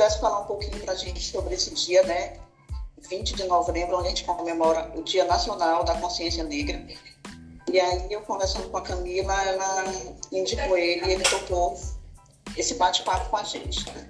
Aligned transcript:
pudesse 0.00 0.18
falar 0.18 0.40
um 0.40 0.44
pouquinho 0.46 0.80
para 0.80 0.94
a 0.94 0.96
gente 0.96 1.20
sobre 1.20 1.54
esse 1.54 1.74
dia, 1.74 2.02
né? 2.04 2.38
20 3.10 3.34
de 3.34 3.44
novembro, 3.44 3.98
onde 3.98 4.06
a 4.06 4.08
gente 4.08 4.24
comemora 4.24 4.90
o 4.96 5.02
Dia 5.02 5.26
Nacional 5.26 5.84
da 5.84 6.00
Consciência 6.00 6.42
Negra. 6.42 6.86
E 7.70 7.78
aí, 7.78 8.10
eu 8.10 8.22
conversando 8.22 8.70
com 8.70 8.78
a 8.78 8.80
Camila, 8.80 9.34
ela 9.42 9.84
indicou 10.32 10.78
ele 10.78 11.04
e 11.06 11.12
ele 11.12 11.22
topou 11.24 11.78
esse 12.56 12.76
bate-papo 12.76 13.28
com 13.28 13.36
a 13.36 13.42
gente. 13.42 13.84
Né? 13.92 14.08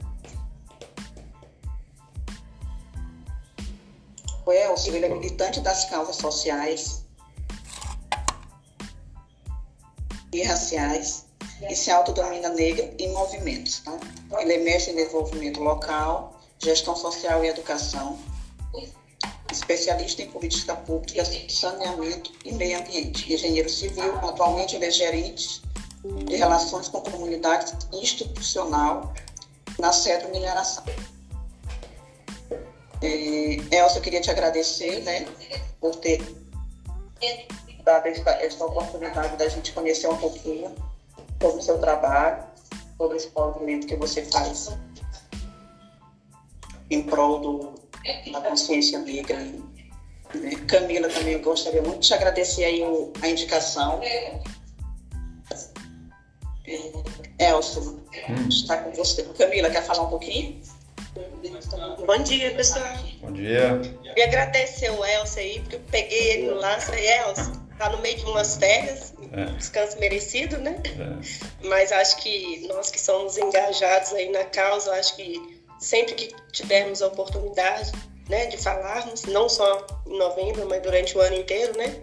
O 4.47 4.53
Elcio, 4.53 4.95
ele 4.95 5.07
é 5.07 5.09
militante 5.09 5.61
das 5.61 5.91
causas 5.91 6.15
sociais 6.15 7.05
e 10.33 10.43
raciais 10.45 11.30
e 11.69 11.75
se 11.75 11.91
autodomina 11.91 12.49
negra 12.51 12.93
em 12.99 13.13
movimentos. 13.13 13.81
Tá? 13.81 13.99
Ele 14.39 14.55
é 14.55 14.59
mestre 14.59 14.93
em 14.93 14.97
desenvolvimento 14.97 15.61
local, 15.61 16.41
gestão 16.59 16.97
social 16.97 17.45
e 17.45 17.49
educação, 17.49 18.19
especialista 19.51 20.23
em 20.23 20.31
política 20.31 20.77
pública, 20.77 21.25
saneamento 21.49 22.33
e 22.45 22.53
meio 22.53 22.79
ambiente, 22.79 23.33
engenheiro 23.33 23.69
civil, 23.69 24.17
atualmente 24.19 24.77
ele 24.77 24.87
é 24.87 24.91
gerente 24.91 25.63
de 26.25 26.37
relações 26.37 26.89
com 26.89 27.01
comunidades 27.01 27.75
institucional 27.93 29.13
na 29.79 29.93
Cedro 29.93 30.31
Mineração. 30.31 30.85
É, 33.03 33.77
Elsa, 33.77 33.99
eu 33.99 34.03
queria 34.03 34.21
te 34.21 34.31
agradecer 34.31 35.01
né, 35.01 35.27
por 35.81 35.97
ter 35.97 36.23
dado 37.83 38.07
esta, 38.07 38.31
esta 38.31 38.65
oportunidade 38.65 39.37
da 39.37 39.49
gente 39.49 39.73
conhecer 39.73 40.09
um 40.09 40.17
pouquinho 40.17 40.75
sobre 41.41 41.61
o 41.61 41.63
seu 41.63 41.79
trabalho, 41.79 42.45
sobre 42.99 43.17
esse 43.17 43.31
movimento 43.35 43.87
que 43.87 43.97
você 43.97 44.23
faz 44.27 44.77
em 46.91 47.03
prol 47.03 47.41
do, 47.41 47.75
da 48.33 48.41
consciência 48.43 48.99
negra. 48.99 49.39
Né? 49.39 49.61
Camila, 50.69 51.09
também 51.09 51.35
eu 51.35 51.41
gostaria 51.41 51.83
muito 51.83 52.01
de 52.01 52.09
te 52.09 52.15
agradecer 52.15 52.65
aí 52.65 52.83
o, 52.83 53.13
a 53.23 53.29
indicação. 53.29 54.01
É, 54.03 54.41
Elcio, 57.39 58.05
hum. 58.29 58.49
está 58.49 58.77
com 58.77 58.93
você. 58.93 59.23
Camila, 59.37 59.71
quer 59.71 59.83
falar 59.83 60.03
um 60.03 60.11
pouquinho? 60.11 60.61
Bom 62.07 62.23
dia, 62.23 62.55
pessoal. 62.55 62.85
Bom 63.23 63.33
dia. 63.33 63.81
E 64.17 64.23
agradecer 64.23 64.91
o 64.91 65.05
Elcio 65.05 65.41
aí, 65.41 65.61
porque 65.61 65.77
eu 65.77 65.81
peguei 65.91 66.33
ele 66.33 66.51
no 66.51 66.61
laço. 66.61 66.93
Elcio, 66.93 67.60
tá 67.81 67.89
no 67.89 67.99
meio 68.03 68.19
de 68.19 68.25
umas 68.27 68.57
férias, 68.57 69.15
é. 69.33 69.45
descanso 69.57 69.99
merecido, 69.99 70.59
né? 70.59 70.77
É. 70.85 71.67
Mas 71.67 71.91
acho 71.91 72.19
que 72.19 72.67
nós 72.69 72.91
que 72.91 73.01
somos 73.01 73.39
engajados 73.39 74.13
aí 74.13 74.29
na 74.31 74.45
causa, 74.45 74.93
acho 74.93 75.17
que 75.17 75.61
sempre 75.79 76.15
que 76.15 76.35
tivermos 76.53 77.01
a 77.01 77.07
oportunidade, 77.07 77.91
né, 78.29 78.47
de 78.47 78.59
falarmos, 78.59 79.23
não 79.25 79.49
só 79.49 79.87
em 80.07 80.19
novembro, 80.19 80.69
mas 80.69 80.83
durante 80.83 81.17
o 81.17 81.21
ano 81.23 81.37
inteiro, 81.37 81.77
né? 81.79 82.01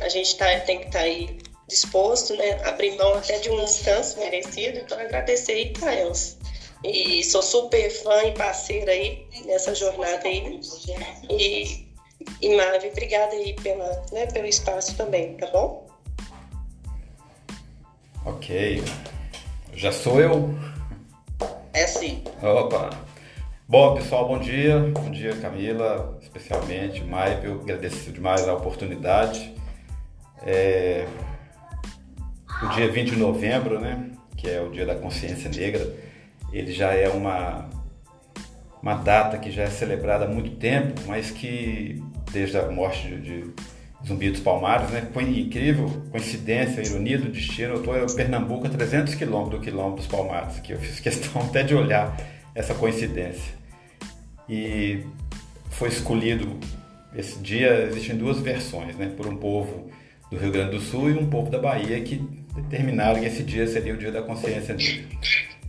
A 0.00 0.08
gente 0.08 0.36
tá, 0.36 0.46
tem 0.60 0.78
que 0.78 0.86
estar 0.86 1.00
tá 1.00 1.04
aí 1.04 1.38
disposto, 1.66 2.34
né, 2.36 2.60
abrir 2.64 2.96
mão 2.96 3.14
até 3.14 3.38
de 3.38 3.50
um 3.50 3.64
descanso 3.64 4.18
merecido. 4.18 4.78
Então, 4.78 4.98
agradecer 4.98 5.52
aí 5.52 5.72
para 5.72 5.94
Elsa. 5.94 6.38
E 6.84 7.24
sou 7.24 7.42
super 7.42 7.90
fã 7.90 8.22
e 8.24 8.32
parceira 8.32 8.92
aí 8.92 9.26
nessa 9.44 9.74
jornada 9.74 10.26
aí. 10.28 10.60
E, 11.28 11.87
e 12.40 12.56
Mavi, 12.56 12.88
obrigada 12.88 13.32
aí 13.32 13.54
pela, 13.54 14.02
né, 14.12 14.26
pelo 14.26 14.46
espaço 14.46 14.96
também, 14.96 15.34
tá 15.36 15.46
bom? 15.48 15.86
Ok. 18.24 18.82
Já 19.72 19.92
sou 19.92 20.20
eu? 20.20 20.54
É 21.72 21.86
sim. 21.86 22.22
Opa. 22.42 22.90
Bom, 23.68 23.94
pessoal, 23.94 24.26
bom 24.26 24.38
dia. 24.38 24.78
Bom 24.92 25.10
dia, 25.10 25.36
Camila, 25.36 26.18
especialmente. 26.22 27.04
Maip, 27.04 27.44
eu 27.44 27.60
agradeço 27.60 28.10
demais 28.10 28.48
a 28.48 28.54
oportunidade. 28.54 29.54
É... 30.42 31.06
O 32.62 32.68
dia 32.68 32.90
20 32.90 33.10
de 33.10 33.16
novembro, 33.16 33.78
né, 33.78 34.10
que 34.36 34.48
é 34.48 34.60
o 34.60 34.70
Dia 34.70 34.84
da 34.84 34.94
Consciência 34.94 35.48
Negra, 35.50 35.94
ele 36.52 36.72
já 36.72 36.92
é 36.92 37.08
uma, 37.08 37.68
uma 38.82 38.94
data 38.94 39.38
que 39.38 39.50
já 39.50 39.64
é 39.64 39.70
celebrada 39.70 40.24
há 40.24 40.28
muito 40.28 40.56
tempo, 40.56 41.00
mas 41.06 41.30
que 41.30 42.02
desde 42.32 42.56
a 42.58 42.70
morte 42.70 43.08
de, 43.08 43.20
de 43.20 43.44
Zumbi 44.06 44.30
dos 44.30 44.40
Palmares, 44.40 44.90
né? 44.90 45.08
Foi 45.12 45.24
incrível, 45.24 45.88
coincidência, 46.10 46.80
ironia 46.82 47.18
do 47.18 47.28
destino. 47.28 47.74
Eu 47.74 47.78
estou 47.80 47.96
em 47.96 48.16
Pernambuco, 48.16 48.66
a 48.66 48.70
300 48.70 49.14
quilômetros 49.14 49.60
do 49.60 49.64
quilômetro 49.64 49.96
dos 49.96 50.06
Palmares, 50.06 50.60
que 50.60 50.72
eu 50.72 50.78
fiz 50.78 51.00
questão 51.00 51.42
até 51.42 51.62
de 51.62 51.74
olhar 51.74 52.16
essa 52.54 52.74
coincidência. 52.74 53.54
E 54.48 55.00
foi 55.70 55.88
escolhido 55.88 56.58
esse 57.14 57.38
dia, 57.38 57.88
existem 57.90 58.16
duas 58.16 58.38
versões, 58.40 58.96
né? 58.96 59.12
Por 59.16 59.26
um 59.26 59.36
povo 59.36 59.90
do 60.30 60.38
Rio 60.38 60.52
Grande 60.52 60.72
do 60.72 60.80
Sul 60.80 61.10
e 61.10 61.14
um 61.14 61.28
povo 61.28 61.50
da 61.50 61.58
Bahia 61.58 62.00
que 62.00 62.16
determinaram 62.54 63.20
que 63.20 63.26
esse 63.26 63.42
dia 63.42 63.66
seria 63.66 63.94
o 63.94 63.96
Dia 63.96 64.12
da 64.12 64.22
Consciência 64.22 64.74
Negra. 64.74 65.04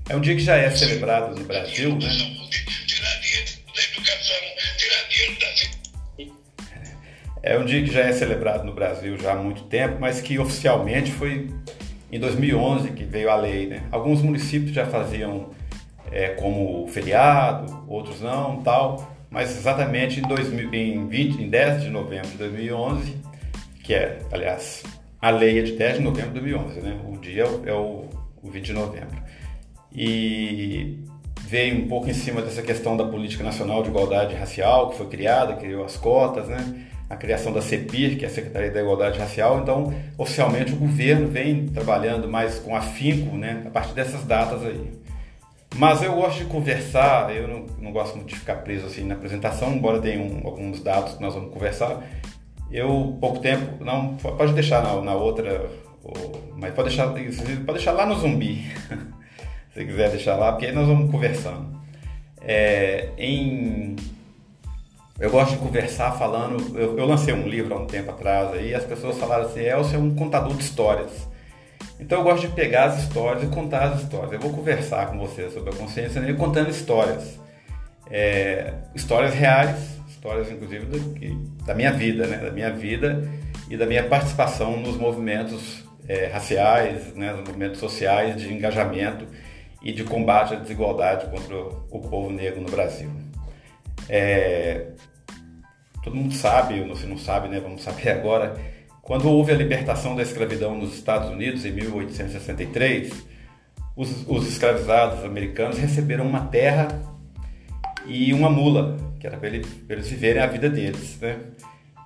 É 0.10 0.16
um 0.16 0.22
dia 0.22 0.36
que 0.36 0.42
já 0.42 0.56
é 0.56 0.70
celebrado 0.72 1.36
no 1.36 1.46
Brasil, 1.46 1.96
né? 1.96 2.10
É 7.42 7.58
um 7.58 7.64
dia 7.64 7.82
que 7.82 7.92
já 7.92 8.02
é 8.02 8.12
celebrado 8.12 8.66
no 8.66 8.74
Brasil 8.74 9.18
já 9.18 9.32
há 9.32 9.36
muito 9.36 9.64
tempo, 9.64 9.98
mas 10.00 10.20
que 10.20 10.38
oficialmente 10.38 11.12
foi 11.12 11.50
em 12.12 12.20
2011 12.20 12.92
que 12.92 13.04
veio 13.04 13.30
a 13.30 13.36
lei. 13.36 13.68
Né? 13.68 13.84
Alguns 13.92 14.22
municípios 14.22 14.72
já 14.72 14.86
faziam 14.86 15.50
é, 16.12 16.30
como 16.30 16.88
feriado, 16.88 17.86
outros 17.88 18.22
não, 18.22 18.62
tal. 18.62 19.16
Mas 19.30 19.56
exatamente 19.58 20.20
em, 20.20 20.24
2000, 20.24 20.74
em, 20.74 21.08
20, 21.08 21.42
em 21.44 21.50
10 21.50 21.84
de 21.84 21.90
novembro 21.90 22.28
de 22.30 22.38
2011, 22.38 23.16
que 23.84 23.94
é, 23.94 24.20
aliás, 24.32 24.84
a 25.22 25.30
lei 25.30 25.60
é 25.60 25.62
de 25.62 25.74
10 25.74 25.98
de 25.98 26.04
novembro 26.04 26.34
de 26.34 26.40
2011, 26.40 26.82
né? 26.82 27.00
O 27.08 27.18
dia 27.18 27.44
é 27.66 27.74
o, 27.74 28.06
o 28.42 28.50
20 28.50 28.66
de 28.66 28.74
novembro. 28.74 29.22
E 29.94 30.98
veio 31.42 31.84
um 31.84 31.88
pouco 31.88 32.10
em 32.10 32.14
cima 32.14 32.42
dessa 32.42 32.62
questão 32.62 32.98
da 32.98 33.06
Política 33.06 33.44
Nacional 33.44 33.84
de 33.84 33.90
Igualdade 33.90 34.36
Racial, 34.36 34.90
que 34.90 34.98
foi 34.98 35.08
criada, 35.08 35.54
criou 35.54 35.86
as 35.86 35.96
cotas, 35.96 36.48
né? 36.48 36.89
A 37.10 37.16
criação 37.16 37.52
da 37.52 37.62
CEPIR, 37.62 38.18
que 38.18 38.24
é 38.24 38.28
a 38.28 38.32
Secretaria 38.32 38.70
da 38.70 38.82
Igualdade 38.82 39.18
Racial. 39.18 39.60
Então, 39.60 39.94
oficialmente, 40.18 40.74
o 40.74 40.76
governo 40.76 41.28
vem 41.28 41.68
trabalhando 41.68 42.30
mais 42.30 42.60
com 42.60 42.76
afinco 42.76 43.36
né, 43.36 43.64
a 43.66 43.70
partir 43.70 43.94
dessas 43.94 44.24
datas 44.24 44.64
aí. 44.64 45.00
Mas 45.76 46.04
eu 46.04 46.14
gosto 46.14 46.40
de 46.40 46.46
conversar, 46.46 47.36
eu 47.36 47.48
não, 47.48 47.66
não 47.80 47.92
gosto 47.92 48.16
muito 48.16 48.30
de 48.30 48.36
ficar 48.36 48.58
preso 48.58 48.86
assim 48.86 49.04
na 49.06 49.16
apresentação, 49.16 49.74
embora 49.74 50.00
tenha 50.00 50.22
um, 50.22 50.42
alguns 50.46 50.82
dados 50.84 51.14
que 51.16 51.22
nós 51.22 51.34
vamos 51.34 51.52
conversar. 51.52 52.04
Eu, 52.72 53.18
pouco 53.20 53.40
tempo, 53.40 53.84
não, 53.84 54.16
pode 54.16 54.54
deixar 54.54 54.84
na, 54.84 55.02
na 55.02 55.16
outra, 55.16 55.68
mas 56.56 56.74
pode 56.74 56.90
deixar, 56.90 57.08
pode 57.08 57.74
deixar 57.74 57.92
lá 57.94 58.06
no 58.06 58.16
zumbi, 58.16 58.66
se 59.74 59.86
quiser 59.86 60.12
deixar 60.12 60.36
lá, 60.36 60.52
porque 60.52 60.68
aí 60.68 60.72
nós 60.72 60.88
vamos 60.88 61.10
conversando. 61.10 61.80
É, 62.42 63.10
em 63.18 63.96
eu 65.20 65.30
gosto 65.30 65.52
de 65.52 65.58
conversar 65.58 66.14
falando. 66.14 66.78
Eu, 66.78 66.98
eu, 66.98 67.06
lancei 67.06 67.34
um 67.34 67.48
livro 67.48 67.74
há 67.74 67.80
um 67.80 67.86
tempo 67.86 68.12
atrás 68.12 68.54
aí, 68.54 68.70
e 68.70 68.76
as 68.76 68.86
pessoas 68.86 69.18
falaram 69.18 69.46
assim: 69.46 69.62
Elcio 69.62 69.96
é 69.96 70.00
um 70.00 70.16
contador 70.16 70.54
de 70.56 70.64
histórias. 70.64 71.28
Então 72.00 72.20
eu 72.20 72.24
gosto 72.24 72.48
de 72.48 72.54
pegar 72.54 72.86
as 72.86 73.04
histórias 73.04 73.44
e 73.44 73.48
contar 73.48 73.84
as 73.84 74.02
histórias. 74.02 74.32
Eu 74.32 74.40
vou 74.40 74.54
conversar 74.54 75.08
com 75.08 75.20
você 75.20 75.50
sobre 75.50 75.72
a 75.72 75.74
consciência 75.74 76.22
negra 76.22 76.38
contando 76.38 76.70
histórias. 76.70 77.38
É, 78.10 78.74
histórias 78.96 79.34
reais, 79.34 80.00
histórias 80.08 80.50
inclusive 80.50 80.86
da, 80.86 81.66
da, 81.66 81.76
minha 81.76 81.92
vida, 81.92 82.26
né? 82.26 82.38
Da 82.38 82.52
minha 82.52 82.72
vida 82.72 83.30
e 83.70 83.76
da 83.76 83.86
minha 83.86 84.04
participação 84.04 84.80
nos 84.80 84.96
movimentos 84.96 85.84
é, 86.08 86.28
raciais, 86.28 87.14
né? 87.14 87.34
nos 87.34 87.42
movimentos 87.42 87.80
sociais 87.80 88.42
de 88.42 88.52
engajamento 88.52 89.28
e 89.84 89.92
de 89.92 90.04
combate 90.04 90.54
à 90.54 90.58
desigualdade 90.58 91.28
contra 91.28 91.56
o 91.58 92.00
povo 92.10 92.32
negro 92.32 92.62
no 92.62 92.70
Brasil. 92.70 93.10
É, 94.08 94.88
todo 96.04 96.16
mundo 96.16 96.34
sabe, 96.34 96.80
ou 96.82 96.96
se 96.96 97.06
não 97.06 97.18
sabe, 97.18 97.48
né, 97.48 97.60
vamos 97.60 97.82
saber 97.82 98.10
agora, 98.12 98.56
quando 99.02 99.30
houve 99.30 99.52
a 99.52 99.56
libertação 99.56 100.16
da 100.16 100.22
escravidão 100.22 100.78
nos 100.78 100.94
Estados 100.94 101.30
Unidos 101.30 101.66
em 101.66 101.72
1863, 101.72 103.12
os, 103.96 104.26
os 104.28 104.48
escravizados 104.48 105.26
americanos 105.26 105.78
receberam 105.78 106.26
uma 106.26 106.42
terra 106.42 106.88
e 108.06 108.34
uma 108.34 108.50
mula, 108.50 108.98
que 109.20 109.28
era 109.28 109.38
para 109.38 109.50
eles, 109.50 109.68
eles, 109.90 110.08
viverem 110.08 110.42
a 110.42 110.48
vida 110.48 110.70
deles, 110.70 111.20
né? 111.20 111.38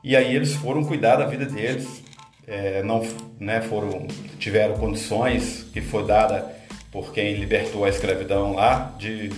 E 0.04 0.16
aí 0.16 0.36
eles 0.36 0.56
foram 0.56 0.84
cuidar 0.84 1.18
da 1.18 1.26
vida 1.26 1.46
deles, 1.46 2.04
é, 2.48 2.84
não, 2.84 3.06
né, 3.40 3.62
foram, 3.62 4.08
tiveram 4.38 4.76
condições 4.76 5.64
que 5.72 5.82
foi 5.82 6.06
dada 6.06 6.52
por 6.92 7.14
quem 7.14 7.36
libertou 7.36 7.86
a 7.86 7.90
escravidão 7.90 8.54
lá 8.54 8.94
de 8.98 9.30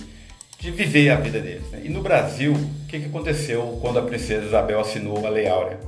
de 0.66 0.72
viver 0.72 1.10
a 1.10 1.14
vida 1.14 1.38
deles. 1.38 1.70
Né? 1.70 1.82
E 1.84 1.88
no 1.88 2.02
Brasil, 2.02 2.52
o 2.52 2.86
que, 2.88 2.98
que 2.98 3.06
aconteceu 3.06 3.78
quando 3.80 4.00
a 4.00 4.02
princesa 4.02 4.46
Isabel 4.46 4.80
assinou 4.80 5.24
a 5.24 5.30
Lei 5.30 5.46
Áurea? 5.46 5.78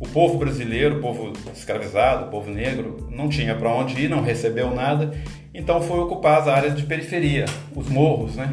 O 0.00 0.08
povo 0.08 0.38
brasileiro, 0.38 0.96
o 0.96 1.00
povo 1.00 1.30
escravizado, 1.54 2.24
o 2.24 2.30
povo 2.30 2.50
negro, 2.50 3.06
não 3.10 3.28
tinha 3.28 3.54
para 3.54 3.68
onde 3.68 4.00
ir, 4.00 4.08
não 4.08 4.22
recebeu 4.22 4.74
nada, 4.74 5.14
então 5.52 5.82
foi 5.82 6.00
ocupar 6.00 6.40
as 6.40 6.48
áreas 6.48 6.74
de 6.74 6.84
periferia, 6.84 7.44
os 7.76 7.86
morros, 7.90 8.36
né? 8.36 8.50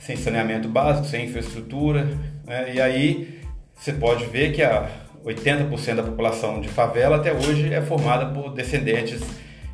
sem 0.00 0.16
saneamento 0.16 0.68
básico, 0.68 1.06
sem 1.06 1.26
infraestrutura. 1.26 2.18
Né? 2.44 2.74
E 2.74 2.80
aí 2.80 3.40
você 3.76 3.92
pode 3.92 4.26
ver 4.26 4.52
que 4.52 4.60
a 4.60 4.90
80% 5.24 5.94
da 5.94 6.02
população 6.02 6.60
de 6.60 6.68
favela 6.68 7.16
até 7.16 7.32
hoje 7.32 7.72
é 7.72 7.80
formada 7.80 8.26
por 8.26 8.52
descendentes 8.52 9.22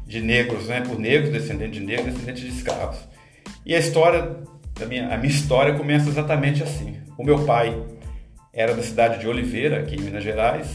de 0.07 0.21
negros, 0.21 0.69
né? 0.69 0.83
por 0.83 0.99
negros, 0.99 1.33
descendentes 1.33 1.81
de 1.81 1.87
negros, 1.87 2.13
descendentes 2.13 2.43
de 2.43 2.49
escravos. 2.51 2.99
E 3.65 3.75
a 3.75 3.79
história, 3.79 4.37
a 4.83 4.87
minha, 4.87 5.15
a 5.15 5.17
minha 5.17 5.33
história 5.33 5.75
começa 5.75 6.09
exatamente 6.09 6.63
assim. 6.63 6.97
O 7.17 7.25
meu 7.25 7.45
pai 7.45 7.77
era 8.53 8.75
da 8.75 8.83
cidade 8.83 9.19
de 9.19 9.29
Oliveira, 9.29 9.81
aqui 9.81 9.97
em 9.97 10.01
Minas 10.01 10.25
Gerais, 10.25 10.69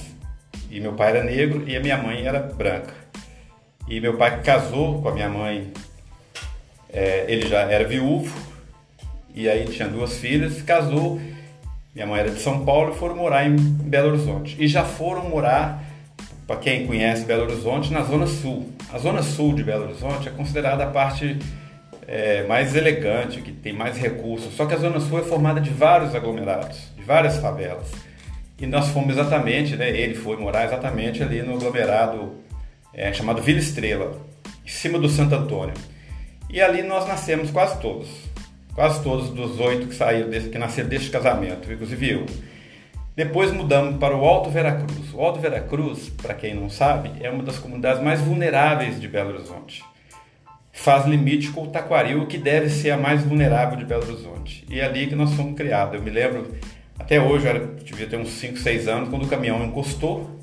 e 0.69 0.79
meu 0.79 0.93
pai 0.93 1.09
era 1.11 1.23
negro 1.23 1.63
e 1.67 1.75
a 1.75 1.79
minha 1.79 1.97
mãe 1.97 2.25
era 2.25 2.39
branca. 2.39 2.93
E 3.87 3.99
meu 3.99 4.17
pai 4.17 4.41
casou 4.41 5.01
com 5.01 5.09
a 5.09 5.13
minha 5.13 5.29
mãe, 5.29 5.71
é, 6.89 7.25
ele 7.27 7.47
já 7.47 7.61
era 7.61 7.87
viúvo, 7.87 8.33
e 9.33 9.49
aí 9.49 9.65
tinha 9.65 9.87
duas 9.87 10.17
filhas, 10.17 10.61
casou 10.61 11.19
minha 11.93 12.07
mãe 12.07 12.21
era 12.21 12.31
de 12.31 12.39
São 12.39 12.65
Paulo 12.65 12.91
e 12.91 12.97
foram 12.97 13.15
morar 13.15 13.47
em 13.47 13.55
Belo 13.55 14.09
Horizonte. 14.09 14.55
E 14.59 14.67
já 14.67 14.83
foram 14.83 15.29
morar, 15.29 15.83
para 16.47 16.55
quem 16.55 16.87
conhece 16.87 17.23
Belo 17.23 17.43
Horizonte, 17.43 17.93
na 17.93 18.01
Zona 18.01 18.25
Sul. 18.25 18.67
A 18.91 18.97
Zona 18.97 19.21
Sul 19.21 19.53
de 19.53 19.63
Belo 19.63 19.83
Horizonte 19.83 20.27
é 20.27 20.31
considerada 20.31 20.85
a 20.85 20.87
parte 20.87 21.37
é, 22.07 22.43
mais 22.43 22.75
elegante, 22.75 23.41
que 23.41 23.51
tem 23.51 23.73
mais 23.73 23.97
recursos. 23.97 24.53
Só 24.55 24.65
que 24.65 24.73
a 24.73 24.77
Zona 24.77 24.99
Sul 24.99 25.19
é 25.19 25.23
formada 25.23 25.59
de 25.59 25.69
vários 25.69 26.15
aglomerados, 26.15 26.91
de 26.95 27.03
várias 27.03 27.37
favelas. 27.37 27.91
E 28.59 28.65
nós 28.65 28.89
fomos 28.89 29.11
exatamente, 29.11 29.75
né, 29.75 29.89
ele 29.89 30.15
foi 30.15 30.37
morar 30.37 30.65
exatamente 30.65 31.21
ali 31.21 31.41
no 31.41 31.55
aglomerado 31.55 32.35
é, 32.93 33.11
chamado 33.11 33.41
Vila 33.41 33.59
Estrela, 33.59 34.21
em 34.65 34.69
cima 34.69 34.99
do 34.99 35.09
Santo 35.09 35.35
Antônio. 35.35 35.73
E 36.49 36.61
ali 36.61 36.81
nós 36.83 37.07
nascemos 37.07 37.51
quase 37.51 37.79
todos 37.81 38.33
quase 38.73 39.03
todos 39.03 39.29
dos 39.29 39.59
oito 39.59 39.87
que 39.87 39.95
saíram 39.95 40.29
desse, 40.29 40.49
que 40.49 40.57
nasceram 40.57 40.89
deste 40.89 41.09
casamento, 41.09 41.71
inclusive 41.71 42.11
eu. 42.11 42.25
Depois 43.15 43.51
mudamos 43.51 43.97
para 43.97 44.15
o 44.15 44.25
Alto 44.25 44.49
Veracruz. 44.49 45.13
O 45.13 45.21
Alto 45.21 45.39
Veracruz, 45.39 46.09
para 46.09 46.33
quem 46.33 46.55
não 46.55 46.69
sabe, 46.69 47.11
é 47.21 47.29
uma 47.29 47.43
das 47.43 47.59
comunidades 47.59 48.01
mais 48.01 48.19
vulneráveis 48.19 48.99
de 48.99 49.07
Belo 49.07 49.35
Horizonte. 49.35 49.83
Faz 50.75 51.05
limite 51.05 51.51
com 51.51 51.63
o 51.63 51.67
Taquaril, 51.67 52.25
que 52.25 52.37
deve 52.37 52.67
ser 52.67 52.91
a 52.91 52.97
mais 52.97 53.23
vulnerável 53.23 53.77
de 53.77 53.85
Belo 53.85 54.03
Horizonte. 54.03 54.65
E 54.67 54.79
é 54.79 54.85
ali 54.85 55.05
que 55.05 55.15
nós 55.15 55.31
fomos 55.33 55.55
criados. 55.55 55.93
Eu 55.93 56.01
me 56.01 56.09
lembro, 56.09 56.51
até 56.97 57.21
hoje, 57.21 57.47
eu 57.47 57.75
devia 57.75 58.07
ter 58.07 58.17
uns 58.17 58.31
5, 58.31 58.57
6 58.57 58.87
anos, 58.87 59.09
quando 59.09 59.23
o 59.23 59.27
caminhão 59.27 59.63
encostou 59.63 60.39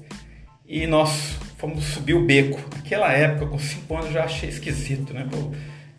e 0.66 0.86
nós 0.86 1.36
fomos 1.58 1.84
subir 1.84 2.14
o 2.14 2.24
beco. 2.24 2.60
Naquela 2.76 3.12
época, 3.12 3.46
com 3.46 3.58
5 3.58 3.92
anos, 3.92 4.06
eu 4.06 4.12
já 4.12 4.24
achei 4.24 4.48
esquisito, 4.48 5.12
né? 5.12 5.28
Pô, 5.28 5.50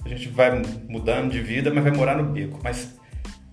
a 0.06 0.10
gente 0.10 0.30
vai 0.30 0.62
mudando 0.88 1.32
de 1.32 1.42
vida, 1.42 1.72
mas 1.74 1.84
vai 1.84 1.92
morar 1.92 2.16
no 2.16 2.24
beco. 2.32 2.58
Mas 2.64 2.98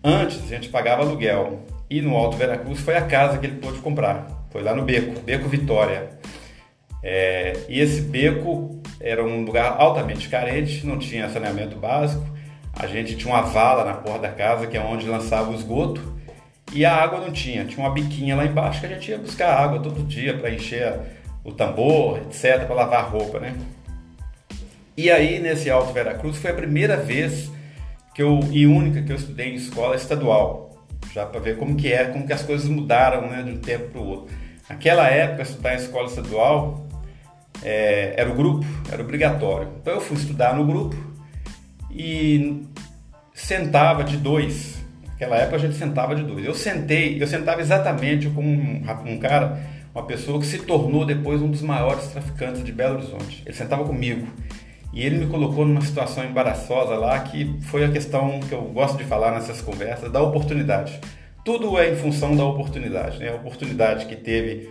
antes 0.03 0.45
a 0.45 0.47
gente 0.47 0.69
pagava 0.69 1.03
aluguel. 1.03 1.67
E 1.91 2.01
no 2.01 2.17
Alto 2.17 2.37
Veracruz 2.37 2.81
foi 2.81 2.97
a 2.97 3.03
casa 3.03 3.39
que 3.39 3.47
ele 3.47 3.57
pôde 3.57 3.79
comprar. 3.81 4.47
Foi 4.51 4.63
lá 4.63 4.75
no 4.75 4.85
beco, 4.85 5.21
Beco 5.21 5.49
Vitória. 5.49 6.11
É, 7.03 7.57
e 7.69 7.81
esse 7.81 8.01
beco 8.01 8.78
era 9.01 9.25
um 9.25 9.45
lugar 9.45 9.77
altamente 9.79 10.29
carente, 10.29 10.87
não 10.87 10.99
tinha 10.99 11.29
saneamento 11.29 11.77
básico. 11.77 12.25
A 12.73 12.87
gente 12.87 13.17
tinha 13.17 13.33
uma 13.33 13.43
vala 13.43 13.85
na 13.85 13.95
porta 13.95 14.21
da 14.21 14.31
casa, 14.31 14.67
que 14.67 14.77
é 14.77 14.81
onde 14.81 15.07
lançava 15.07 15.51
o 15.51 15.55
esgoto. 15.55 16.17
E 16.73 16.85
a 16.85 16.95
água 16.95 17.21
não 17.21 17.33
tinha, 17.33 17.65
tinha 17.65 17.85
uma 17.85 17.93
biquinha 17.93 18.37
lá 18.37 18.45
embaixo 18.45 18.81
que 18.81 18.87
a 18.87 18.91
gente 18.91 19.11
ia 19.11 19.19
buscar 19.19 19.57
água 19.57 19.81
todo 19.81 20.03
dia 20.03 20.37
para 20.37 20.51
encher 20.51 20.95
o 21.43 21.53
tambor, 21.53 22.19
etc, 22.19 22.67
para 22.67 22.75
lavar 22.75 23.11
roupa, 23.11 23.41
né? 23.41 23.55
E 24.97 25.11
aí, 25.11 25.39
nesse 25.41 25.71
Alto 25.71 25.93
Veracruz, 25.93 26.37
foi 26.37 26.51
a 26.51 26.55
primeira 26.55 26.97
vez 26.97 27.51
que 28.15 28.23
eu, 28.23 28.41
e 28.51 28.67
única 28.67 29.01
que 29.01 29.13
eu 29.13 29.17
estudei 29.17 29.51
em 29.51 29.55
escola 29.55 29.95
estadual, 29.95 30.77
já 31.15 31.25
para 31.25 31.41
ver 31.41 31.57
como 31.57 31.77
que 31.77 31.91
é, 31.91 32.05
como 32.05 32.27
que 32.27 32.33
as 32.33 32.43
coisas 32.43 32.69
mudaram 32.69 33.29
né, 33.31 33.43
de 33.43 33.53
um 33.53 33.59
tempo 33.59 33.91
para 33.91 34.01
o 34.01 34.07
outro. 34.07 34.37
Naquela 34.69 35.09
época, 35.09 35.43
estudar 35.43 35.75
em 35.75 35.77
escola 35.77 36.09
estadual 36.09 36.88
é, 37.63 38.15
era 38.17 38.31
o 38.31 38.35
grupo, 38.35 38.67
era 38.91 39.03
obrigatório. 39.03 39.69
Então 39.81 39.95
eu 39.95 40.01
fui 40.01 40.17
estudar 40.17 40.55
no 40.55 40.65
grupo 40.65 40.97
e 41.91 42.65
sentava 43.35 44.05
de 44.05 44.17
dois. 44.17 44.79
Naquela 45.07 45.37
época 45.37 45.57
a 45.57 45.59
gente 45.59 45.75
sentava 45.75 46.15
de 46.15 46.23
dois. 46.23 46.45
Eu 46.45 46.55
sentei, 46.55 47.21
eu 47.21 47.27
sentava 47.27 47.61
exatamente 47.61 48.29
com 48.31 48.43
um, 48.43 48.85
um 49.07 49.19
cara, 49.19 49.61
uma 49.95 50.05
pessoa 50.05 50.39
que 50.39 50.47
se 50.47 50.59
tornou 50.59 51.05
depois 51.05 51.43
um 51.43 51.51
dos 51.51 51.63
maiores 51.63 52.07
traficantes 52.09 52.65
de 52.65 52.73
Belo 52.73 52.97
Horizonte. 52.97 53.43
Ele 53.45 53.55
sentava 53.55 53.85
comigo. 53.85 54.27
E 54.93 55.05
ele 55.05 55.19
me 55.19 55.27
colocou 55.27 55.67
numa 55.67 55.83
situação 55.83 56.25
embaraçosa 56.25 56.95
lá, 56.95 57.19
que 57.21 57.57
foi 57.63 57.85
a 57.85 57.91
questão 57.91 58.41
que 58.41 58.53
eu 58.53 58.63
gosto 58.63 58.97
de 58.97 59.05
falar 59.05 59.33
nessas 59.33 59.61
conversas, 59.61 60.11
da 60.11 60.23
oportunidade. 60.23 60.99
Tudo 61.45 61.79
é 61.79 61.93
em 61.93 61.97
função 61.97 62.35
da 62.35 62.45
oportunidade. 62.45 63.19
Né? 63.19 63.29
A 63.29 63.35
oportunidade 63.35 64.07
que 64.07 64.17
teve 64.17 64.69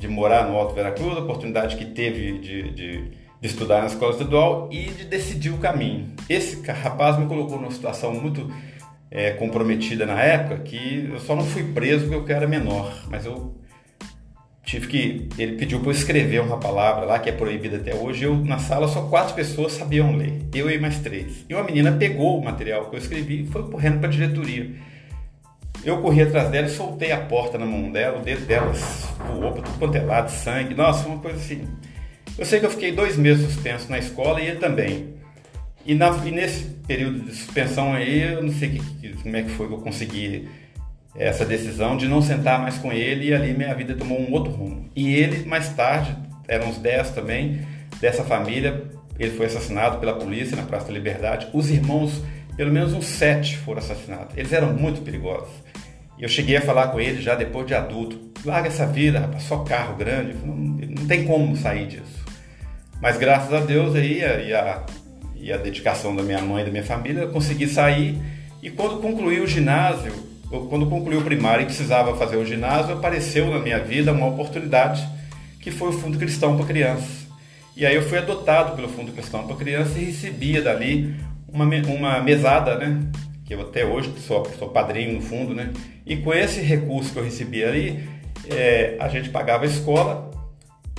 de 0.00 0.08
morar 0.08 0.48
no 0.48 0.56
Alto 0.56 0.74
Veracruz, 0.74 1.16
a 1.16 1.20
oportunidade 1.20 1.76
que 1.76 1.84
teve 1.84 2.38
de, 2.38 2.70
de, 2.72 3.10
de 3.40 3.46
estudar 3.46 3.80
na 3.80 3.86
escola 3.86 4.12
estadual 4.12 4.68
e 4.72 4.84
de 4.84 5.04
decidir 5.04 5.50
o 5.50 5.58
caminho. 5.58 6.06
Esse 6.28 6.60
rapaz 6.68 7.18
me 7.18 7.26
colocou 7.26 7.60
numa 7.60 7.70
situação 7.70 8.14
muito 8.14 8.50
é, 9.10 9.32
comprometida 9.32 10.06
na 10.06 10.20
época, 10.22 10.62
que 10.62 11.10
eu 11.12 11.20
só 11.20 11.36
não 11.36 11.44
fui 11.44 11.62
preso 11.64 12.08
porque 12.08 12.32
eu 12.32 12.36
era 12.36 12.48
menor, 12.48 13.04
mas 13.10 13.26
eu 13.26 13.60
tive 14.64 14.86
que. 14.86 15.28
Ele 15.36 15.56
pediu 15.56 15.80
para 15.80 15.88
eu 15.88 15.92
escrever 15.92 16.40
uma 16.40 16.58
palavra 16.58 17.04
lá 17.04 17.18
que 17.18 17.28
é 17.28 17.32
proibida 17.32 17.76
até 17.76 17.94
hoje. 17.94 18.24
Eu, 18.24 18.36
na 18.36 18.58
sala, 18.58 18.88
só 18.88 19.02
quatro 19.02 19.34
pessoas 19.34 19.72
sabiam 19.72 20.16
ler, 20.16 20.42
eu 20.54 20.70
e 20.70 20.78
mais 20.78 20.98
três. 21.00 21.44
E 21.48 21.54
uma 21.54 21.64
menina 21.64 21.92
pegou 21.92 22.38
o 22.38 22.44
material 22.44 22.88
que 22.88 22.96
eu 22.96 23.00
escrevi 23.00 23.42
e 23.42 23.46
foi 23.46 23.68
correndo 23.68 23.98
para 23.98 24.08
a 24.08 24.12
diretoria. 24.12 24.70
Eu 25.84 26.02
corri 26.02 26.22
atrás 26.22 26.50
dela 26.50 26.66
e 26.66 26.70
soltei 26.70 27.10
a 27.10 27.18
porta 27.18 27.56
na 27.56 27.64
mão 27.64 27.90
dela, 27.90 28.18
o 28.18 28.22
dedo 28.22 28.44
dela 28.46 28.72
voou 29.26 29.52
para 29.52 29.62
tudo 29.62 29.78
quanto 29.78 29.96
é 29.96 30.02
lado, 30.02 30.30
sangue. 30.30 30.74
Nossa, 30.74 31.08
uma 31.08 31.18
coisa 31.18 31.38
assim. 31.38 31.66
Eu 32.38 32.44
sei 32.44 32.60
que 32.60 32.66
eu 32.66 32.70
fiquei 32.70 32.92
dois 32.92 33.16
meses 33.16 33.44
suspenso 33.44 33.90
na 33.90 33.98
escola 33.98 34.40
e 34.40 34.48
ele 34.48 34.58
também. 34.58 35.14
E, 35.84 35.94
na, 35.94 36.10
e 36.24 36.30
nesse 36.30 36.64
período 36.86 37.20
de 37.20 37.34
suspensão 37.34 37.92
aí, 37.92 38.34
eu 38.34 38.42
não 38.42 38.52
sei 38.52 38.70
que, 38.70 39.16
como 39.22 39.36
é 39.36 39.42
que 39.42 39.50
foi 39.50 39.66
que 39.66 39.74
eu 39.74 39.78
consegui 39.78 40.48
essa 41.16 41.44
decisão 41.44 41.96
de 41.96 42.06
não 42.06 42.22
sentar 42.22 42.60
mais 42.60 42.78
com 42.78 42.92
ele 42.92 43.28
e 43.28 43.34
ali 43.34 43.52
minha 43.52 43.74
vida 43.74 43.94
tomou 43.94 44.20
um 44.20 44.32
outro 44.32 44.52
rumo. 44.52 44.90
E 44.94 45.14
ele, 45.14 45.46
mais 45.46 45.70
tarde, 45.70 46.16
eram 46.46 46.68
uns 46.68 46.78
10 46.78 47.10
também, 47.10 47.66
dessa 48.00 48.22
família, 48.22 48.84
ele 49.18 49.32
foi 49.32 49.46
assassinado 49.46 49.98
pela 49.98 50.14
polícia 50.14 50.56
na 50.56 50.62
Praça 50.62 50.86
da 50.86 50.92
Liberdade. 50.92 51.48
Os 51.52 51.70
irmãos, 51.70 52.22
pelo 52.56 52.72
menos 52.72 52.92
uns 52.92 53.06
sete 53.06 53.56
foram 53.58 53.78
assassinados. 53.80 54.36
Eles 54.36 54.52
eram 54.52 54.72
muito 54.72 55.02
perigosos. 55.02 55.50
E 56.20 56.22
eu 56.22 56.28
cheguei 56.28 56.56
a 56.58 56.60
falar 56.60 56.88
com 56.88 57.00
ele 57.00 57.22
já 57.22 57.34
depois 57.34 57.66
de 57.66 57.74
adulto. 57.74 58.30
Larga 58.44 58.68
essa 58.68 58.86
vida, 58.86 59.20
rapaz, 59.20 59.42
só 59.44 59.58
carro 59.58 59.96
grande. 59.96 60.34
Não, 60.44 60.54
não 60.54 61.06
tem 61.06 61.24
como 61.24 61.56
sair 61.56 61.86
disso. 61.86 62.24
Mas 63.00 63.16
graças 63.16 63.52
a 63.54 63.60
Deus 63.60 63.96
aí, 63.96 64.18
e 64.18 64.54
a, 64.54 64.84
e 65.34 65.50
a 65.50 65.56
dedicação 65.56 66.14
da 66.14 66.22
minha 66.22 66.40
mãe 66.42 66.62
e 66.62 66.66
da 66.66 66.70
minha 66.70 66.84
família, 66.84 67.22
eu 67.22 67.30
consegui 67.30 67.66
sair. 67.66 68.18
E 68.62 68.68
quando 68.68 69.00
concluí 69.00 69.40
o 69.40 69.46
ginásio, 69.46 70.12
eu, 70.52 70.66
quando 70.66 70.84
concluí 70.86 71.16
o 71.16 71.22
primário 71.22 71.62
e 71.62 71.66
precisava 71.66 72.14
fazer 72.16 72.36
o 72.36 72.44
ginásio, 72.44 72.94
apareceu 72.94 73.50
na 73.50 73.58
minha 73.58 73.78
vida 73.78 74.12
uma 74.12 74.26
oportunidade 74.26 75.08
que 75.58 75.70
foi 75.70 75.88
o 75.88 75.92
Fundo 75.92 76.18
Cristão 76.18 76.56
para 76.56 76.66
Crianças. 76.66 77.26
E 77.74 77.86
aí 77.86 77.94
eu 77.94 78.02
fui 78.02 78.18
adotado 78.18 78.76
pelo 78.76 78.88
Fundo 78.88 79.12
Cristão 79.12 79.46
para 79.46 79.56
Crianças 79.56 79.96
e 79.96 80.04
recebia 80.04 80.60
dali 80.60 81.14
uma, 81.48 81.64
uma 81.64 82.20
mesada, 82.20 82.76
né? 82.76 83.00
Que 83.50 83.54
eu 83.54 83.62
até 83.62 83.84
hoje 83.84 84.14
sou, 84.20 84.44
sou 84.56 84.68
padrinho 84.68 85.14
no 85.14 85.20
fundo, 85.20 85.52
né? 85.52 85.72
E 86.06 86.16
com 86.18 86.32
esse 86.32 86.60
recurso 86.60 87.12
que 87.12 87.18
eu 87.18 87.24
recebia 87.24 87.66
ali, 87.66 88.08
é, 88.48 88.96
a 89.00 89.08
gente 89.08 89.28
pagava 89.30 89.64
a 89.64 89.66
escola 89.66 90.30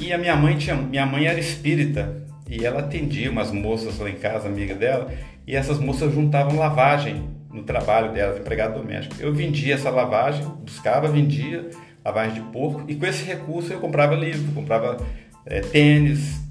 e 0.01 0.11
a 0.11 0.17
minha 0.17 0.35
mãe 0.35 0.57
tinha, 0.57 0.75
minha 0.75 1.05
mãe 1.05 1.27
era 1.27 1.39
espírita 1.39 2.13
e 2.49 2.65
ela 2.65 2.81
atendia 2.81 3.31
umas 3.31 3.53
moças 3.53 3.97
lá 3.99 4.09
em 4.09 4.15
casa, 4.15 4.49
amiga 4.49 4.75
dela, 4.75 5.09
e 5.47 5.55
essas 5.55 5.79
moças 5.79 6.13
juntavam 6.13 6.59
lavagem 6.59 7.29
no 7.49 7.63
trabalho 7.63 8.11
delas, 8.11 8.37
empregado 8.37 8.77
doméstico. 8.77 9.15
Eu 9.21 9.33
vendia 9.33 9.75
essa 9.75 9.89
lavagem, 9.89 10.45
buscava, 10.59 11.07
vendia 11.07 11.69
lavagem 12.03 12.33
de 12.33 12.41
porco 12.51 12.83
e 12.85 12.95
com 12.95 13.05
esse 13.05 13.23
recurso 13.23 13.71
eu 13.71 13.79
comprava 13.79 14.13
livro, 14.13 14.51
comprava 14.51 14.97
é, 15.45 15.61
tênis, 15.61 16.41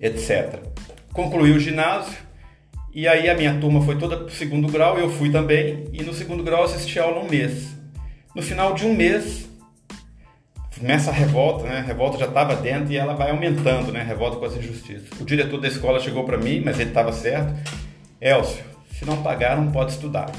etc. 0.00 0.60
Concluí 1.12 1.50
o 1.50 1.60
ginásio 1.60 2.23
e 2.94 3.08
aí 3.08 3.28
a 3.28 3.36
minha 3.36 3.58
turma 3.58 3.82
foi 3.82 3.98
toda 3.98 4.16
para 4.16 4.26
o 4.26 4.30
segundo 4.30 4.68
grau, 4.68 4.96
eu 4.96 5.10
fui 5.10 5.30
também 5.30 5.88
e 5.92 6.02
no 6.02 6.14
segundo 6.14 6.44
grau 6.44 6.62
assisti 6.62 6.98
aula 6.98 7.20
um 7.20 7.28
mês. 7.28 7.74
No 8.34 8.40
final 8.40 8.72
de 8.72 8.86
um 8.86 8.94
mês 8.94 9.48
começa 10.78 11.10
a 11.10 11.12
revolta, 11.12 11.64
né? 11.64 11.78
A 11.78 11.82
revolta 11.82 12.18
já 12.18 12.26
estava 12.26 12.54
dentro 12.56 12.92
e 12.92 12.96
ela 12.96 13.14
vai 13.14 13.30
aumentando, 13.30 13.92
né? 13.92 14.00
A 14.00 14.04
revolta 14.04 14.36
com 14.36 14.44
as 14.44 14.56
injustiças. 14.56 15.08
O 15.20 15.24
diretor 15.24 15.60
da 15.60 15.68
escola 15.68 15.98
chegou 15.98 16.24
para 16.24 16.36
mim, 16.36 16.62
mas 16.64 16.78
ele 16.78 16.90
estava 16.90 17.12
certo. 17.12 17.52
Elcio, 18.20 18.62
se 18.92 19.04
não 19.04 19.22
pagar, 19.22 19.56
não 19.56 19.72
pode 19.72 19.92
estudar. 19.92 20.30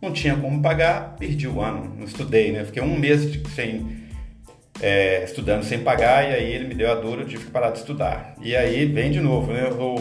Não 0.00 0.12
tinha 0.12 0.36
como 0.36 0.60
pagar, 0.60 1.16
perdi 1.18 1.48
o 1.48 1.60
ano, 1.60 1.94
não 1.96 2.04
estudei, 2.04 2.52
né? 2.52 2.64
Fiquei 2.64 2.82
um 2.82 2.98
mês 2.98 3.40
sem, 3.54 4.04
é, 4.80 5.24
estudando 5.24 5.64
sem 5.64 5.80
pagar 5.80 6.28
e 6.28 6.34
aí 6.34 6.52
ele 6.52 6.68
me 6.68 6.74
deu 6.74 6.92
a 6.92 6.94
dura, 6.94 7.22
eu 7.22 7.26
tive 7.26 7.46
que 7.46 7.50
parar 7.50 7.70
de 7.70 7.78
estudar. 7.78 8.34
E 8.40 8.54
aí 8.54 8.84
vem 8.86 9.10
de 9.10 9.20
novo, 9.20 9.52
né? 9.52 9.66
Eu 9.68 9.76
vou, 9.76 9.96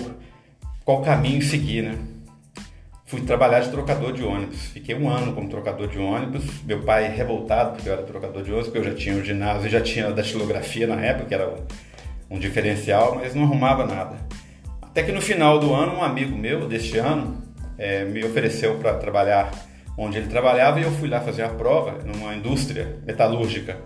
qual 0.83 1.01
caminho 1.01 1.41
seguir, 1.41 1.83
né? 1.83 1.97
fui 3.13 3.21
trabalhar 3.21 3.59
de 3.59 3.69
trocador 3.69 4.11
de 4.11 4.23
ônibus. 4.23 4.59
Fiquei 4.69 4.95
um 4.95 5.07
ano 5.07 5.33
como 5.33 5.47
trocador 5.47 5.87
de 5.87 5.99
ônibus. 5.99 6.63
Meu 6.63 6.81
pai 6.81 7.07
revoltado 7.15 7.73
porque 7.73 7.87
eu 7.87 7.93
era 7.93 8.01
trocador 8.01 8.41
de 8.41 8.49
ônibus, 8.49 8.71
porque 8.71 8.79
eu 8.79 8.91
já 8.91 8.95
tinha 8.97 9.15
o 9.15 9.23
ginásio, 9.23 9.69
já 9.69 9.81
tinha 9.81 10.09
datilografia 10.09 10.87
na 10.87 10.99
época, 10.99 11.25
que 11.25 11.33
era 11.35 11.47
um, 11.47 12.35
um 12.35 12.39
diferencial, 12.39 13.13
mas 13.13 13.35
não 13.35 13.43
arrumava 13.43 13.85
nada. 13.85 14.17
Até 14.81 15.03
que 15.03 15.11
no 15.11 15.21
final 15.21 15.59
do 15.59 15.75
ano, 15.75 15.97
um 15.97 16.03
amigo 16.03 16.35
meu 16.35 16.67
deste 16.67 16.97
ano 16.97 17.43
é, 17.77 18.03
me 18.03 18.23
ofereceu 18.25 18.79
para 18.79 18.95
trabalhar 18.95 19.51
onde 19.95 20.17
ele 20.17 20.27
trabalhava 20.27 20.79
e 20.79 20.83
eu 20.83 20.91
fui 20.93 21.07
lá 21.07 21.21
fazer 21.21 21.43
a 21.43 21.49
prova 21.49 21.99
numa 22.03 22.33
indústria 22.33 22.97
metalúrgica. 23.05 23.77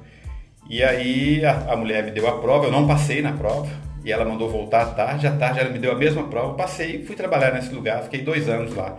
E 0.70 0.82
aí 0.82 1.44
a, 1.44 1.74
a 1.74 1.76
mulher 1.76 2.02
me 2.02 2.12
deu 2.12 2.30
a 2.30 2.40
prova, 2.40 2.68
eu 2.68 2.72
não 2.72 2.88
passei 2.88 3.22
na 3.22 3.34
prova, 3.34 3.68
e 4.08 4.12
ela 4.12 4.24
mandou 4.24 4.50
voltar 4.50 4.84
à 4.84 4.86
tarde. 4.86 5.28
À 5.28 5.32
tarde 5.32 5.60
ela 5.60 5.70
me 5.70 5.78
deu 5.78 5.92
a 5.92 5.96
mesma 5.96 6.24
prova, 6.24 6.54
passei 6.54 6.96
e 6.96 7.06
fui 7.06 7.14
trabalhar 7.14 7.52
nesse 7.54 7.74
lugar, 7.76 8.04
fiquei 8.04 8.22
dois 8.22 8.48
anos 8.48 8.74
lá. 8.74 8.98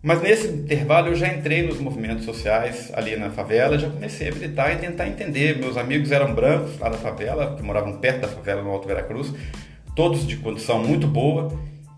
Mas 0.00 0.22
nesse 0.22 0.46
intervalo 0.46 1.08
eu 1.08 1.16
já 1.16 1.26
entrei 1.26 1.66
nos 1.66 1.80
movimentos 1.80 2.24
sociais 2.24 2.92
ali 2.94 3.16
na 3.16 3.28
favela, 3.30 3.76
já 3.76 3.90
comecei 3.90 4.28
a 4.28 4.32
militar 4.32 4.72
e 4.72 4.76
tentar 4.76 5.08
entender. 5.08 5.58
Meus 5.58 5.76
amigos 5.76 6.12
eram 6.12 6.32
brancos 6.32 6.78
lá 6.78 6.88
da 6.88 6.96
favela, 6.96 7.56
que 7.56 7.62
moravam 7.64 7.98
perto 7.98 8.20
da 8.20 8.28
favela 8.28 8.62
no 8.62 8.70
Alto 8.70 8.86
Veracruz, 8.86 9.34
todos 9.96 10.24
de 10.24 10.36
condição 10.36 10.78
muito 10.78 11.08
boa. 11.08 11.52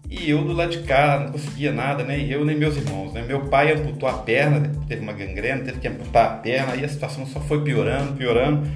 E 0.08 0.30
eu 0.30 0.42
do 0.42 0.54
lado 0.54 0.70
de 0.70 0.78
cá 0.84 1.20
não 1.20 1.32
conseguia 1.32 1.70
nada, 1.70 2.02
nem 2.02 2.30
eu 2.30 2.46
nem 2.46 2.56
meus 2.56 2.78
irmãos. 2.78 3.12
Né? 3.12 3.22
Meu 3.28 3.42
pai 3.42 3.74
amputou 3.74 4.08
a 4.08 4.14
perna, 4.14 4.72
teve 4.88 5.02
uma 5.02 5.12
gangrena, 5.12 5.62
teve 5.62 5.78
que 5.78 5.88
amputar 5.88 6.24
a 6.24 6.34
perna, 6.36 6.76
e 6.76 6.84
a 6.86 6.88
situação 6.88 7.26
só 7.26 7.40
foi 7.40 7.62
piorando, 7.62 8.14
piorando. 8.14 8.66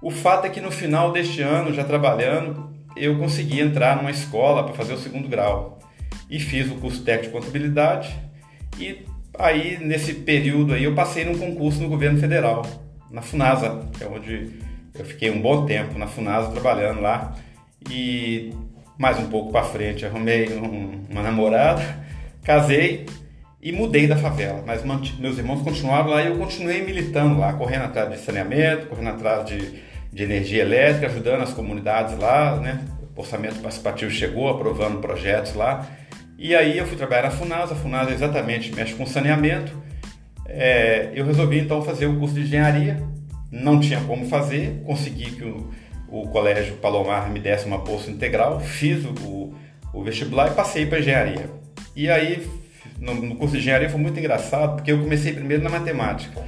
O 0.00 0.10
fato 0.10 0.46
é 0.46 0.50
que 0.50 0.60
no 0.60 0.70
final 0.70 1.12
deste 1.12 1.42
ano, 1.42 1.72
já 1.72 1.82
trabalhando, 1.82 2.72
eu 2.96 3.18
consegui 3.18 3.60
entrar 3.60 3.96
numa 3.96 4.10
escola 4.10 4.64
para 4.64 4.74
fazer 4.74 4.92
o 4.92 4.98
segundo 4.98 5.28
grau. 5.28 5.78
E 6.30 6.38
fiz 6.38 6.70
o 6.70 6.76
curso 6.76 7.02
técnico 7.02 7.38
de 7.38 7.44
contabilidade. 7.44 8.14
E 8.78 9.04
aí, 9.38 9.78
nesse 9.80 10.14
período 10.14 10.74
aí, 10.74 10.84
eu 10.84 10.94
passei 10.94 11.24
num 11.24 11.38
concurso 11.38 11.80
no 11.80 11.88
governo 11.88 12.18
federal, 12.18 12.64
na 13.10 13.22
FUNASA, 13.22 13.88
que 13.96 14.04
é 14.04 14.06
onde 14.06 14.50
eu 14.96 15.04
fiquei 15.04 15.30
um 15.30 15.40
bom 15.40 15.66
tempo 15.66 15.98
na 15.98 16.06
FUNASA 16.06 16.52
trabalhando 16.52 17.00
lá. 17.00 17.34
E 17.90 18.52
mais 18.96 19.18
um 19.18 19.28
pouco 19.28 19.50
para 19.50 19.64
frente, 19.64 20.04
arrumei 20.04 20.48
um, 20.52 21.04
uma 21.08 21.22
namorada, 21.22 21.82
casei 22.44 23.06
e 23.60 23.72
mudei 23.72 24.06
da 24.06 24.16
favela. 24.16 24.62
Mas 24.64 24.84
meus 25.18 25.38
irmãos 25.38 25.62
continuaram 25.62 26.10
lá 26.10 26.22
e 26.22 26.28
eu 26.28 26.36
continuei 26.36 26.82
militando 26.82 27.38
lá, 27.38 27.52
correndo 27.52 27.84
atrás 27.84 28.10
de 28.10 28.18
saneamento, 28.18 28.86
correndo 28.86 29.10
atrás 29.10 29.46
de 29.46 29.87
de 30.12 30.22
energia 30.22 30.62
elétrica, 30.62 31.06
ajudando 31.06 31.42
as 31.42 31.52
comunidades 31.52 32.18
lá, 32.18 32.56
né? 32.56 32.80
O 33.14 33.20
orçamento 33.20 33.60
participativo 33.60 34.10
chegou, 34.10 34.48
aprovando 34.48 35.00
projetos 35.00 35.54
lá. 35.54 35.86
E 36.38 36.54
aí 36.54 36.78
eu 36.78 36.86
fui 36.86 36.96
trabalhar 36.96 37.22
na 37.22 37.30
FUNASA, 37.30 37.74
a 37.74 37.76
FUNASA 37.76 38.12
exatamente 38.12 38.72
mexe 38.74 38.94
com 38.94 39.04
saneamento. 39.04 39.72
É, 40.46 41.10
eu 41.14 41.26
resolvi 41.26 41.58
então 41.58 41.82
fazer 41.82 42.06
o 42.06 42.18
curso 42.18 42.34
de 42.34 42.42
engenharia, 42.42 43.02
não 43.50 43.80
tinha 43.80 44.00
como 44.00 44.26
fazer, 44.28 44.82
consegui 44.86 45.32
que 45.32 45.44
o, 45.44 45.70
o 46.08 46.28
Colégio 46.28 46.76
Palomar 46.76 47.28
me 47.28 47.40
desse 47.40 47.66
uma 47.66 47.78
bolsa 47.78 48.10
integral, 48.10 48.60
fiz 48.60 49.04
o, 49.04 49.52
o 49.92 50.02
vestibular 50.02 50.50
e 50.50 50.54
passei 50.54 50.86
para 50.86 51.00
engenharia. 51.00 51.50
E 51.94 52.08
aí, 52.08 52.48
no, 52.98 53.14
no, 53.14 53.36
curso 53.36 53.54
de 53.54 53.60
engenharia 53.60 53.90
foi 53.90 54.00
muito 54.00 54.18
engraçado, 54.18 54.76
porque 54.76 54.92
eu 54.92 55.00
comecei 55.00 55.32
primeiro 55.32 55.62
na 55.62 55.70
matemática. 55.70 56.42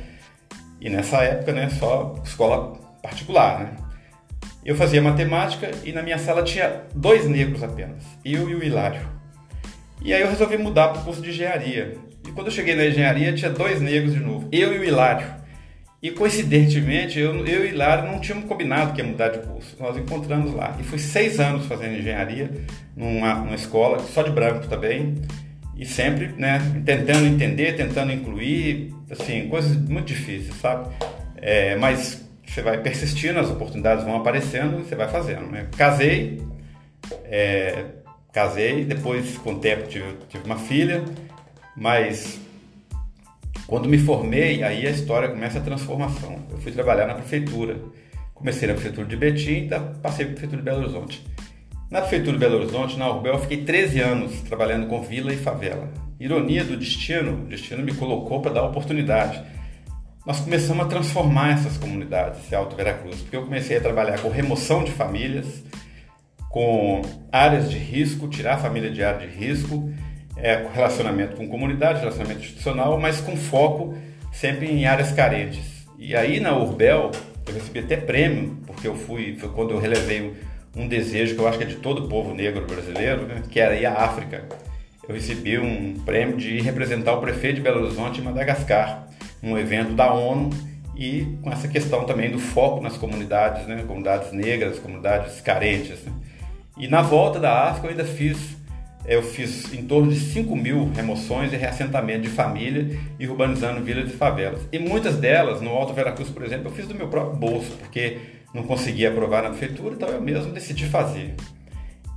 E 0.80 0.88
nessa 0.88 1.18
época, 1.22 1.52
né, 1.52 1.68
só 1.68 2.14
escola 2.24 2.79
particular, 3.02 3.60
né? 3.60 3.76
Eu 4.64 4.74
fazia 4.76 5.00
matemática 5.00 5.70
e 5.84 5.92
na 5.92 6.02
minha 6.02 6.18
sala 6.18 6.42
tinha 6.42 6.82
dois 6.94 7.26
negros 7.26 7.62
apenas, 7.62 8.04
eu 8.24 8.48
e 8.50 8.54
o 8.54 8.62
Hilário. 8.62 9.00
E 10.02 10.12
aí 10.12 10.20
eu 10.20 10.28
resolvi 10.28 10.56
mudar 10.56 10.88
para 10.88 11.00
o 11.00 11.04
curso 11.04 11.22
de 11.22 11.30
engenharia. 11.30 11.96
E 12.26 12.32
quando 12.32 12.48
eu 12.48 12.52
cheguei 12.52 12.74
na 12.74 12.86
engenharia 12.86 13.32
tinha 13.32 13.50
dois 13.50 13.80
negros 13.80 14.12
de 14.12 14.20
novo, 14.20 14.48
eu 14.52 14.74
e 14.74 14.78
o 14.78 14.84
Hilário. 14.84 15.40
E 16.02 16.10
coincidentemente, 16.10 17.18
eu, 17.18 17.46
eu 17.46 17.66
e 17.66 17.68
o 17.68 17.74
Hilário 17.74 18.10
não 18.10 18.20
tínhamos 18.20 18.46
combinado 18.46 18.94
que 18.94 19.02
ia 19.02 19.06
mudar 19.06 19.28
de 19.28 19.40
curso. 19.40 19.76
Nós 19.78 19.96
encontramos 19.98 20.54
lá. 20.54 20.74
E 20.80 20.82
fui 20.82 20.98
seis 20.98 21.38
anos 21.38 21.66
fazendo 21.66 21.98
engenharia 21.98 22.50
numa, 22.96 23.34
numa 23.34 23.54
escola, 23.54 23.98
só 23.98 24.22
de 24.22 24.30
branco 24.30 24.66
também. 24.66 25.16
E 25.76 25.84
sempre 25.84 26.28
né, 26.38 26.58
tentando 26.86 27.26
entender, 27.26 27.76
tentando 27.76 28.12
incluir, 28.12 28.94
assim, 29.10 29.46
coisas 29.48 29.76
muito 29.76 30.06
difíceis, 30.06 30.54
sabe? 30.56 30.88
É, 31.36 31.76
mas 31.76 32.26
você 32.50 32.62
vai 32.62 32.78
persistindo, 32.78 33.38
as 33.38 33.48
oportunidades 33.48 34.04
vão 34.04 34.16
aparecendo, 34.16 34.78
você 34.78 34.96
vai 34.96 35.08
fazendo. 35.08 35.46
Né? 35.46 35.68
Casei, 35.76 36.42
é, 37.24 37.84
casei, 38.32 38.84
depois 38.84 39.38
com 39.38 39.54
o 39.54 39.58
tempo 39.60 39.86
tive, 39.86 40.16
tive 40.28 40.44
uma 40.44 40.58
filha, 40.58 41.04
mas 41.76 42.40
quando 43.68 43.88
me 43.88 43.98
formei, 43.98 44.64
aí 44.64 44.84
a 44.84 44.90
história 44.90 45.28
começa 45.28 45.58
a 45.58 45.62
transformação. 45.62 46.44
Eu 46.50 46.58
fui 46.58 46.72
trabalhar 46.72 47.06
na 47.06 47.14
prefeitura. 47.14 47.76
Comecei 48.34 48.66
na 48.66 48.74
prefeitura 48.74 49.06
de 49.06 49.16
Betim, 49.16 49.68
passei 50.02 50.24
para 50.24 50.32
a 50.32 50.38
prefeitura 50.38 50.56
de 50.56 50.62
Belo 50.62 50.80
Horizonte. 50.80 51.24
Na 51.88 52.00
prefeitura 52.00 52.32
de 52.32 52.38
Belo 52.38 52.56
Horizonte, 52.56 52.98
na 52.98 53.08
Urbel, 53.08 53.34
eu 53.34 53.40
fiquei 53.40 53.64
13 53.64 54.00
anos 54.00 54.40
trabalhando 54.40 54.88
com 54.88 55.00
vila 55.02 55.32
e 55.32 55.36
favela. 55.36 55.88
Ironia 56.18 56.64
do 56.64 56.76
destino, 56.76 57.44
o 57.44 57.46
destino 57.46 57.82
me 57.82 57.94
colocou 57.94 58.40
para 58.40 58.52
dar 58.52 58.64
oportunidade 58.64 59.40
nós 60.30 60.38
começamos 60.38 60.86
a 60.86 60.88
transformar 60.88 61.54
essas 61.54 61.76
comunidades, 61.76 62.44
esse 62.44 62.54
Alto 62.54 62.76
Veracruz, 62.76 63.16
porque 63.16 63.36
eu 63.36 63.42
comecei 63.42 63.78
a 63.78 63.80
trabalhar 63.80 64.20
com 64.20 64.28
remoção 64.28 64.84
de 64.84 64.92
famílias, 64.92 65.64
com 66.48 67.02
áreas 67.32 67.68
de 67.68 67.76
risco, 67.76 68.28
tirar 68.28 68.54
a 68.54 68.58
família 68.58 68.92
de 68.92 69.02
área 69.02 69.26
de 69.26 69.36
risco, 69.36 69.92
é, 70.36 70.68
relacionamento 70.72 71.34
com 71.34 71.48
comunidade, 71.48 71.98
relacionamento 71.98 72.42
institucional, 72.42 72.96
mas 72.96 73.20
com 73.20 73.36
foco 73.36 73.98
sempre 74.30 74.70
em 74.70 74.86
áreas 74.86 75.10
carentes. 75.10 75.84
E 75.98 76.14
aí 76.14 76.38
na 76.38 76.56
Urbel, 76.56 77.10
eu 77.48 77.52
recebi 77.52 77.80
até 77.80 77.96
prêmio, 77.96 78.56
porque 78.68 78.86
eu 78.86 78.94
fui, 78.94 79.36
foi 79.36 79.48
quando 79.48 79.72
eu 79.72 79.80
relevei 79.80 80.32
um 80.76 80.86
desejo 80.86 81.34
que 81.34 81.40
eu 81.40 81.48
acho 81.48 81.58
que 81.58 81.64
é 81.64 81.66
de 81.66 81.76
todo 81.76 82.04
o 82.04 82.08
povo 82.08 82.32
negro 82.32 82.64
brasileiro, 82.66 83.26
né, 83.26 83.42
que 83.50 83.58
era 83.58 83.74
ir 83.74 83.84
à 83.84 83.94
África. 83.94 84.44
Eu 85.08 85.12
recebi 85.12 85.58
um 85.58 85.94
prêmio 86.06 86.36
de 86.36 86.60
representar 86.60 87.14
o 87.14 87.20
prefeito 87.20 87.56
de 87.56 87.62
Belo 87.62 87.82
Horizonte 87.82 88.20
em 88.20 88.22
Madagascar 88.22 89.09
um 89.42 89.56
evento 89.58 89.94
da 89.94 90.12
ONU 90.12 90.50
e 90.96 91.38
com 91.42 91.50
essa 91.50 91.66
questão 91.66 92.04
também 92.04 92.30
do 92.30 92.38
foco 92.38 92.82
nas 92.82 92.96
comunidades, 92.96 93.66
né, 93.66 93.82
comunidades 93.86 94.32
negras, 94.32 94.78
comunidades 94.78 95.40
carentes. 95.40 96.02
Né. 96.02 96.12
E 96.76 96.86
na 96.86 97.02
volta 97.02 97.40
da 97.40 97.68
África 97.68 97.86
eu 97.86 97.90
ainda 97.90 98.04
fiz, 98.04 98.56
eu 99.06 99.22
fiz 99.22 99.72
em 99.72 99.84
torno 99.86 100.12
de 100.12 100.20
5 100.20 100.54
mil 100.54 100.90
remoções 100.94 101.52
e 101.52 101.56
reassentamento 101.56 102.22
de 102.22 102.28
família 102.28 102.98
e 103.18 103.26
urbanizando 103.26 103.82
vilas 103.82 104.10
e 104.10 104.12
favelas. 104.12 104.60
E 104.70 104.78
muitas 104.78 105.16
delas, 105.16 105.60
no 105.60 105.70
Alto 105.70 105.94
Veracruz, 105.94 106.28
por 106.28 106.44
exemplo, 106.44 106.68
eu 106.68 106.72
fiz 106.72 106.86
do 106.86 106.94
meu 106.94 107.08
próprio 107.08 107.38
bolso, 107.38 107.72
porque 107.78 108.18
não 108.52 108.64
conseguia 108.64 109.10
aprovar 109.10 109.42
na 109.42 109.50
prefeitura, 109.50 109.94
então 109.94 110.08
eu 110.08 110.20
mesmo 110.20 110.52
decidi 110.52 110.84
fazer. 110.84 111.34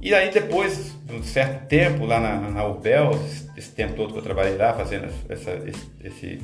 E 0.02 0.14
aí 0.14 0.30
depois 0.30 0.94
de 1.06 1.16
um 1.16 1.24
certo 1.24 1.68
tempo 1.68 2.06
lá 2.06 2.20
na, 2.20 2.50
na 2.50 2.64
esse 3.56 3.72
tempo 3.72 3.94
todo 3.94 4.12
que 4.12 4.20
eu 4.20 4.24
trabalhei 4.24 4.58
lá, 4.58 4.74
fazendo 4.74 5.06
essa, 5.30 5.52
esse, 5.66 5.88
esse 6.04 6.40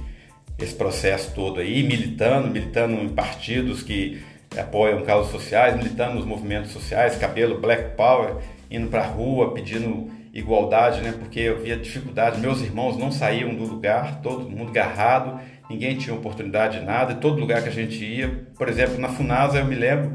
esse 0.60 0.76
processo 0.76 1.34
todo 1.34 1.60
aí, 1.60 1.84
militando, 1.84 2.48
militando 2.48 2.94
em 2.94 3.10
partidos 3.10 3.82
que 3.84 4.22
apoiam 4.58 5.04
causas 5.04 5.32
sociais, 5.32 5.76
militando 5.76 6.16
nos 6.16 6.26
movimentos 6.26 6.72
sociais, 6.72 7.18
cabelo 7.18 7.60
Black 7.60 7.96
Power, 7.96 8.36
indo 8.70 8.88
para 8.88 9.02
a 9.02 9.08
rua 9.08 9.54
pedindo 9.54 10.10
igualdade, 10.34 11.02
né? 11.02 11.14
Porque 11.18 11.40
eu 11.40 11.62
via 11.62 11.78
dificuldade, 11.78 12.40
meus 12.40 12.62
irmãos 12.62 12.98
não 12.98 13.12
saíam 13.12 13.54
do 13.54 13.64
lugar, 13.64 14.22
todo 14.22 14.50
mundo 14.50 14.72
garrado, 14.72 15.40
ninguém 15.70 15.98
tinha 15.98 16.16
oportunidade 16.16 16.80
de 16.80 16.86
nada, 16.86 17.14
e 17.14 17.16
todo 17.16 17.40
lugar 17.40 17.62
que 17.64 17.70
a 17.70 17.72
gente 17.72 18.04
ia, 18.04 18.48
por 18.58 18.68
exemplo, 18.68 19.00
na 19.00 19.10
Funasa 19.10 19.60
eu 19.60 19.66
me 19.66 19.76
lembro 19.76 20.14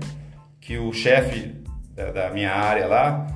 que 0.61 0.79
o 0.79 0.93
chefe 0.93 1.55
da, 1.95 2.11
da 2.11 2.31
minha 2.31 2.53
área 2.53 2.87
lá, 2.87 3.27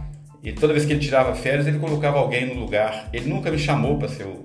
e 0.42 0.52
toda 0.52 0.72
vez 0.72 0.84
que 0.84 0.92
ele 0.92 1.00
tirava 1.00 1.34
férias, 1.34 1.66
ele 1.66 1.78
colocava 1.78 2.18
alguém 2.18 2.46
no 2.46 2.60
lugar. 2.60 3.08
Ele 3.12 3.28
nunca 3.28 3.50
me 3.50 3.58
chamou 3.58 3.98
para 3.98 4.08
ser 4.08 4.24
o 4.24 4.44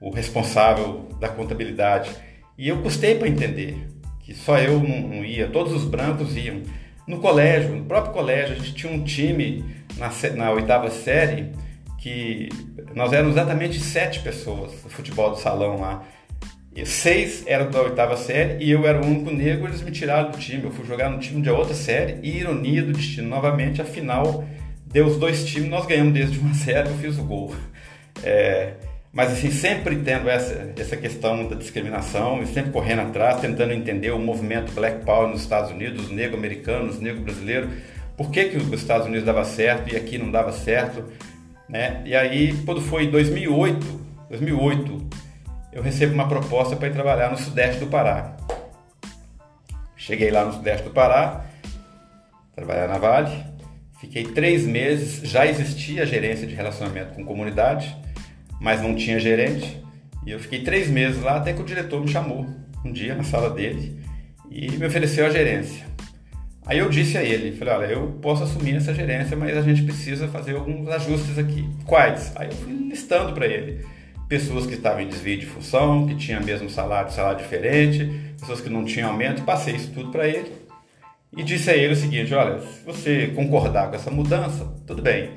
o 0.00 0.10
responsável 0.10 1.08
da 1.20 1.28
contabilidade. 1.28 2.10
E 2.58 2.68
eu 2.68 2.82
custei 2.82 3.14
para 3.16 3.28
entender 3.28 3.76
que 4.20 4.34
só 4.34 4.58
eu 4.58 4.80
não, 4.80 5.00
não, 5.00 5.24
ia, 5.24 5.48
todos 5.48 5.72
os 5.72 5.84
brancos 5.84 6.36
iam. 6.36 6.62
No 7.06 7.18
colégio, 7.20 7.74
no 7.76 7.84
próprio 7.84 8.12
colégio, 8.12 8.54
a 8.54 8.58
gente 8.58 8.74
tinha 8.74 8.92
um 8.92 9.04
time 9.04 9.64
na, 9.96 10.10
na 10.34 10.50
oitava 10.50 10.90
série 10.90 11.52
que 11.98 12.48
nós 12.94 13.12
éramos 13.12 13.36
exatamente 13.36 13.78
sete 13.78 14.20
pessoas 14.20 14.72
no 14.82 14.90
futebol 14.90 15.30
do 15.30 15.38
salão 15.38 15.80
lá. 15.80 16.04
E 16.74 16.84
seis 16.84 17.42
eram 17.46 17.70
da 17.70 17.80
oitava 17.80 18.16
série 18.16 18.62
e 18.62 18.70
eu 18.70 18.86
era 18.86 19.00
o 19.00 19.06
único 19.06 19.30
negro, 19.30 19.66
eles 19.66 19.80
me 19.80 19.90
tiraram 19.90 20.30
do 20.30 20.38
time. 20.38 20.64
Eu 20.64 20.70
fui 20.70 20.84
jogar 20.84 21.08
no 21.08 21.18
time 21.18 21.40
de 21.40 21.48
outra 21.48 21.74
série 21.74 22.18
e 22.22 22.38
ironia 22.38 22.82
do 22.82 22.92
destino, 22.92 23.28
novamente, 23.28 23.80
a 23.80 23.84
final 23.84 24.44
deu 24.84 25.06
os 25.06 25.18
dois 25.18 25.44
times, 25.44 25.68
nós 25.68 25.86
ganhamos 25.86 26.12
desde 26.12 26.38
uma 26.38 26.52
série, 26.54 26.88
eu 26.88 26.96
fiz 26.96 27.18
o 27.18 27.24
gol. 27.24 27.54
É, 28.22 28.74
mas 29.16 29.32
assim, 29.32 29.50
sempre 29.50 29.96
tendo 29.96 30.28
essa, 30.28 30.74
essa 30.78 30.94
questão 30.94 31.48
da 31.48 31.56
discriminação 31.56 32.42
e 32.42 32.46
sempre 32.46 32.70
correndo 32.70 33.00
atrás, 33.00 33.40
tentando 33.40 33.72
entender 33.72 34.10
o 34.10 34.18
movimento 34.18 34.72
Black 34.72 35.06
Power 35.06 35.30
nos 35.30 35.40
Estados 35.40 35.70
Unidos, 35.70 36.04
os 36.04 36.10
negro-americanos, 36.10 36.96
os 36.96 37.00
negro-brasileiros, 37.00 37.70
por 38.14 38.30
que, 38.30 38.44
que 38.44 38.58
os 38.58 38.70
Estados 38.74 39.06
Unidos 39.06 39.24
dava 39.24 39.42
certo 39.42 39.90
e 39.90 39.96
aqui 39.96 40.18
não 40.18 40.30
dava 40.30 40.52
certo. 40.52 41.02
Né? 41.66 42.02
E 42.04 42.14
aí, 42.14 42.62
quando 42.66 42.82
foi 42.82 43.04
em 43.04 43.10
2008, 43.10 43.86
2008, 44.28 45.08
eu 45.72 45.82
recebo 45.82 46.12
uma 46.12 46.28
proposta 46.28 46.76
para 46.76 46.88
ir 46.88 46.92
trabalhar 46.92 47.30
no 47.30 47.38
sudeste 47.38 47.80
do 47.80 47.86
Pará. 47.86 48.36
Cheguei 49.96 50.30
lá 50.30 50.44
no 50.44 50.52
sudeste 50.52 50.82
do 50.82 50.90
Pará, 50.90 51.46
trabalhar 52.54 52.86
na 52.86 52.98
Vale, 52.98 53.34
fiquei 53.98 54.24
três 54.24 54.66
meses, 54.66 55.26
já 55.26 55.46
existia 55.46 56.04
gerência 56.04 56.46
de 56.46 56.54
relacionamento 56.54 57.14
com 57.14 57.24
comunidade, 57.24 57.96
mas 58.60 58.82
não 58.82 58.94
tinha 58.94 59.18
gerente, 59.18 59.82
e 60.26 60.30
eu 60.30 60.40
fiquei 60.40 60.62
três 60.62 60.88
meses 60.88 61.22
lá 61.22 61.36
até 61.36 61.52
que 61.52 61.62
o 61.62 61.64
diretor 61.64 62.00
me 62.00 62.08
chamou 62.08 62.46
um 62.84 62.92
dia 62.92 63.14
na 63.14 63.22
sala 63.22 63.50
dele 63.50 64.00
e 64.50 64.70
me 64.72 64.86
ofereceu 64.86 65.26
a 65.26 65.30
gerência. 65.30 65.86
Aí 66.66 66.78
eu 66.78 66.88
disse 66.88 67.16
a 67.16 67.22
ele, 67.22 67.56
falei, 67.56 67.74
olha, 67.74 67.86
eu 67.86 68.18
posso 68.20 68.42
assumir 68.42 68.74
essa 68.74 68.92
gerência, 68.92 69.36
mas 69.36 69.56
a 69.56 69.62
gente 69.62 69.84
precisa 69.84 70.26
fazer 70.26 70.56
alguns 70.56 70.88
ajustes 70.88 71.38
aqui. 71.38 71.64
Quais? 71.84 72.32
Aí 72.34 72.48
eu 72.48 72.54
fui 72.54 72.72
listando 72.72 73.32
para 73.32 73.46
ele. 73.46 73.84
Pessoas 74.28 74.66
que 74.66 74.74
estavam 74.74 75.00
em 75.00 75.06
desvio 75.06 75.38
de 75.38 75.46
função, 75.46 76.08
que 76.08 76.16
tinham 76.16 76.42
mesmo 76.42 76.68
salário, 76.68 77.12
salário 77.12 77.38
diferente, 77.38 78.10
pessoas 78.40 78.60
que 78.60 78.68
não 78.68 78.84
tinham 78.84 79.10
aumento, 79.10 79.42
passei 79.42 79.76
isso 79.76 79.92
tudo 79.92 80.10
para 80.10 80.26
ele. 80.26 80.50
E 81.36 81.44
disse 81.44 81.70
a 81.70 81.76
ele 81.76 81.92
o 81.92 81.96
seguinte, 81.96 82.34
olha, 82.34 82.58
se 82.58 82.84
você 82.84 83.28
concordar 83.28 83.88
com 83.88 83.94
essa 83.94 84.10
mudança, 84.10 84.64
tudo 84.84 85.00
bem. 85.00 85.30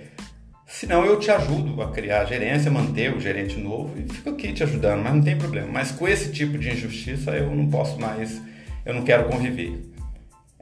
Senão 0.69 1.03
eu 1.03 1.17
te 1.17 1.31
ajudo 1.31 1.81
a 1.81 1.89
criar 1.89 2.21
a 2.21 2.25
gerência, 2.25 2.69
manter 2.69 3.11
o 3.11 3.19
gerente 3.19 3.57
novo 3.57 3.99
e 3.99 4.13
fico 4.13 4.29
aqui 4.29 4.53
te 4.53 4.61
ajudando, 4.61 5.01
mas 5.01 5.15
não 5.15 5.21
tem 5.23 5.35
problema. 5.35 5.67
Mas 5.67 5.91
com 5.91 6.07
esse 6.07 6.31
tipo 6.31 6.59
de 6.59 6.69
injustiça 6.69 7.31
eu 7.31 7.53
não 7.55 7.67
posso 7.67 7.99
mais, 7.99 8.39
eu 8.85 8.93
não 8.93 9.03
quero 9.03 9.27
conviver. 9.27 9.81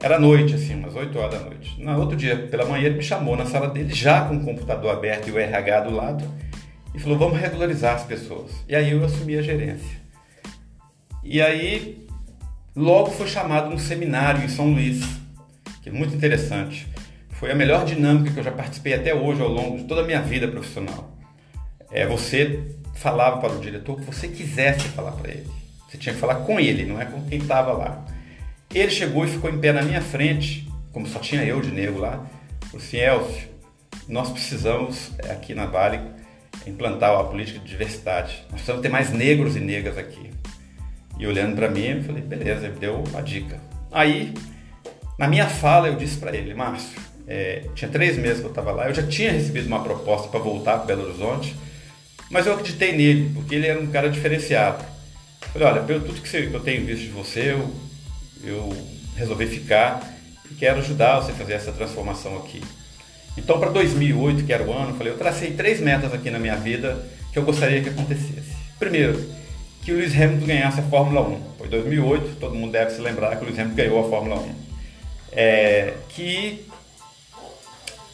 Era 0.00 0.18
noite, 0.18 0.54
assim, 0.54 0.76
umas 0.76 0.94
8 0.94 1.18
horas 1.18 1.38
da 1.38 1.44
noite. 1.44 1.78
No 1.78 2.00
outro 2.00 2.16
dia, 2.16 2.38
pela 2.48 2.64
manhã, 2.64 2.86
ele 2.86 2.96
me 2.96 3.02
chamou 3.02 3.36
na 3.36 3.44
sala 3.44 3.68
dele, 3.68 3.92
já 3.92 4.24
com 4.24 4.36
o 4.36 4.44
computador 4.44 4.92
aberto 4.92 5.28
e 5.28 5.30
o 5.30 5.38
RH 5.38 5.80
do 5.80 5.94
lado, 5.94 6.24
e 6.94 6.98
falou: 6.98 7.18
vamos 7.18 7.38
regularizar 7.38 7.94
as 7.94 8.04
pessoas. 8.04 8.50
E 8.66 8.74
aí 8.74 8.90
eu 8.90 9.04
assumi 9.04 9.36
a 9.36 9.42
gerência. 9.42 9.98
E 11.22 11.42
aí, 11.42 12.06
logo 12.74 13.10
foi 13.10 13.26
chamado 13.26 13.74
um 13.74 13.78
seminário 13.78 14.42
em 14.42 14.48
São 14.48 14.72
Luís, 14.72 15.04
que 15.82 15.90
é 15.90 15.92
muito 15.92 16.14
interessante. 16.16 16.88
Foi 17.38 17.52
a 17.52 17.54
melhor 17.54 17.84
dinâmica 17.84 18.32
que 18.32 18.38
eu 18.40 18.42
já 18.42 18.50
participei 18.50 18.94
até 18.94 19.14
hoje, 19.14 19.40
ao 19.40 19.48
longo 19.48 19.78
de 19.78 19.84
toda 19.84 20.00
a 20.00 20.04
minha 20.04 20.20
vida 20.20 20.48
profissional. 20.48 21.16
É, 21.90 22.04
você 22.04 22.60
falava 22.94 23.38
para 23.38 23.52
o 23.52 23.60
diretor 23.60 23.92
o 23.92 23.96
que 23.96 24.04
você 24.04 24.26
quisesse 24.26 24.88
falar 24.88 25.12
para 25.12 25.30
ele. 25.30 25.46
Você 25.88 25.96
tinha 25.96 26.14
que 26.14 26.20
falar 26.20 26.36
com 26.36 26.58
ele, 26.58 26.84
não 26.84 27.00
é 27.00 27.04
com 27.04 27.24
quem 27.26 27.38
estava 27.38 27.72
lá. 27.72 28.04
Ele 28.74 28.90
chegou 28.90 29.24
e 29.24 29.28
ficou 29.28 29.48
em 29.48 29.58
pé 29.58 29.72
na 29.72 29.82
minha 29.82 30.02
frente, 30.02 30.68
como 30.92 31.06
só 31.06 31.20
tinha 31.20 31.44
eu 31.44 31.60
de 31.60 31.70
negro 31.70 32.00
lá. 32.00 32.26
Falou 32.62 32.84
assim: 32.84 32.96
Elcio, 32.96 33.48
nós 34.08 34.30
precisamos 34.30 35.12
é, 35.18 35.30
aqui 35.30 35.54
na 35.54 35.66
Vale 35.66 36.00
implantar 36.66 37.18
a 37.18 37.24
política 37.24 37.60
de 37.60 37.66
diversidade. 37.66 38.42
Nós 38.50 38.54
precisamos 38.54 38.82
ter 38.82 38.88
mais 38.88 39.12
negros 39.12 39.56
e 39.56 39.60
negras 39.60 39.96
aqui. 39.96 40.30
E 41.18 41.26
olhando 41.26 41.54
para 41.54 41.70
mim, 41.70 41.86
eu 41.86 42.02
falei: 42.02 42.22
beleza, 42.22 42.66
ele 42.66 42.80
deu 42.80 43.04
a 43.14 43.20
dica. 43.20 43.60
Aí, 43.92 44.34
na 45.16 45.28
minha 45.28 45.46
fala, 45.46 45.86
eu 45.86 45.96
disse 45.96 46.18
para 46.18 46.36
ele: 46.36 46.52
Márcio, 46.52 47.07
é, 47.28 47.64
tinha 47.74 47.90
três 47.90 48.16
meses 48.16 48.40
que 48.40 48.46
eu 48.46 48.50
estava 48.50 48.72
lá, 48.72 48.88
eu 48.88 48.94
já 48.94 49.06
tinha 49.06 49.30
recebido 49.30 49.66
uma 49.66 49.82
proposta 49.82 50.28
para 50.28 50.40
voltar 50.40 50.78
para 50.78 50.86
Belo 50.86 51.08
Horizonte, 51.08 51.54
mas 52.30 52.46
eu 52.46 52.54
acreditei 52.54 52.92
nele, 52.92 53.30
porque 53.34 53.54
ele 53.54 53.66
era 53.66 53.78
um 53.78 53.86
cara 53.86 54.08
diferenciado. 54.08 54.84
Eu 55.42 55.48
falei: 55.48 55.68
olha, 55.68 55.82
pelo 55.82 56.00
tudo 56.00 56.20
que 56.20 56.36
eu 56.36 56.60
tenho 56.60 56.84
visto 56.84 57.02
de 57.02 57.08
você, 57.10 57.52
eu 57.52 57.88
eu 58.44 58.72
resolvi 59.16 59.46
ficar 59.46 60.14
e 60.50 60.54
quero 60.54 60.78
ajudar 60.78 61.20
você 61.20 61.32
a 61.32 61.34
fazer 61.34 61.54
essa 61.54 61.72
transformação 61.72 62.36
aqui. 62.38 62.62
Então, 63.36 63.58
para 63.58 63.70
2008, 63.70 64.44
que 64.44 64.52
era 64.52 64.64
o 64.64 64.72
ano, 64.72 64.90
eu 64.90 64.96
falei, 64.96 65.12
eu 65.12 65.18
tracei 65.18 65.52
três 65.52 65.80
metas 65.80 66.12
aqui 66.12 66.30
na 66.30 66.38
minha 66.38 66.56
vida 66.56 67.06
que 67.32 67.38
eu 67.38 67.44
gostaria 67.44 67.80
que 67.80 67.88
acontecesse. 67.88 68.56
Primeiro, 68.78 69.24
que 69.82 69.92
o 69.92 69.96
Lewis 69.96 70.14
Hamilton 70.14 70.46
ganhasse 70.46 70.80
a 70.80 70.82
Fórmula 70.84 71.28
1. 71.28 71.42
Foi 71.58 71.68
2008, 71.68 72.36
todo 72.40 72.54
mundo 72.54 72.72
deve 72.72 72.90
se 72.90 73.00
lembrar 73.00 73.36
que 73.36 73.42
o 73.42 73.46
Lewis 73.46 73.58
Hamilton 73.58 73.76
ganhou 73.76 74.04
a 74.04 74.08
Fórmula 74.08 74.40
1. 74.40 74.54
É, 75.32 75.94
que 76.08 76.66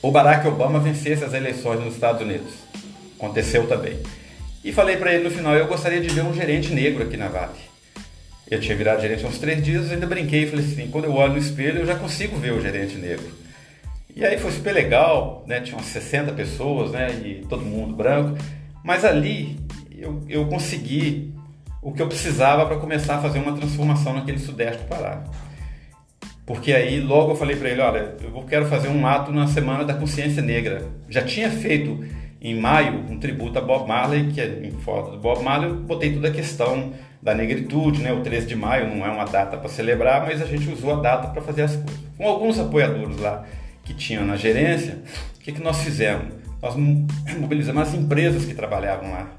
o 0.07 0.11
Barack 0.11 0.47
Obama 0.47 0.79
vencesse 0.79 1.25
as 1.25 1.33
eleições 1.33 1.81
nos 1.81 1.95
Estados 1.95 2.21
Unidos. 2.21 2.53
Aconteceu 3.17 3.67
também. 3.67 3.99
E 4.63 4.71
falei 4.71 4.99
para 4.99 5.15
ele 5.15 5.25
no 5.25 5.31
final, 5.31 5.55
eu 5.55 5.67
gostaria 5.67 5.99
de 5.99 6.11
ver 6.11 6.23
um 6.23 6.35
gerente 6.35 6.75
negro 6.75 7.03
aqui 7.03 7.17
na 7.17 7.29
Vale. 7.29 7.55
Eu 8.51 8.61
tinha 8.61 8.77
virado 8.77 9.01
gerente 9.01 9.25
há 9.25 9.29
uns 9.29 9.39
três 9.39 9.65
dias, 9.65 9.91
ainda 9.91 10.07
brinquei 10.07 10.43
e 10.43 10.47
falei 10.47 10.63
assim, 10.63 10.89
quando 10.89 11.05
eu 11.07 11.15
olho 11.15 11.33
no 11.33 11.39
espelho 11.39 11.79
eu 11.79 11.87
já 11.87 11.95
consigo 11.95 12.37
ver 12.37 12.53
o 12.53 12.61
gerente 12.61 12.97
negro. 12.97 13.25
E 14.15 14.23
aí 14.27 14.37
foi 14.37 14.53
super 14.53 14.75
legal, 14.75 15.43
né? 15.47 15.63
Tinha 15.63 15.79
umas 15.79 15.87
60 15.87 16.33
pessoas, 16.33 16.91
né? 16.91 17.11
E 17.25 17.47
todo 17.49 17.65
mundo 17.65 17.97
branco. 17.97 18.37
Mas 18.85 19.07
ali 19.07 19.59
eu, 19.91 20.23
eu 20.29 20.47
consegui 20.49 21.33
o 21.81 21.93
que 21.93 22.03
eu 22.03 22.09
precisava 22.09 22.67
para 22.67 22.77
começar 22.77 23.17
a 23.17 23.23
fazer 23.23 23.39
uma 23.39 23.57
transformação 23.57 24.13
naquele 24.13 24.39
sudeste 24.39 24.83
do 24.83 24.87
Pará. 24.87 25.25
Porque 26.47 26.73
aí 26.73 27.01
logo 27.01 27.33
eu 27.33 27.37
falei 27.37 27.57
para 27.57 27.71
ele, 27.71 27.81
olha, 27.81 28.17
eu 28.23 28.43
quero 28.43 28.67
fazer 28.67 28.89
um 28.89 29.07
ato 29.07 29.33
na 29.33 29.47
Semana 29.47 29.85
da 29.85 29.95
Consciência 29.95 30.43
Negra. 30.43 30.87
Já 31.09 31.23
tinha 31.23 31.51
feito 31.51 32.05
em 32.41 32.55
maio 32.61 33.07
um 33.09 33.19
tributo 33.19 33.59
a 33.59 33.63
Bob 33.63 33.89
Marley, 33.89 34.31
que 34.31 34.41
é 34.41 34.61
em 34.63 34.71
foto 34.71 35.13
do 35.13 35.19
Bob 35.19 35.43
Marley, 35.43 35.71
eu 35.71 35.77
botei 35.77 36.13
toda 36.13 36.29
a 36.29 36.31
questão 36.31 36.93
da 37.23 37.35
negritude, 37.35 38.03
né? 38.03 38.13
O 38.13 38.21
13 38.21 38.47
de 38.47 38.55
maio 38.55 38.95
não 38.95 39.05
é 39.07 39.11
uma 39.11 39.25
data 39.25 39.57
para 39.57 39.71
celebrar, 39.71 40.27
mas 40.27 40.43
a 40.43 40.45
gente 40.45 40.69
usou 40.69 40.93
a 40.93 41.01
data 41.01 41.29
para 41.29 41.41
fazer 41.41 41.63
as 41.63 41.75
coisas. 41.75 42.01
Com 42.19 42.29
alguns 42.29 42.59
apoiadores 42.59 43.19
lá 43.19 43.47
que 43.83 43.95
tinham 43.95 44.27
na 44.27 44.37
gerência, 44.37 44.99
o 45.37 45.41
que, 45.41 45.53
que 45.53 45.63
nós 45.63 45.79
fizemos? 45.83 46.35
Nós 46.61 46.77
mobilizamos 47.41 47.89
as 47.89 47.95
empresas 47.95 48.45
que 48.45 48.53
trabalhavam 48.55 49.11
lá, 49.11 49.31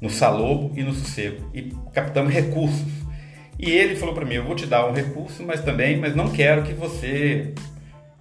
no 0.00 0.08
Salobo 0.08 0.72
e 0.74 0.82
no 0.82 0.94
Sossego, 0.94 1.50
e 1.52 1.74
captamos 1.92 2.32
recursos. 2.32 2.97
E 3.58 3.70
ele 3.70 3.96
falou 3.96 4.14
para 4.14 4.24
mim, 4.24 4.34
eu 4.34 4.44
vou 4.44 4.54
te 4.54 4.66
dar 4.66 4.86
um 4.86 4.92
recurso, 4.92 5.42
mas 5.42 5.60
também, 5.62 5.96
mas 5.96 6.14
não 6.14 6.30
quero 6.30 6.62
que 6.62 6.72
você 6.72 7.52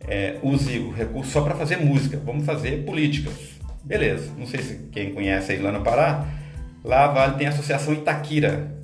é, 0.08 0.38
use 0.41 0.80
o 0.80 0.91
recurso 0.91 1.32
só 1.32 1.41
para 1.41 1.54
fazer 1.54 1.78
música, 1.78 2.19
vamos 2.26 2.45
fazer 2.45 2.84
políticas. 2.84 3.34
Beleza, 3.84 4.32
não 4.38 4.47
sei 4.47 4.62
se 4.62 4.89
quem 4.91 5.13
conhece 5.13 5.52
aí 5.52 5.60
lá 5.60 5.71
no 5.71 5.84
Pará, 5.84 6.26
lá 6.84 7.08
Vale 7.08 7.38
tem 7.38 7.47
a 7.47 7.52
Associação 7.52 7.93
Itaquira, 7.93 8.76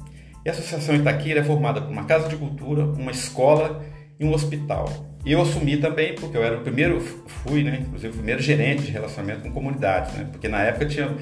e 0.45 0.49
a 0.49 0.51
Associação 0.51 0.95
Itaquira 0.95 1.39
é 1.39 1.43
formada 1.43 1.81
por 1.81 1.91
uma 1.91 2.03
casa 2.03 2.27
de 2.27 2.35
cultura, 2.35 2.85
uma 2.85 3.11
escola 3.11 3.83
e 4.19 4.25
um 4.25 4.33
hospital. 4.33 4.89
E 5.25 5.31
eu 5.31 5.41
assumi 5.41 5.77
também, 5.77 6.13
porque 6.15 6.35
eu 6.35 6.43
era 6.43 6.57
o 6.57 6.61
primeiro, 6.61 6.99
fui, 6.99 7.63
né, 7.63 7.79
inclusive 7.81 8.13
o 8.13 8.15
primeiro 8.17 8.41
gerente 8.41 8.83
de 8.83 8.91
relacionamento 8.91 9.41
com 9.41 9.51
comunidades, 9.51 10.13
né, 10.13 10.27
porque 10.29 10.49
na 10.49 10.61
época 10.61 10.85
tinha 10.85 11.15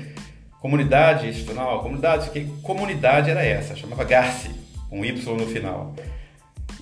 comunidade 0.60 1.28
institucional, 1.28 1.82
comunidade, 1.82 2.30
que 2.32 2.46
comunidade 2.64 3.30
era 3.30 3.44
essa, 3.44 3.76
chamava 3.76 4.04
GARCE, 4.04 4.61
com 4.92 5.04
Y 5.06 5.38
no 5.38 5.48
final. 5.48 5.96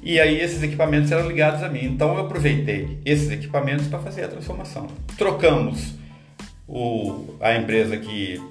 E 0.02 0.20
aí 0.20 0.42
esses 0.42 0.64
equipamentos 0.64 1.12
eram 1.12 1.28
ligados 1.28 1.62
a 1.62 1.70
mim, 1.70 1.86
então 1.86 2.16
eu 2.16 2.22
aproveitei 2.22 3.00
esses 3.06 3.30
equipamentos 3.30 3.88
para 3.88 4.00
fazer 4.00 4.24
a 4.24 4.28
transformação. 4.28 4.88
Trocamos 5.18 5.94
o, 6.68 7.36
a 7.40 7.56
empresa 7.56 7.96
que 7.98 8.42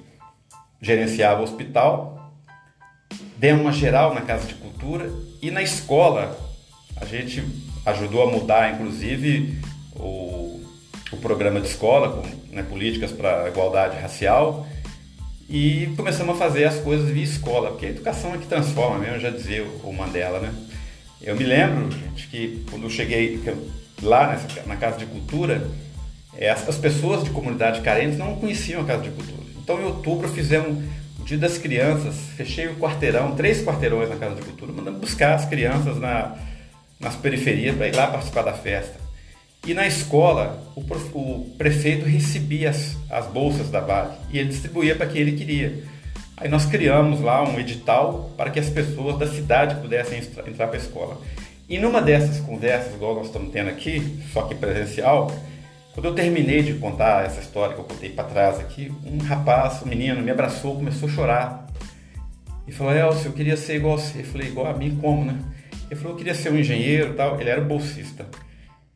gerenciava 0.81 1.41
o 1.41 1.43
hospital 1.43 2.33
demos 3.37 3.61
uma 3.61 3.73
geral 3.73 4.13
na 4.13 4.21
Casa 4.21 4.47
de 4.47 4.53
Cultura 4.55 5.11
e 5.41 5.51
na 5.51 5.61
escola 5.61 6.37
a 6.95 7.05
gente 7.05 7.43
ajudou 7.85 8.23
a 8.23 8.31
mudar, 8.31 8.73
inclusive, 8.73 9.57
o, 9.95 10.61
o 11.11 11.17
programa 11.17 11.61
de 11.61 11.67
escola, 11.67 12.09
com 12.11 12.53
né, 12.53 12.63
políticas 12.63 13.11
para 13.11 13.47
igualdade 13.47 13.97
racial 13.97 14.67
e 15.49 15.91
começamos 15.97 16.35
a 16.35 16.37
fazer 16.37 16.65
as 16.65 16.79
coisas 16.79 17.09
via 17.09 17.23
escola, 17.23 17.71
porque 17.71 17.87
a 17.87 17.89
educação 17.89 18.35
é 18.35 18.37
que 18.37 18.45
transforma 18.45 18.99
mesmo, 18.99 19.19
já 19.19 19.29
dizia 19.29 19.65
o 19.83 19.91
Mandela, 19.91 20.39
né? 20.39 20.53
Eu 21.21 21.35
me 21.35 21.43
lembro, 21.43 21.91
gente, 21.91 22.27
que 22.27 22.63
quando 22.69 22.83
eu 22.83 22.89
cheguei 22.89 23.41
lá 24.01 24.27
nessa, 24.27 24.47
na 24.67 24.77
Casa 24.77 24.97
de 24.97 25.05
Cultura, 25.05 25.67
é, 26.37 26.49
as, 26.49 26.69
as 26.69 26.77
pessoas 26.77 27.23
de 27.23 27.31
comunidade 27.31 27.81
carentes 27.81 28.17
não 28.17 28.35
conheciam 28.35 28.81
a 28.81 28.85
Casa 28.85 29.03
de 29.03 29.09
Cultura. 29.09 29.43
Então, 29.57 29.81
em 29.81 29.85
outubro, 29.85 30.29
fizemos 30.29 30.77
Dia 31.29 31.37
das 31.37 31.59
Crianças, 31.59 32.15
fechei 32.35 32.67
o 32.67 32.75
quarteirão, 32.77 33.35
três 33.35 33.63
quarteirões 33.63 34.09
na 34.09 34.15
Casa 34.15 34.33
de 34.33 34.41
Cultura, 34.41 34.71
mandando 34.71 34.97
buscar 34.97 35.35
as 35.35 35.45
crianças 35.45 35.99
na, 35.99 36.35
nas 36.99 37.15
periferias 37.15 37.75
para 37.75 37.87
ir 37.87 37.95
lá 37.95 38.07
participar 38.07 38.41
da 38.41 38.53
festa. 38.53 38.99
E 39.65 39.73
na 39.73 39.85
escola, 39.85 40.63
o, 40.75 40.81
o 40.81 41.55
prefeito 41.57 42.05
recebia 42.05 42.69
as, 42.69 42.97
as, 43.09 43.27
bolsas 43.27 43.69
da 43.69 43.81
Vale 43.81 44.13
e 44.31 44.39
ele 44.39 44.49
distribuía 44.49 44.95
para 44.95 45.05
quem 45.05 45.21
ele 45.21 45.33
queria. 45.33 45.83
Aí 46.37 46.47
nós 46.47 46.65
criamos 46.65 47.19
lá 47.19 47.43
um 47.43 47.59
edital 47.59 48.31
para 48.37 48.49
que 48.49 48.59
as 48.59 48.69
pessoas 48.69 49.17
da 49.19 49.27
cidade 49.27 49.75
pudessem 49.81 50.19
entrar 50.19 50.67
para 50.67 50.77
a 50.77 50.81
escola. 50.81 51.21
E 51.67 51.77
numa 51.77 52.01
dessas 52.01 52.39
conversas, 52.39 52.95
igual 52.95 53.15
nós 53.15 53.27
estamos 53.27 53.51
tendo 53.51 53.69
aqui, 53.69 54.19
só 54.33 54.43
que 54.43 54.55
presencial, 54.55 55.29
quando 55.93 56.05
eu 56.05 56.15
terminei 56.15 56.63
de 56.63 56.73
contar 56.75 57.25
essa 57.25 57.41
história 57.41 57.75
que 57.75 57.81
eu 57.81 57.85
contei 57.85 58.09
para 58.09 58.23
trás 58.23 58.59
aqui, 58.59 58.91
um 59.05 59.17
rapaz, 59.17 59.83
um 59.83 59.87
menino, 59.87 60.21
me 60.21 60.31
abraçou, 60.31 60.75
começou 60.75 61.09
a 61.09 61.11
chorar. 61.11 61.67
E 62.65 62.71
falou, 62.71 62.93
Elcio, 62.93 63.27
eu 63.27 63.33
queria 63.33 63.57
ser 63.57 63.75
igual 63.75 63.95
a 63.95 63.97
você. 63.97 64.21
Eu 64.21 64.25
falei, 64.25 64.47
igual 64.47 64.67
a 64.67 64.73
mim, 64.73 64.97
como, 65.01 65.25
né? 65.25 65.37
Ele 65.89 65.99
falou, 65.99 66.13
eu 66.13 66.17
queria 66.17 66.33
ser 66.33 66.51
um 66.51 66.57
engenheiro 66.57 67.15
tal. 67.15 67.39
Ele 67.41 67.49
era 67.49 67.59
bolsista. 67.59 68.25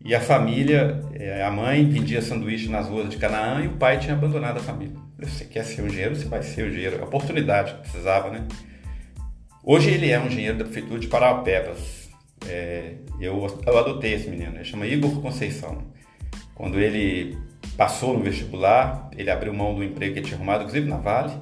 E 0.04 0.14
a 0.14 0.20
família, 0.20 1.02
é, 1.14 1.44
a 1.44 1.50
mãe 1.50 1.88
vendia 1.88 2.22
sanduíche 2.22 2.68
nas 2.68 2.90
ruas 2.90 3.10
de 3.10 3.16
Canaã 3.16 3.64
e 3.64 3.68
o 3.68 3.78
pai 3.78 3.98
tinha 4.00 4.14
abandonado 4.14 4.58
a 4.58 4.60
família. 4.60 4.98
Você 5.18 5.46
quer 5.46 5.64
ser 5.64 5.82
um 5.82 5.88
engenheiro, 5.88 6.16
você 6.16 6.26
vai 6.26 6.44
ser 6.44 6.66
um 6.66 6.68
engenheiro. 6.68 7.02
A 7.02 7.06
oportunidade 7.06 7.74
que 7.74 7.80
precisava, 7.80 8.30
né? 8.30 8.46
Hoje 9.64 9.92
ele 9.92 10.12
é 10.12 10.20
um 10.20 10.28
engenheiro 10.28 10.58
da 10.58 10.66
prefeitura 10.66 11.00
de 11.00 11.08
Paraupebas. 11.08 12.10
É, 12.46 12.96
eu, 13.18 13.62
eu 13.66 13.78
adotei 13.78 14.14
esse 14.14 14.30
menino, 14.30 14.56
ele 14.56 14.66
chama 14.66 14.86
Igor 14.86 15.22
Conceição. 15.22 15.82
Quando 16.54 16.78
ele 16.78 17.38
passou 17.78 18.18
no 18.18 18.24
vestibular, 18.24 19.10
ele 19.18 19.32
abriu 19.32 19.54
mão 19.54 19.74
do 19.74 19.84
emprego 19.84 20.16
que 20.16 20.22
tinha 20.22 20.36
arrumado, 20.36 20.64
inclusive 20.64 20.90
na 20.90 20.98
Vale, 20.98 21.34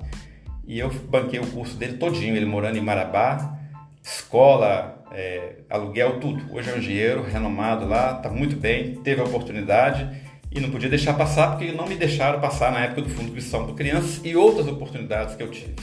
e 0.68 0.78
eu 0.78 0.92
banquei 1.10 1.40
o 1.40 1.48
curso 1.48 1.76
dele 1.76 1.98
todinho, 1.98 2.36
ele 2.36 2.46
morando 2.46 2.78
em 2.78 2.82
Marabá, 2.82 3.58
escola, 4.04 5.01
é, 5.14 5.56
aluguel, 5.70 6.20
tudo. 6.20 6.44
Hoje 6.54 6.70
é 6.70 6.74
um 6.74 6.78
engenheiro 6.78 7.24
renomado 7.24 7.86
lá, 7.88 8.18
está 8.18 8.30
muito 8.30 8.56
bem, 8.56 8.96
teve 8.96 9.22
a 9.22 9.24
oportunidade 9.24 10.08
e 10.52 10.60
não 10.60 10.70
podia 10.70 10.90
deixar 10.90 11.14
passar 11.14 11.52
porque 11.52 11.72
não 11.72 11.88
me 11.88 11.96
deixaram 11.96 12.40
passar 12.40 12.72
na 12.72 12.82
época 12.82 13.04
do 13.04 13.10
Fundo 13.10 13.32
de 13.32 13.38
Inscrição 13.38 13.66
para 13.66 13.76
Crianças 13.76 14.22
e 14.24 14.36
outras 14.36 14.68
oportunidades 14.68 15.36
que 15.36 15.44
eu 15.44 15.50
tive. 15.50 15.76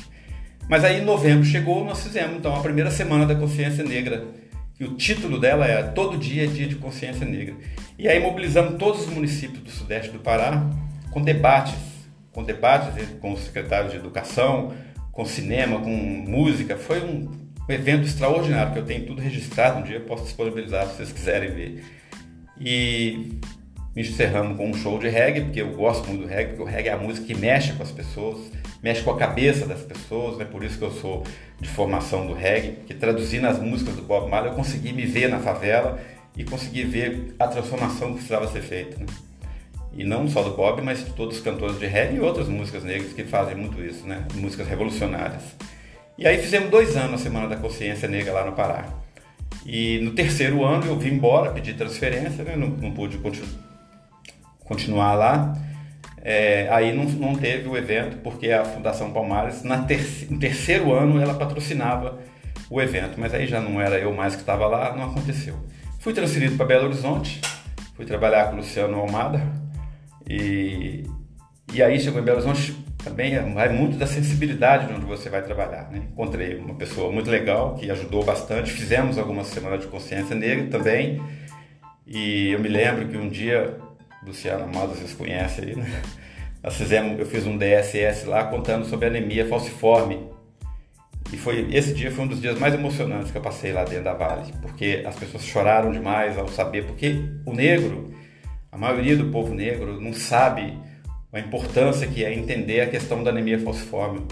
Mas 0.69 0.85
aí 0.85 1.01
em 1.01 1.05
novembro 1.05 1.45
chegou, 1.45 1.85
nós 1.85 2.03
fizemos 2.03 2.37
então 2.37 2.55
a 2.55 2.61
primeira 2.61 2.91
semana 2.91 3.25
da 3.25 3.35
consciência 3.35 3.83
negra, 3.83 4.27
que 4.75 4.85
o 4.85 4.95
título 4.95 5.41
dela 5.41 5.67
é 5.67 5.83
Todo 5.83 6.19
Dia 6.19 6.45
é 6.45 6.47
Dia 6.47 6.67
de 6.67 6.77
Consciência 6.77 7.27
Negra. 7.27 7.57
E 7.99 8.07
aí 8.07 8.21
mobilizamos 8.21 8.79
todos 8.79 9.07
os 9.07 9.13
municípios 9.13 9.63
do 9.63 9.71
sudeste 9.71 10.11
do 10.11 10.21
Pará 10.21 10.71
com 11.11 11.23
debates, 11.23 11.75
com 12.31 12.45
debates 12.45 13.09
com 13.21 13.35
secretários 13.37 13.93
de 13.93 13.99
educação, 13.99 14.75
com 15.11 15.25
cinema, 15.25 15.81
com 15.81 15.91
música. 15.91 16.77
Foi 16.77 17.01
um 17.01 17.48
um 17.69 17.73
evento 17.73 18.07
extraordinário, 18.07 18.73
que 18.73 18.79
eu 18.79 18.85
tenho 18.85 19.05
tudo 19.05 19.21
registrado, 19.21 19.81
um 19.81 19.83
dia 19.83 19.97
eu 19.97 20.03
posso 20.03 20.25
disponibilizar 20.25 20.87
se 20.87 20.97
vocês 20.97 21.13
quiserem 21.13 21.51
ver. 21.51 21.85
E 22.59 23.39
encerramos 23.95 24.57
com 24.57 24.71
um 24.71 24.75
show 24.75 24.99
de 24.99 25.09
reggae, 25.09 25.43
porque 25.43 25.61
eu 25.61 25.73
gosto 25.73 26.09
muito 26.09 26.23
do 26.23 26.29
reggae, 26.29 26.51
porque 26.51 26.63
o 26.63 26.67
reggae 26.67 26.89
é 26.89 26.93
a 26.93 26.97
música 26.97 27.27
que 27.27 27.35
mexe 27.35 27.73
com 27.73 27.83
as 27.83 27.91
pessoas, 27.91 28.39
mexe 28.83 29.03
com 29.03 29.11
a 29.11 29.17
cabeça 29.17 29.67
das 29.67 29.81
pessoas, 29.81 30.39
né? 30.39 30.45
por 30.45 30.65
isso 30.65 30.79
que 30.79 30.85
eu 30.85 30.93
sou 30.93 31.25
de 31.61 31.69
formação 31.69 32.27
do 32.27 32.33
reggae, 32.33 32.73
porque 32.73 32.95
traduzindo 32.95 33.47
as 33.47 33.59
músicas 33.59 33.97
do 33.97 34.03
Bob 34.03 34.31
Marley 34.31 34.53
eu 34.53 34.57
consegui 34.57 34.93
me 34.93 35.05
ver 35.05 35.29
na 35.29 35.41
favela 35.41 35.99
e 36.37 36.45
consegui 36.45 36.85
ver 36.85 37.35
a 37.39 37.49
transformação 37.49 38.09
que 38.09 38.15
precisava 38.15 38.47
ser 38.49 38.63
feita. 38.63 38.99
Né? 38.99 39.07
E 39.93 40.05
não 40.05 40.29
só 40.29 40.43
do 40.43 40.51
Bob, 40.51 40.81
mas 40.81 41.05
de 41.05 41.13
todos 41.13 41.39
os 41.39 41.43
cantores 41.43 41.79
de 41.79 41.87
reggae 41.87 42.17
e 42.17 42.21
outras 42.21 42.49
músicas 42.49 42.85
negras 42.85 43.13
que 43.13 43.25
fazem 43.25 43.57
muito 43.57 43.83
isso, 43.83 44.07
né? 44.07 44.25
músicas 44.35 44.69
revolucionárias. 44.69 45.43
E 46.19 46.27
aí 46.27 46.39
fizemos 46.39 46.69
dois 46.69 46.97
anos 46.97 47.21
a 47.21 47.25
Semana 47.25 47.47
da 47.47 47.57
Consciência 47.57 48.09
Negra 48.09 48.33
lá 48.33 48.45
no 48.45 48.53
Pará. 48.53 48.87
E 49.65 50.01
no 50.01 50.11
terceiro 50.11 50.65
ano 50.65 50.85
eu 50.85 50.99
vim 50.99 51.11
embora, 51.11 51.53
pedi 51.53 51.75
transferência, 51.75 52.43
né? 52.43 52.57
não, 52.57 52.69
não 52.69 52.91
pude 52.91 53.19
continu 53.19 53.47
continuar 54.65 55.15
lá. 55.15 55.57
É, 56.21 56.69
aí 56.71 56.93
não, 56.93 57.05
não 57.05 57.35
teve 57.37 57.69
o 57.69 57.77
evento, 57.77 58.19
porque 58.19 58.51
a 58.51 58.65
Fundação 58.65 59.13
Palmares, 59.13 59.63
na 59.63 59.85
ter 59.85 60.27
no 60.29 60.39
terceiro 60.39 60.93
ano, 60.93 61.21
ela 61.21 61.35
patrocinava 61.35 62.19
o 62.69 62.83
evento, 62.83 63.19
mas 63.19 63.33
aí 63.33 63.47
já 63.47 63.61
não 63.61 63.81
era 63.81 63.99
eu 63.99 64.13
mais 64.13 64.35
que 64.35 64.41
estava 64.41 64.67
lá, 64.67 64.95
não 64.97 65.05
aconteceu. 65.05 65.55
Fui 66.01 66.13
transferido 66.13 66.57
para 66.57 66.67
Belo 66.67 66.87
Horizonte, 66.87 67.41
fui 67.95 68.05
trabalhar 68.05 68.49
com 68.49 68.55
o 68.55 68.57
Luciano 68.57 68.99
Almada, 68.99 69.41
e, 70.29 71.05
e 71.73 71.83
aí 71.83 71.99
chegou 71.99 72.21
em 72.21 72.25
Belo 72.25 72.39
Horizonte, 72.39 72.77
também 73.03 73.39
vai 73.53 73.69
muito 73.69 73.97
da 73.97 74.07
sensibilidade 74.07 74.89
de 74.89 74.93
onde 74.93 75.07
você 75.07 75.31
vai 75.31 75.43
trabalhar. 75.43 75.89
Né? 75.91 76.03
Encontrei 76.13 76.57
uma 76.57 76.75
pessoa 76.75 77.11
muito 77.11 77.31
legal 77.31 77.75
que 77.77 77.91
ajudou 77.91 78.25
bastante. 78.25 78.73
Fizemos 78.73 79.19
algumas 79.19 79.47
semanas 79.49 79.81
de 79.81 79.87
consciência 79.87 80.35
negra 80.35 80.67
também. 80.67 81.23
E 82.07 82.51
eu 82.51 82.59
me 82.59 82.69
lembro 82.69 83.07
que 83.09 83.17
um 83.17 83.29
dia, 83.29 83.77
Luciano 84.27 84.65
Amado, 84.65 84.95
vocês 84.95 85.15
conhecem 85.15 85.65
aí, 85.65 85.77
né? 85.77 86.03
Nós 86.63 86.77
fizemos, 86.77 87.19
eu 87.19 87.27
fiz 87.27 87.47
um 87.47 87.57
DSS 87.57 88.27
lá 88.27 88.45
contando 88.45 88.85
sobre 88.85 89.07
anemia 89.07 89.47
falciforme. 89.47 90.27
E 91.33 91.37
foi 91.37 91.69
esse 91.71 91.95
dia 91.95 92.11
foi 92.11 92.25
um 92.25 92.29
dos 92.29 92.41
dias 92.41 92.59
mais 92.59 92.75
emocionantes 92.75 93.31
que 93.31 93.39
eu 93.39 93.43
passei 93.43 93.73
lá 93.73 93.85
dentro 93.85 94.05
da 94.05 94.15
Vale, 94.15 94.53
porque 94.63 95.05
as 95.07 95.15
pessoas 95.15 95.45
choraram 95.45 95.93
demais 95.93 96.39
ao 96.39 96.49
saber, 96.49 96.87
porque 96.87 97.23
o 97.45 97.53
negro, 97.53 98.13
a 98.73 98.79
maioria 98.79 99.15
do 99.15 99.27
povo 99.27 99.55
negro 99.55 100.01
não 100.01 100.15
sabe 100.15 100.77
a 101.33 101.41
importância 101.41 102.07
que 102.07 102.25
é 102.25 102.33
entender 102.33 102.81
a 102.81 102.87
questão 102.87 103.23
da 103.23 103.31
anemia 103.31 103.59
falciforme. 103.59 104.27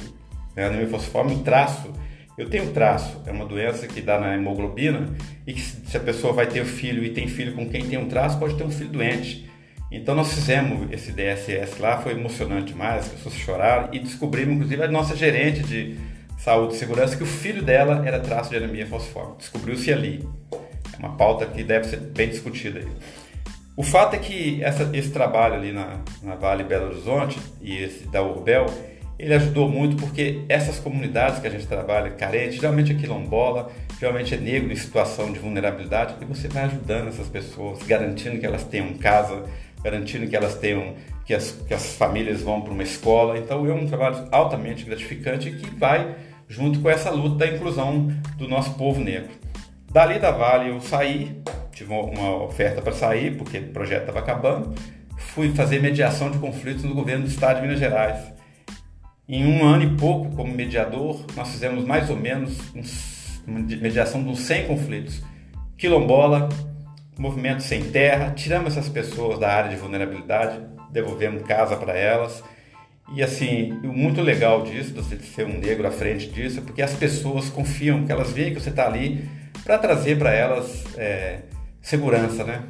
A 0.56 0.66
anemia 0.66 0.88
falciforme, 0.88 1.34
o 1.34 1.38
traço, 1.40 1.92
eu 2.38 2.50
tenho 2.50 2.70
traço, 2.72 3.22
é 3.26 3.30
uma 3.30 3.46
doença 3.46 3.86
que 3.86 4.00
dá 4.00 4.20
na 4.20 4.34
hemoglobina 4.34 5.08
e 5.46 5.54
que 5.54 5.60
se 5.60 5.96
a 5.96 6.00
pessoa 6.00 6.34
vai 6.34 6.46
ter 6.46 6.64
filho 6.66 7.02
e 7.02 7.10
tem 7.10 7.28
filho 7.28 7.54
com 7.54 7.68
quem 7.68 7.86
tem 7.88 7.98
um 7.98 8.08
traço, 8.08 8.38
pode 8.38 8.56
ter 8.56 8.64
um 8.64 8.70
filho 8.70 8.90
doente. 8.90 9.48
Então 9.90 10.14
nós 10.14 10.34
fizemos 10.34 10.90
esse 10.92 11.12
DSS 11.12 11.80
lá, 11.80 11.98
foi 11.98 12.12
emocionante 12.12 12.72
demais, 12.72 13.06
as 13.06 13.08
pessoas 13.12 13.34
choraram 13.36 13.88
e 13.92 13.98
descobrimos, 13.98 14.56
inclusive, 14.56 14.82
a 14.82 14.88
nossa 14.88 15.16
gerente 15.16 15.62
de 15.62 15.96
saúde 16.38 16.74
e 16.74 16.78
segurança, 16.78 17.16
que 17.16 17.22
o 17.22 17.26
filho 17.26 17.62
dela 17.62 18.02
era 18.06 18.20
traço 18.20 18.50
de 18.50 18.56
anemia 18.56 18.86
falciforme. 18.86 19.36
Descobriu-se 19.38 19.90
ali. 19.90 20.28
É 20.92 20.98
uma 20.98 21.16
pauta 21.16 21.46
que 21.46 21.62
deve 21.62 21.86
ser 21.86 22.00
bem 22.00 22.28
discutida 22.28 22.80
aí. 22.80 22.88
O 23.76 23.82
fato 23.82 24.16
é 24.16 24.18
que 24.18 24.64
essa, 24.64 24.88
esse 24.94 25.10
trabalho 25.10 25.54
ali 25.56 25.70
na, 25.70 26.00
na 26.22 26.34
Vale 26.34 26.64
Belo 26.64 26.86
Horizonte 26.86 27.38
e 27.60 27.76
esse 27.76 28.06
da 28.06 28.22
Urbel, 28.22 28.64
ele 29.18 29.34
ajudou 29.34 29.68
muito 29.68 29.96
porque 29.96 30.40
essas 30.48 30.78
comunidades 30.78 31.40
que 31.40 31.46
a 31.46 31.50
gente 31.50 31.66
trabalha, 31.66 32.10
carente, 32.10 32.56
geralmente 32.56 32.92
é 32.92 32.94
quilombola, 32.94 33.70
geralmente 34.00 34.34
é 34.34 34.38
negro 34.38 34.72
em 34.72 34.76
situação 34.76 35.30
de 35.30 35.38
vulnerabilidade, 35.38 36.14
e 36.20 36.24
você 36.24 36.48
vai 36.48 36.64
ajudando 36.64 37.08
essas 37.08 37.28
pessoas, 37.28 37.82
garantindo 37.82 38.38
que 38.38 38.46
elas 38.46 38.64
tenham 38.64 38.94
casa, 38.94 39.44
garantindo 39.84 40.26
que 40.26 40.34
elas 40.34 40.54
tenham, 40.54 40.94
que 41.26 41.34
as, 41.34 41.52
que 41.52 41.74
as 41.74 41.96
famílias 41.96 42.40
vão 42.40 42.62
para 42.62 42.72
uma 42.72 42.82
escola. 42.82 43.38
Então 43.38 43.66
é 43.66 43.74
um 43.74 43.86
trabalho 43.86 44.26
altamente 44.32 44.84
gratificante 44.84 45.50
que 45.50 45.68
vai 45.76 46.16
junto 46.48 46.80
com 46.80 46.88
essa 46.88 47.10
luta 47.10 47.36
da 47.36 47.46
inclusão 47.46 48.08
do 48.38 48.48
nosso 48.48 48.74
povo 48.74 49.00
negro. 49.00 49.30
Dali 49.96 50.18
da 50.18 50.30
Vale 50.30 50.68
eu 50.68 50.78
saí, 50.78 51.40
tive 51.72 51.90
uma 51.90 52.44
oferta 52.44 52.82
para 52.82 52.92
sair, 52.92 53.34
porque 53.34 53.56
o 53.56 53.72
projeto 53.72 54.02
estava 54.02 54.18
acabando. 54.18 54.74
Fui 55.16 55.54
fazer 55.54 55.80
mediação 55.80 56.30
de 56.30 56.36
conflitos 56.36 56.84
no 56.84 56.94
governo 56.94 57.24
do 57.24 57.30
estado 57.30 57.56
de 57.56 57.62
Minas 57.62 57.78
Gerais. 57.78 58.30
Em 59.26 59.46
um 59.46 59.64
ano 59.64 59.84
e 59.84 59.96
pouco, 59.96 60.36
como 60.36 60.52
mediador, 60.52 61.24
nós 61.34 61.50
fizemos 61.50 61.82
mais 61.86 62.10
ou 62.10 62.16
menos 62.16 62.58
uma 63.46 63.58
mediação 63.58 64.22
de 64.22 64.28
uns 64.28 64.40
100 64.40 64.66
conflitos. 64.66 65.22
Quilombola, 65.78 66.50
movimento 67.18 67.62
sem 67.62 67.82
terra, 67.84 68.32
tiramos 68.32 68.76
essas 68.76 68.90
pessoas 68.90 69.38
da 69.38 69.50
área 69.50 69.70
de 69.70 69.76
vulnerabilidade, 69.76 70.60
devolvemos 70.92 71.42
casa 71.44 71.74
para 71.74 71.96
elas. 71.96 72.44
E 73.14 73.22
assim, 73.22 73.72
o 73.82 73.94
muito 73.94 74.20
legal 74.20 74.62
disso, 74.62 74.92
você 74.94 75.16
ser 75.16 75.46
um 75.46 75.58
negro 75.58 75.88
à 75.88 75.90
frente 75.90 76.28
disso, 76.28 76.58
é 76.58 76.62
porque 76.62 76.82
as 76.82 76.92
pessoas 76.92 77.48
confiam, 77.48 78.04
que 78.04 78.12
elas 78.12 78.30
veem 78.30 78.52
que 78.52 78.60
você 78.60 78.68
está 78.68 78.86
ali 78.86 79.45
para 79.66 79.78
trazer 79.78 80.16
para 80.16 80.32
elas 80.32 80.84
é, 80.96 81.40
segurança, 81.82 82.44
né? 82.44 82.62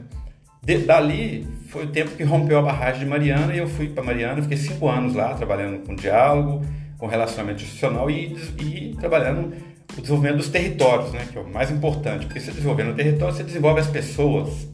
De, 0.62 0.78
dali 0.78 1.46
foi 1.68 1.84
o 1.84 1.88
tempo 1.88 2.12
que 2.12 2.24
rompeu 2.24 2.58
a 2.58 2.62
barragem 2.62 3.00
de 3.00 3.06
Mariana 3.06 3.54
e 3.54 3.58
eu 3.58 3.68
fui 3.68 3.88
para 3.90 4.02
Mariana, 4.02 4.40
fiquei 4.42 4.56
cinco 4.56 4.88
anos 4.88 5.14
lá 5.14 5.34
trabalhando 5.34 5.86
com 5.86 5.94
diálogo, 5.94 6.64
com 6.96 7.06
relacionamento 7.06 7.62
institucional 7.62 8.10
e, 8.10 8.34
e 8.58 8.96
trabalhando 8.98 9.54
o 9.96 10.00
desenvolvimento 10.00 10.38
dos 10.38 10.48
territórios, 10.48 11.12
né? 11.12 11.28
Que 11.30 11.36
é 11.36 11.40
o 11.42 11.46
mais 11.46 11.70
importante, 11.70 12.24
porque 12.24 12.40
você 12.40 12.50
desenvolvendo 12.50 12.92
o 12.92 12.94
território, 12.94 13.34
você 13.34 13.44
desenvolve 13.44 13.80
as 13.80 13.88
pessoas. 13.88 14.66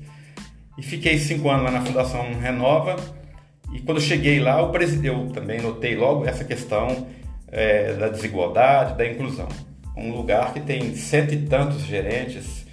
E 0.78 0.82
fiquei 0.82 1.18
cinco 1.18 1.50
anos 1.50 1.64
lá 1.64 1.70
na 1.72 1.82
Fundação 1.82 2.32
Renova 2.40 2.96
e 3.74 3.80
quando 3.80 4.00
cheguei 4.00 4.38
lá, 4.38 4.60
eu 4.60 5.28
também 5.32 5.60
notei 5.60 5.96
logo 5.96 6.24
essa 6.24 6.44
questão 6.44 7.08
é, 7.48 7.94
da 7.94 8.08
desigualdade, 8.08 8.96
da 8.96 9.06
inclusão. 9.06 9.48
Um 9.96 10.12
lugar 10.12 10.52
que 10.52 10.60
tem 10.60 10.94
cento 10.94 11.34
e 11.34 11.38
tantos 11.42 11.82
gerentes, 11.82 12.66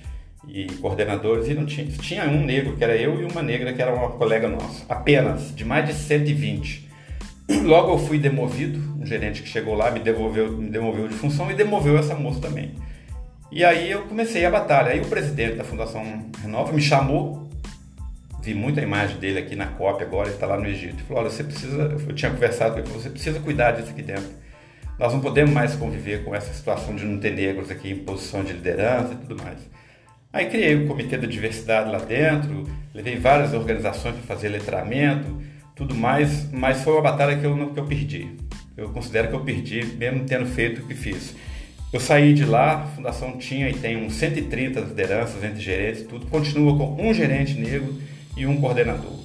e 0.48 0.66
coordenadores 0.82 1.48
e 1.48 1.54
não 1.54 1.66
tinha, 1.66 1.88
tinha 1.88 2.24
um 2.24 2.44
negro 2.44 2.76
que 2.76 2.84
era 2.84 2.96
eu 2.96 3.22
e 3.22 3.26
uma 3.26 3.42
negra 3.42 3.74
que 3.74 3.82
era 3.82 3.94
uma 3.94 4.10
colega 4.12 4.48
nossa, 4.48 4.84
apenas 4.90 5.54
de 5.56 5.64
mais 5.64 5.86
de 5.86 5.94
120. 5.94 6.90
Logo 7.64 7.94
eu 7.94 7.98
fui 7.98 8.18
demovido, 8.18 8.80
um 9.00 9.06
gerente 9.06 9.42
que 9.42 9.50
chegou 9.50 9.76
lá 9.76 9.92
me 9.92 10.00
devolveu, 10.00 10.52
me 10.52 10.70
demoveu 10.70 11.08
de 11.08 11.16
função 11.16 11.52
e 11.52 11.54
demoveu 11.54 11.98
essa 11.98 12.16
moça 12.16 12.40
também. 12.42 12.74
E 13.52 13.64
aí 13.64 13.90
eu 13.90 14.04
comecei 14.04 14.46
a 14.46 14.52
batalha. 14.52 14.92
Aí 14.92 15.02
o 15.02 15.06
presidente 15.06 15.56
da 15.56 15.64
Fundação 15.64 16.30
Renova 16.42 16.72
me 16.72 16.82
chamou, 16.82 17.50
vi 18.42 18.54
muita 18.54 18.82
imagem 18.82 19.18
dele 19.18 19.40
aqui 19.40 19.56
na 19.56 19.66
cópia 19.66 20.06
agora, 20.06 20.28
ele 20.28 20.36
está 20.36 20.46
lá 20.46 20.58
no 20.58 20.68
Egito. 20.68 21.04
Falou: 21.04 21.24
olha, 21.24 21.32
você 21.32 21.44
precisa, 21.44 21.98
eu 22.08 22.14
tinha 22.14 22.32
conversado 22.32 22.74
com 22.74 22.80
ele, 22.80 22.90
você 22.90 23.10
precisa 23.10 23.40
cuidar 23.40 23.72
disso 23.72 23.90
aqui 23.90 24.04
dentro. 24.04 24.30
Nós 25.00 25.14
não 25.14 25.22
podemos 25.22 25.52
mais 25.52 25.76
conviver 25.76 26.26
com 26.26 26.36
essa 26.36 26.54
situação 26.54 26.94
de 26.94 27.06
não 27.06 27.18
ter 27.18 27.32
negros 27.32 27.72
aqui 27.72 27.92
em 27.92 27.96
posição 27.96 28.44
de 28.44 28.52
liderança 28.52 29.14
e 29.14 29.16
tudo 29.16 29.42
mais. 29.42 29.60
Aí 30.32 30.48
criei 30.48 30.76
o 30.76 30.88
Comitê 30.88 31.18
da 31.18 31.26
Diversidade 31.26 31.90
lá 31.90 32.00
dentro, 32.00 32.70
levei 32.94 33.16
várias 33.16 33.54
organizações 33.54 34.16
para 34.16 34.24
fazer 34.24 34.50
letramento, 34.50 35.42
tudo 35.74 35.96
mais, 35.96 36.52
mas 36.52 36.84
foi 36.84 36.94
uma 36.94 37.02
batalha 37.02 37.38
que 37.38 37.46
eu, 37.46 37.74
que 37.74 37.80
eu 37.80 37.86
perdi. 37.86 38.36
Eu 38.76 38.90
considero 38.90 39.30
que 39.30 39.36
eu 39.36 39.40
perdi, 39.40 39.86
mesmo 39.98 40.26
tendo 40.26 40.46
feito 40.46 40.82
o 40.82 40.86
que 40.86 40.94
fiz. 40.94 41.34
Eu 41.92 42.00
saí 42.00 42.34
de 42.34 42.44
lá, 42.44 42.84
a 42.84 42.88
fundação 42.88 43.38
tinha 43.38 43.70
e 43.70 43.74
tem 43.74 43.98
uns 43.98 44.14
130 44.16 44.82
lideranças 44.82 45.44
entre 45.44 45.60
gerentes, 45.60 46.04
tudo. 46.04 46.28
Continua 46.28 46.78
com 46.78 47.10
um 47.10 47.14
gerente 47.14 47.54
negro 47.54 47.96
e 48.36 48.46
um 48.46 48.60
coordenador. 48.60 49.18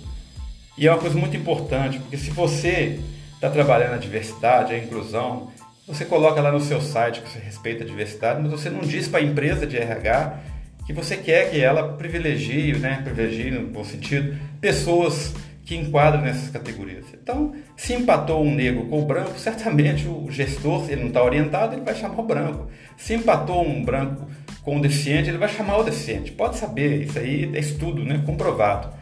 E 0.79 0.87
é 0.87 0.91
uma 0.91 1.01
coisa 1.01 1.19
muito 1.19 1.37
importante, 1.37 1.99
porque 1.99 2.17
se 2.17 2.31
você 2.31 2.99
está 3.35 3.51
trabalhando 3.51 3.95
a 3.95 3.99
diversidade, 3.99 4.73
a 4.73 4.79
inclusão, 4.79 5.53
você 5.87 6.05
coloca 6.05 6.41
lá 6.41 6.51
no 6.51 6.61
seu 6.61 6.81
site 6.81 7.21
que 7.21 7.31
você 7.31 7.39
respeita 7.39 7.85
a 7.85 7.87
diversidade, 7.87 8.41
mas 8.41 8.51
você 8.51 8.71
não 8.71 8.81
diz 8.81 9.07
para 9.07 9.21
a 9.21 9.23
empresa 9.23 9.67
de 9.67 9.77
RH 9.77 10.41
que 10.87 10.93
você 10.93 11.17
quer 11.17 11.51
que 11.51 11.61
ela 11.61 11.95
privilegie, 11.95 12.77
né, 12.79 13.01
privilegie 13.03 13.51
no 13.51 13.67
bom 13.69 13.85
sentido, 13.85 14.37
pessoas 14.61 15.35
que 15.65 15.75
enquadram 15.75 16.21
nessas 16.21 16.51
categorias. 16.51 17.07
Então, 17.13 17.55
se 17.77 17.95
empatou 17.95 18.45
um 18.45 18.55
negro 18.55 18.85
com 18.87 19.01
o 19.01 19.05
branco, 19.07 19.39
certamente 19.39 20.07
o 20.07 20.31
gestor, 20.31 20.85
se 20.85 20.93
ele 20.93 21.01
não 21.03 21.09
está 21.09 21.23
orientado, 21.23 21.75
ele 21.75 21.83
vai 21.83 21.95
chamar 21.95 22.21
o 22.21 22.27
branco. 22.27 22.69
Se 22.99 23.15
empatou 23.15 23.67
um 23.67 23.83
branco 23.83 24.29
com 24.63 24.77
o 24.77 24.81
deficiente, 24.81 25.29
ele 25.29 25.39
vai 25.39 25.49
chamar 25.49 25.79
o 25.79 25.83
deficiente. 25.83 26.33
Pode 26.33 26.57
saber, 26.57 27.05
isso 27.05 27.19
aí 27.19 27.51
é 27.55 27.59
estudo, 27.59 28.05
né, 28.05 28.23
comprovado. 28.27 28.93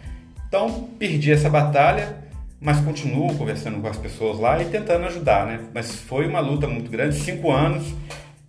Então, 0.47 0.88
perdi 0.99 1.33
essa 1.33 1.51
batalha, 1.51 2.16
mas 2.62 2.81
continuo 2.81 3.37
conversando 3.37 3.81
com 3.81 3.88
as 3.88 3.96
pessoas 3.96 4.38
lá 4.38 4.62
e 4.62 4.66
tentando 4.66 5.05
ajudar, 5.07 5.46
né? 5.46 5.61
Mas 5.75 5.96
foi 5.96 6.29
uma 6.29 6.38
luta 6.38 6.68
muito 6.68 6.88
grande, 6.88 7.16
cinco 7.16 7.51
anos. 7.51 7.92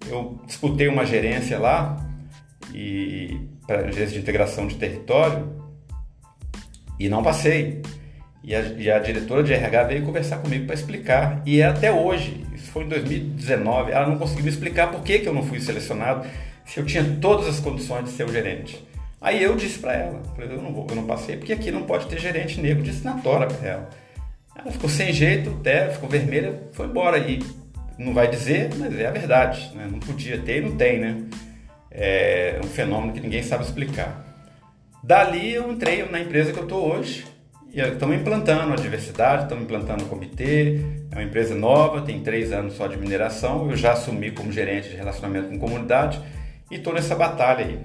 Eu 0.08 0.40
disputei 0.46 0.88
uma 0.88 1.04
gerência 1.04 1.58
lá 1.58 1.98
e 2.72 3.42
para 3.66 3.92
gerência 3.92 4.14
de 4.14 4.20
integração 4.20 4.68
de 4.68 4.76
território 4.76 5.52
e 7.00 7.10
não 7.10 7.24
passei. 7.24 7.82
E 8.44 8.54
a, 8.54 8.60
e 8.60 8.92
a, 8.92 9.00
diretora 9.00 9.42
de 9.42 9.54
RH 9.54 9.84
veio 9.86 10.06
conversar 10.06 10.38
comigo 10.38 10.66
para 10.66 10.76
explicar. 10.76 11.42
E 11.44 11.62
é 11.62 11.66
até 11.66 11.92
hoje, 11.92 12.46
isso 12.54 12.70
foi 12.72 12.84
em 12.84 12.90
2019, 12.90 13.92
ela 13.92 14.06
não 14.06 14.18
conseguiu 14.18 14.44
me 14.44 14.50
explicar 14.50 14.92
por 14.92 15.02
que, 15.02 15.20
que 15.20 15.28
eu 15.28 15.34
não 15.34 15.44
fui 15.44 15.60
selecionado, 15.62 16.28
se 16.66 16.78
eu 16.78 16.86
tinha 16.86 17.04
todas 17.20 17.48
as 17.48 17.60
condições 17.60 18.04
de 18.04 18.12
ser 18.12 18.26
o 18.26 18.32
gerente. 18.32 18.86
Aí 19.22 19.42
eu 19.42 19.56
disse 19.56 19.80
para 19.80 19.94
ela, 19.94 20.22
eu 20.38 20.62
não 20.62 20.74
vou, 20.74 20.86
eu 20.90 20.96
não 20.98 21.06
passei, 21.06 21.38
porque 21.38 21.54
aqui 21.54 21.72
não 21.72 21.84
pode 21.84 22.06
ter 22.08 22.20
gerente 22.20 22.60
negro, 22.60 22.84
disse 22.84 23.06
na 23.06 23.14
tora 23.14 23.48
para 23.48 23.68
ela. 23.68 24.03
Ela 24.56 24.72
ficou 24.72 24.90
sem 24.90 25.12
jeito, 25.12 25.50
até 25.60 25.90
ficou 25.90 26.10
vermelha, 26.10 26.64
foi 26.74 26.88
embora. 26.88 27.18
E 27.18 27.40
não 27.98 28.14
vai 28.14 28.30
dizer, 28.30 28.70
mas 28.78 28.98
é 28.98 29.08
a 29.08 29.12
verdade. 29.12 29.72
Né? 29.76 29.88
Não 29.92 30.00
podia 30.00 30.38
ter 30.38 30.58
e 30.58 30.62
não 30.62 30.76
tem, 30.76 31.00
né? 31.00 31.24
É 31.92 32.60
um 32.64 32.68
fenômeno 32.68 33.14
que 33.14 33.20
ninguém 33.20 33.44
sabe 33.44 33.64
explicar. 33.64 34.24
Dali 35.04 35.54
eu 35.54 35.72
entrei 35.72 36.04
na 36.06 36.20
empresa 36.20 36.52
que 36.52 36.60
eu 36.60 36.64
estou 36.64 36.92
hoje, 36.92 37.26
e 37.74 37.82
estamos 37.82 38.16
implantando 38.16 38.72
a 38.72 38.76
diversidade, 38.76 39.44
estamos 39.44 39.64
implantando 39.64 40.04
o 40.06 40.08
comitê. 40.08 40.80
É 41.12 41.16
uma 41.16 41.24
empresa 41.24 41.56
nova, 41.56 42.02
tem 42.02 42.22
três 42.22 42.52
anos 42.52 42.76
só 42.76 42.86
de 42.86 42.96
mineração. 42.98 43.70
Eu 43.70 43.76
já 43.76 43.94
assumi 43.94 44.30
como 44.30 44.52
gerente 44.52 44.90
de 44.90 44.96
relacionamento 44.96 45.50
com 45.50 45.58
comunidade 45.58 46.22
e 46.70 46.76
estou 46.76 46.94
nessa 46.94 47.16
batalha 47.16 47.66
aí. 47.66 47.80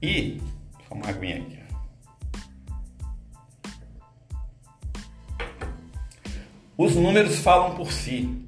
E, 0.00 0.40
vamos 0.88 1.04
uma 1.04 1.12
aguinha 1.12 1.36
aqui. 1.38 1.57
Os 6.78 6.94
números 6.94 7.40
falam 7.40 7.74
por 7.74 7.90
si. 7.90 8.46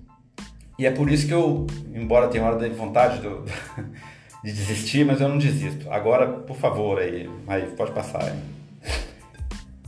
E 0.78 0.86
é 0.86 0.90
por 0.92 1.10
isso 1.10 1.26
que 1.26 1.34
eu, 1.34 1.66
embora 1.92 2.28
tenha 2.28 2.44
hora 2.44 2.56
de 2.56 2.72
vontade 2.76 3.18
do, 3.18 3.44
de 4.44 4.52
desistir, 4.52 5.04
mas 5.04 5.20
eu 5.20 5.28
não 5.28 5.36
desisto. 5.36 5.90
Agora, 5.90 6.28
por 6.28 6.56
favor, 6.56 7.00
aí, 7.00 7.28
aí 7.48 7.66
pode 7.72 7.90
passar 7.90 8.22
aí. 8.22 8.38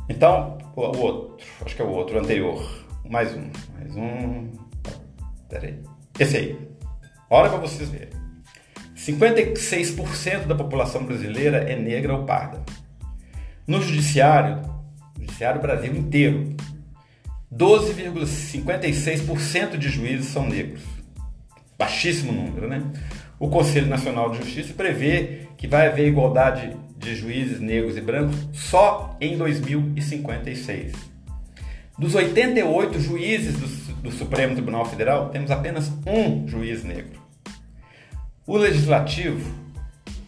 Então, 0.09 0.59
o, 0.75 0.81
outro, 0.81 1.47
acho 1.65 1.77
que 1.77 1.83
é 1.83 1.85
o 1.85 1.91
outro, 1.91 2.17
o 2.17 2.19
anterior. 2.21 2.85
Mais 3.09 3.33
um, 3.33 3.49
mais 3.79 3.95
um. 3.95 4.51
Peraí. 5.49 5.79
Esse 6.19 6.37
aí. 6.37 6.59
Olha 7.31 7.49
para 7.49 7.61
vocês 7.61 7.89
verem. 7.91 8.11
56% 8.97 10.47
da 10.47 10.57
população 10.57 11.05
brasileira 11.05 11.59
é 11.59 11.77
negra 11.77 12.17
ou 12.17 12.25
parda. 12.25 12.61
No 13.69 13.81
judiciário, 13.81 14.63
judiciário 15.17 15.63
Brasil 15.63 15.95
inteiro, 15.95 16.57
12,56% 17.55 19.77
de 19.77 19.91
juízes 19.91 20.25
são 20.27 20.49
negros. 20.49 20.81
Baixíssimo 21.79 22.33
número, 22.33 22.67
né? 22.67 22.83
O 23.39 23.51
Conselho 23.51 23.89
Nacional 23.89 24.31
de 24.31 24.39
Justiça 24.39 24.73
prevê 24.73 25.49
que 25.59 25.67
vai 25.67 25.89
haver 25.89 26.09
igualdade 26.09 26.75
de 26.97 27.15
juízes 27.15 27.61
negros 27.61 27.95
e 27.97 28.01
brancos 28.01 28.37
só 28.53 29.15
em 29.21 29.37
2056. 29.37 30.95
Dos 31.99 32.15
88 32.15 32.99
juízes 33.01 33.59
do, 33.59 33.67
do, 34.03 34.11
Supremo 34.11 34.55
Tribunal 34.55 34.87
Federal, 34.87 35.29
temos 35.29 35.51
apenas 35.51 35.93
um 36.07 36.49
juiz 36.49 36.83
negro. 36.85 37.21
O 38.47 38.57
Legislativo, 38.57 39.53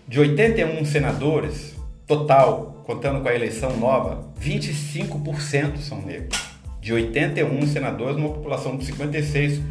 de 0.07 0.21
81 0.21 0.85
senadores, 0.85 1.75
total, 2.07 2.83
contando 2.85 3.23
com 3.23 3.29
a 3.29 3.35
eleição 3.35 3.75
nova, 3.77 4.31
25% 4.41 5.79
são 5.79 6.03
negros. 6.03 6.54
De 6.85 6.93
81 6.93 7.67
senadores, 7.67 8.19
uma 8.19 8.29
população 8.29 8.77
de 8.77 8.85
56% 8.93 9.63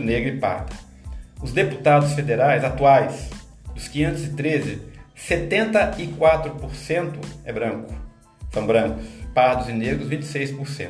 negra 0.00 0.30
e 0.30 0.36
parda. 0.36 0.72
Os 1.40 1.52
deputados 1.52 2.14
federais 2.14 2.64
atuais, 2.64 3.30
dos 3.72 3.86
513, 3.86 4.82
74% 5.16 7.12
é 7.44 7.52
branco, 7.52 7.94
são 8.50 8.66
brancos, 8.66 9.06
pardos 9.32 9.68
e 9.68 9.72
negros 9.72 10.08
26%. 10.08 10.88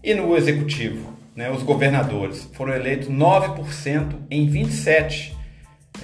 E 0.00 0.14
no 0.14 0.36
executivo, 0.36 1.12
né, 1.34 1.50
os 1.50 1.64
governadores 1.64 2.48
foram 2.52 2.72
eleitos 2.72 3.08
9% 3.08 4.14
em 4.30 4.48
27 4.48 5.36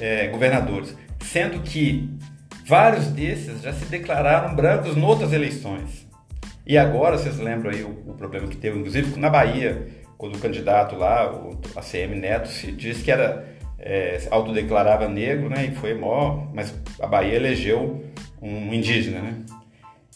é, 0.00 0.26
governadores, 0.26 0.96
sendo 1.20 1.60
que 1.60 2.10
vários 2.64 3.06
desses 3.06 3.62
já 3.62 3.72
se 3.72 3.84
declararam 3.84 4.56
brancos 4.56 4.96
em 4.96 5.02
outras 5.04 5.32
eleições. 5.32 6.05
E 6.66 6.76
agora, 6.76 7.16
vocês 7.16 7.38
lembram 7.38 7.70
aí 7.70 7.84
o, 7.84 7.90
o 8.10 8.14
problema 8.14 8.48
que 8.48 8.56
teve, 8.56 8.76
inclusive 8.76 9.18
na 9.20 9.30
Bahia, 9.30 9.86
quando 10.18 10.34
o 10.34 10.38
candidato 10.40 10.96
lá, 10.96 11.32
o 11.32 11.60
ACM 11.76 12.16
Neto, 12.16 12.48
se 12.48 12.72
disse 12.72 13.04
que 13.04 13.12
era 13.12 13.46
é, 13.78 14.26
autodeclarava 14.32 15.06
negro, 15.08 15.48
né? 15.48 15.66
E 15.66 15.74
foi 15.76 15.94
maior, 15.94 16.52
mas 16.52 16.74
a 17.00 17.06
Bahia 17.06 17.34
elegeu 17.34 18.04
um 18.42 18.74
indígena, 18.74 19.20
né? 19.20 19.34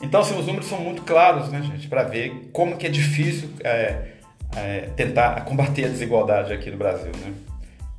Então, 0.03 0.21
assim, 0.23 0.37
os 0.37 0.47
números 0.47 0.67
são 0.67 0.81
muito 0.81 1.03
claros, 1.03 1.51
né, 1.51 1.63
gente, 1.63 1.87
para 1.87 2.03
ver 2.03 2.51
como 2.53 2.77
que 2.77 2.87
é 2.87 2.89
difícil 2.91 3.51
é, 3.63 4.15
é, 4.57 4.81
tentar 4.97 5.45
combater 5.45 5.85
a 5.85 5.89
desigualdade 5.89 6.53
aqui 6.53 6.69
no 6.71 6.79
Brasil, 6.79 7.13
né? 7.21 7.33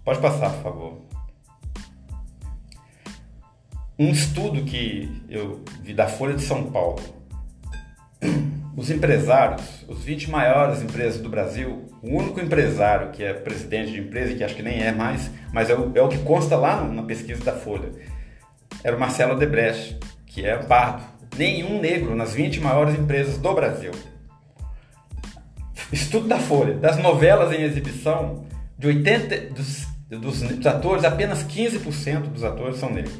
Pode 0.03 0.19
passar, 0.19 0.49
por 0.49 0.63
favor. 0.63 1.01
Um 3.97 4.09
estudo 4.09 4.63
que 4.63 5.21
eu 5.29 5.63
vi 5.81 5.93
da 5.93 6.07
Folha 6.07 6.33
de 6.33 6.41
São 6.41 6.71
Paulo 6.71 7.20
os 8.75 8.89
empresários, 8.89 9.85
os 9.87 10.03
20 10.03 10.29
maiores 10.29 10.81
empresas 10.81 11.21
do 11.21 11.29
Brasil, 11.29 11.87
o 12.01 12.09
único 12.09 12.39
empresário 12.39 13.11
que 13.11 13.23
é 13.23 13.33
presidente 13.33 13.91
de 13.91 13.99
empresa, 13.99 14.33
que 14.33 14.43
acho 14.43 14.55
que 14.55 14.63
nem 14.63 14.81
é 14.81 14.91
mais, 14.91 15.29
mas 15.53 15.69
é 15.69 15.75
o, 15.75 15.91
é 15.93 16.01
o 16.01 16.07
que 16.07 16.17
consta 16.19 16.55
lá 16.55 16.83
na 16.83 17.03
pesquisa 17.03 17.43
da 17.43 17.53
Folha, 17.53 17.91
era 18.83 18.95
o 18.95 18.99
Marcelo 18.99 19.37
Debrecht, 19.37 19.99
que 20.25 20.45
é 20.45 20.57
pardo. 20.57 21.03
Nenhum 21.37 21.79
negro 21.79 22.15
nas 22.15 22.33
20 22.33 22.59
maiores 22.59 22.97
empresas 22.97 23.37
do 23.37 23.53
Brasil. 23.53 23.91
Estudo 25.91 26.27
da 26.27 26.39
Folha, 26.39 26.73
das 26.73 26.97
novelas 26.97 27.51
em 27.53 27.63
exibição, 27.63 28.45
de 28.77 28.87
80 28.87 29.53
dos, 29.53 29.87
dos, 30.09 30.41
dos 30.41 30.65
atores, 30.65 31.03
apenas 31.03 31.43
15% 31.43 32.29
dos 32.29 32.43
atores 32.43 32.77
são 32.77 32.89
negros. 32.89 33.19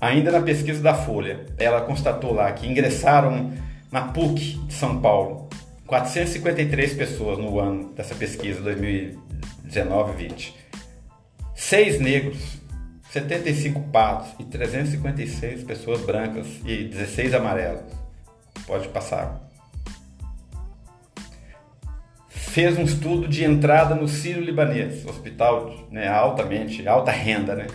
Ainda 0.00 0.32
na 0.32 0.40
pesquisa 0.40 0.82
da 0.82 0.94
Folha, 0.94 1.46
ela 1.58 1.80
constatou 1.82 2.34
lá 2.34 2.50
que 2.52 2.66
ingressaram 2.66 3.52
na 3.94 4.08
PUC 4.08 4.58
de 4.66 4.74
São 4.74 5.00
Paulo, 5.00 5.48
453 5.86 6.94
pessoas 6.94 7.38
no 7.38 7.60
ano 7.60 7.92
dessa 7.94 8.12
pesquisa 8.12 8.60
2019-20. 8.60 10.52
Seis 11.54 12.00
negros, 12.00 12.58
75 13.12 13.80
pardos 13.92 14.30
e 14.40 14.44
356 14.46 15.62
pessoas 15.62 16.00
brancas 16.00 16.44
e 16.66 16.88
16 16.88 17.34
amarelas. 17.34 17.84
Pode 18.66 18.88
passar. 18.88 19.48
Fez 22.28 22.76
um 22.76 22.82
estudo 22.82 23.28
de 23.28 23.44
entrada 23.44 23.94
no 23.94 24.08
Sírio-Libanês, 24.08 25.06
hospital 25.06 25.86
né, 25.92 26.08
altamente, 26.08 26.88
alta 26.88 27.12
renda, 27.12 27.54
né? 27.54 27.68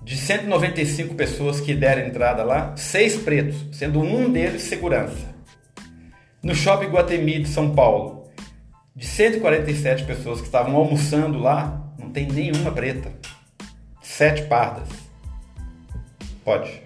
De 0.00 0.16
195 0.16 1.16
pessoas 1.16 1.60
que 1.60 1.74
deram 1.74 2.06
entrada 2.06 2.44
lá, 2.44 2.76
seis 2.76 3.16
pretos, 3.16 3.66
sendo 3.72 4.00
um 4.00 4.30
deles 4.30 4.62
segurança. 4.62 5.39
No 6.42 6.54
Shopping 6.54 6.86
Guatemi 6.86 7.40
de 7.40 7.48
São 7.48 7.74
Paulo, 7.74 8.26
de 8.96 9.06
147 9.06 10.04
pessoas 10.04 10.40
que 10.40 10.46
estavam 10.46 10.74
almoçando 10.74 11.38
lá, 11.38 11.92
não 11.98 12.10
tem 12.10 12.26
nenhuma 12.26 12.72
preta. 12.72 13.12
Sete 14.00 14.42
pardas. 14.44 14.88
Pode. 16.42 16.82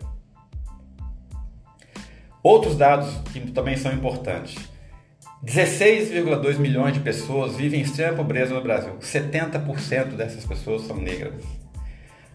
Outros 2.42 2.76
dados 2.76 3.08
que 3.32 3.40
também 3.52 3.76
são 3.76 3.92
importantes. 3.92 4.56
16,2 5.44 6.58
milhões 6.58 6.94
de 6.94 7.00
pessoas 7.00 7.56
vivem 7.56 7.78
em 7.78 7.82
extrema 7.84 8.16
pobreza 8.16 8.54
no 8.54 8.60
Brasil. 8.60 8.94
70% 9.00 10.16
dessas 10.16 10.44
pessoas 10.44 10.82
são 10.82 10.96
negras. 10.96 11.44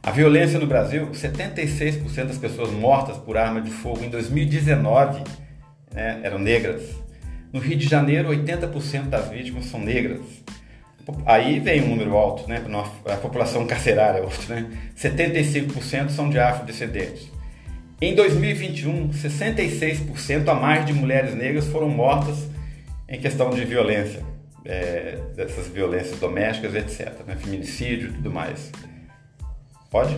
A 0.01 0.11
violência 0.11 0.57
no 0.57 0.67
Brasil, 0.67 1.07
76% 1.11 2.27
das 2.27 2.37
pessoas 2.37 2.71
mortas 2.71 3.17
por 3.17 3.37
arma 3.37 3.61
de 3.61 3.71
fogo 3.71 4.05
em 4.05 4.09
2019 4.09 5.21
né, 5.93 6.21
eram 6.23 6.39
negras. 6.39 7.08
No 7.51 7.59
Rio 7.59 7.77
de 7.77 7.87
Janeiro, 7.87 8.29
80% 8.29 9.09
das 9.09 9.29
vítimas 9.29 9.65
são 9.65 9.79
negras. 9.79 10.21
Aí 11.25 11.59
vem 11.59 11.81
um 11.81 11.89
número 11.89 12.15
alto, 12.15 12.47
né? 12.47 12.63
A 13.05 13.15
população 13.17 13.65
carcerária, 13.65 14.21
né? 14.47 14.69
75% 14.95 16.09
são 16.09 16.29
de 16.29 16.37
afrodescendentes. 16.37 17.27
Em 18.01 18.15
2021, 18.15 19.09
66% 19.09 20.47
a 20.47 20.53
mais 20.53 20.85
de 20.85 20.93
mulheres 20.93 21.35
negras 21.35 21.65
foram 21.67 21.89
mortas 21.89 22.47
em 23.09 23.19
questão 23.19 23.49
de 23.49 23.65
violência, 23.65 24.23
é, 24.63 25.17
dessas 25.35 25.67
violências 25.67 26.17
domésticas, 26.19 26.75
etc. 26.75 27.25
Né? 27.25 27.35
Feminicídio 27.35 28.09
e 28.09 28.13
tudo 28.13 28.31
mais. 28.31 28.71
Pode? 29.89 30.17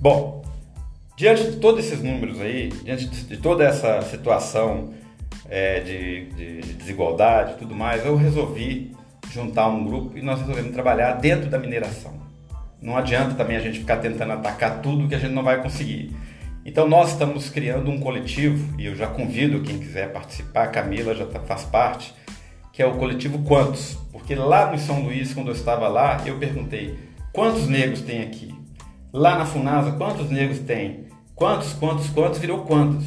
Bom, 0.00 0.44
diante 1.16 1.50
de 1.50 1.56
todos 1.56 1.84
esses 1.84 2.02
números 2.02 2.40
aí, 2.40 2.68
diante 2.68 3.06
de 3.06 3.36
toda 3.36 3.64
essa 3.64 4.02
situação 4.02 4.92
é, 5.48 5.80
de, 5.80 6.26
de, 6.26 6.72
desigualdade 6.74 7.52
e 7.52 7.56
tudo 7.56 7.74
mais, 7.74 8.04
eu 8.04 8.16
resolvi 8.16 8.92
juntar 9.30 9.68
um 9.68 9.84
grupo 9.84 10.16
e 10.18 10.22
nós 10.22 10.40
resolvemos 10.40 10.72
trabalhar 10.72 11.12
dentro 11.14 11.48
da 11.48 11.58
mineração. 11.58 12.14
Não 12.80 12.96
adianta 12.96 13.34
também 13.34 13.56
a 13.56 13.60
gente 13.60 13.78
ficar 13.78 13.96
tentando 13.96 14.32
atacar 14.32 14.82
tudo 14.82 15.08
que 15.08 15.14
a 15.14 15.18
gente 15.18 15.32
não 15.32 15.42
vai 15.42 15.62
conseguir. 15.62 16.14
Então 16.66 16.88
nós 16.88 17.12
estamos 17.12 17.48
criando 17.50 17.90
um 17.90 18.00
coletivo 18.00 18.78
e 18.78 18.86
eu 18.86 18.96
já 18.96 19.06
convido 19.06 19.62
quem 19.62 19.78
quiser 19.78 20.12
participar, 20.12 20.68
Camila 20.68 21.14
já 21.14 21.26
tá, 21.26 21.40
faz 21.40 21.64
parte, 21.64 22.14
que 22.72 22.82
é 22.82 22.86
o 22.86 22.96
coletivo 22.96 23.42
Quantos, 23.44 23.98
porque 24.10 24.34
lá 24.34 24.70
no 24.70 24.78
São 24.78 25.02
Luís, 25.02 25.32
quando 25.32 25.48
eu 25.48 25.54
estava 25.54 25.88
lá, 25.88 26.22
eu 26.26 26.38
perguntei 26.38 26.98
quantos 27.32 27.68
negros 27.68 28.00
tem 28.00 28.22
aqui. 28.22 28.54
Lá 29.12 29.38
na 29.38 29.46
Funasa, 29.46 29.92
quantos 29.92 30.30
negros 30.30 30.58
tem? 30.60 31.03
Quantos, 31.34 31.72
quantos, 31.74 32.08
quantos 32.08 32.38
virou 32.38 32.64
quantos? 32.64 33.04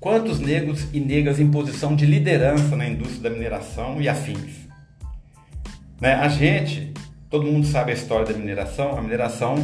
Quantos 0.00 0.38
negros 0.38 0.86
e 0.92 1.00
negras 1.00 1.40
em 1.40 1.50
posição 1.50 1.96
de 1.96 2.06
liderança 2.06 2.76
na 2.76 2.86
indústria 2.86 3.22
da 3.22 3.30
mineração 3.30 4.00
e 4.00 4.08
afins? 4.08 4.66
Né? 6.00 6.14
A 6.14 6.28
gente 6.28 6.94
Todo 7.28 7.44
mundo 7.44 7.66
sabe 7.66 7.90
a 7.90 7.94
história 7.94 8.24
da 8.24 8.32
mineração. 8.32 8.96
A 8.96 9.02
mineração, 9.02 9.56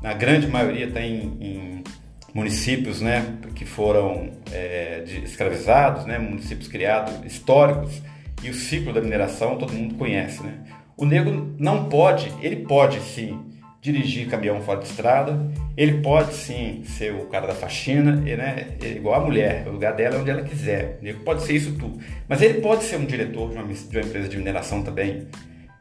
na 0.00 0.12
grande 0.12 0.46
maioria, 0.46 0.90
tem 0.90 1.36
em 1.40 1.84
municípios 2.32 3.00
né, 3.00 3.36
que 3.54 3.64
foram 3.64 4.30
é, 4.52 5.00
de, 5.00 5.24
escravizados, 5.24 6.06
né, 6.06 6.18
municípios 6.18 6.68
criados 6.68 7.14
históricos, 7.24 8.00
e 8.42 8.50
o 8.50 8.54
ciclo 8.54 8.92
da 8.92 9.00
mineração 9.00 9.56
todo 9.56 9.72
mundo 9.72 9.96
conhece. 9.96 10.42
Né? 10.42 10.54
O 10.96 11.04
negro 11.04 11.54
não 11.58 11.88
pode, 11.88 12.32
ele 12.40 12.64
pode 12.64 13.00
sim 13.00 13.38
dirigir 13.84 14.26
caminhão 14.28 14.62
fora 14.62 14.80
de 14.80 14.86
estrada, 14.86 15.38
ele 15.76 16.00
pode 16.00 16.32
sim 16.32 16.82
ser 16.86 17.12
o 17.12 17.26
cara 17.26 17.48
da 17.48 17.54
faxina, 17.54 18.12
né, 18.12 18.68
é 18.82 18.88
igual 18.92 19.20
a 19.20 19.22
mulher, 19.22 19.68
o 19.68 19.72
lugar 19.72 19.92
dela 19.92 20.16
é 20.16 20.18
onde 20.18 20.30
ela 20.30 20.42
quiser. 20.42 20.98
Negro 21.02 21.20
pode 21.20 21.42
ser 21.42 21.52
isso 21.52 21.72
tudo. 21.72 21.98
Mas 22.26 22.40
ele 22.40 22.62
pode 22.62 22.84
ser 22.84 22.96
um 22.96 23.04
diretor 23.04 23.50
de 23.50 23.58
uma, 23.58 23.64
de 23.66 23.96
uma 23.98 24.06
empresa 24.06 24.26
de 24.26 24.38
mineração 24.38 24.82
também. 24.82 25.28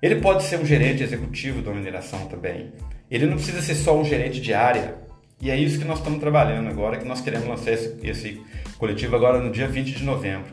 Ele 0.02 0.18
pode 0.18 0.44
ser 0.44 0.60
um 0.60 0.66
gerente 0.66 1.02
executivo 1.02 1.62
da 1.62 1.72
mineração 1.72 2.26
também. 2.26 2.74
Ele 3.10 3.26
não 3.26 3.36
precisa 3.38 3.62
ser 3.62 3.76
só 3.76 3.98
um 3.98 4.04
gerente 4.04 4.42
de 4.42 4.54
área. 4.54 4.96
E 5.40 5.50
é 5.50 5.56
isso 5.56 5.80
que 5.80 5.86
nós 5.86 6.00
estamos 6.00 6.20
trabalhando 6.20 6.68
agora, 6.68 6.98
que 6.98 7.08
nós 7.08 7.22
queremos 7.22 7.48
lançar 7.48 7.72
esse, 7.72 7.96
esse 8.04 8.42
coletivo 8.78 9.16
agora 9.16 9.40
no 9.40 9.50
dia 9.50 9.68
20 9.70 9.94
de 9.94 10.04
novembro, 10.04 10.52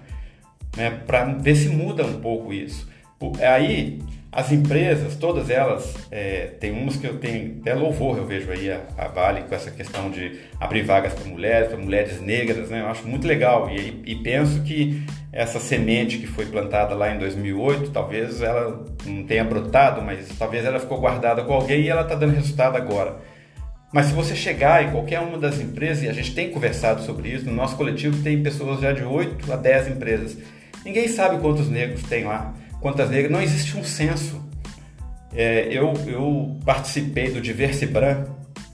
né, 0.76 1.02
para 1.04 1.24
ver 1.24 1.56
se 1.56 1.68
muda 1.68 2.06
um 2.06 2.20
pouco 2.20 2.52
isso. 2.52 2.88
Aí 3.38 4.00
as 4.32 4.50
empresas, 4.50 5.14
todas 5.16 5.50
elas, 5.50 5.94
é, 6.10 6.52
tem 6.58 6.72
umas 6.72 6.96
que 6.96 7.06
eu 7.06 7.18
tenho 7.18 7.58
até 7.60 7.74
louvor, 7.74 8.16
eu 8.16 8.24
vejo 8.24 8.50
aí 8.50 8.70
a, 8.70 8.80
a 8.96 9.08
Vale 9.08 9.42
com 9.42 9.54
essa 9.54 9.70
questão 9.70 10.10
de 10.10 10.38
abrir 10.58 10.82
vagas 10.82 11.12
para 11.12 11.28
mulheres, 11.28 11.68
para 11.68 11.76
mulheres 11.76 12.20
negras, 12.20 12.70
né? 12.70 12.80
Eu 12.80 12.86
acho 12.86 13.06
muito 13.06 13.26
legal 13.26 13.68
e, 13.68 14.02
e 14.06 14.16
penso 14.22 14.62
que 14.62 15.02
essa 15.32 15.60
semente 15.60 16.16
que 16.16 16.26
foi 16.26 16.46
plantada 16.46 16.94
lá 16.94 17.14
em 17.14 17.18
2008, 17.18 17.90
talvez 17.90 18.40
ela 18.40 18.86
não 19.04 19.24
tenha 19.24 19.44
brotado, 19.44 20.00
mas 20.00 20.28
talvez 20.38 20.64
ela 20.64 20.78
ficou 20.78 20.98
guardada 20.98 21.42
com 21.42 21.52
alguém 21.52 21.82
e 21.82 21.88
ela 21.88 22.02
está 22.02 22.14
dando 22.14 22.34
resultado 22.34 22.76
agora. 22.76 23.18
Mas 23.92 24.06
se 24.06 24.12
você 24.12 24.34
chegar 24.34 24.82
em 24.82 24.92
qualquer 24.92 25.20
uma 25.20 25.36
das 25.36 25.60
empresas, 25.60 26.04
e 26.04 26.08
a 26.08 26.12
gente 26.12 26.34
tem 26.34 26.50
conversado 26.50 27.02
sobre 27.02 27.28
isso, 27.28 27.44
no 27.44 27.52
nosso 27.52 27.76
coletivo 27.76 28.22
tem 28.22 28.42
pessoas 28.42 28.80
já 28.80 28.92
de 28.92 29.02
8 29.02 29.52
a 29.52 29.56
10 29.56 29.88
empresas. 29.88 30.38
Ninguém 30.84 31.08
sabe 31.08 31.38
quantos 31.38 31.68
negros 31.68 32.02
tem 32.04 32.24
lá 32.24 32.54
quantas 32.80 33.10
negras, 33.10 33.30
não 33.30 33.42
existe 33.42 33.76
um 33.76 33.84
censo. 33.84 34.40
É, 35.32 35.68
eu, 35.70 35.92
eu 36.06 36.58
participei 36.64 37.30
do 37.30 37.40
Diversibran, 37.40 38.24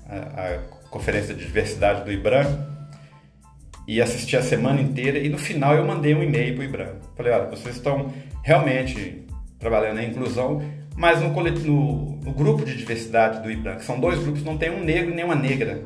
a, 0.09 0.17
a 0.17 0.59
conferência 0.91 1.35
de 1.35 1.45
diversidade 1.45 2.05
do 2.05 2.13
IBRAM, 2.13 2.47
e 3.87 4.01
assisti 4.01 4.37
a 4.37 4.43
semana 4.43 4.81
inteira 4.81 5.19
e 5.19 5.29
no 5.29 5.39
final 5.39 5.75
eu 5.75 5.85
mandei 5.85 6.15
um 6.15 6.23
e-mail 6.23 6.55
para 6.55 6.63
o 6.63 6.65
IBRAM. 6.65 6.95
Falei, 7.17 7.33
olha, 7.33 7.47
vocês 7.47 7.77
estão 7.77 8.13
realmente 8.43 9.27
trabalhando 9.59 9.97
na 9.97 10.05
inclusão, 10.05 10.63
mas 10.97 11.21
no, 11.21 11.29
no, 11.31 12.17
no, 12.17 12.33
grupo 12.33 12.65
de 12.65 12.77
diversidade 12.77 13.43
do 13.43 13.51
IBRAM, 13.51 13.77
que 13.77 13.85
são 13.85 14.01
dois 14.01 14.19
grupos, 14.19 14.43
não 14.43 14.57
tem 14.57 14.71
um 14.71 14.83
negro 14.83 15.15
nem 15.15 15.25
uma 15.25 15.37
negra. 15.37 15.83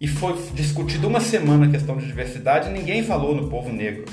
E 0.00 0.08
foi 0.08 0.36
discutido 0.52 1.06
uma 1.06 1.20
semana 1.20 1.66
a 1.66 1.70
questão 1.70 1.96
de 1.96 2.06
diversidade 2.06 2.68
e 2.68 2.72
ninguém 2.72 3.02
falou 3.02 3.34
no 3.34 3.48
povo 3.48 3.72
negro. 3.72 4.04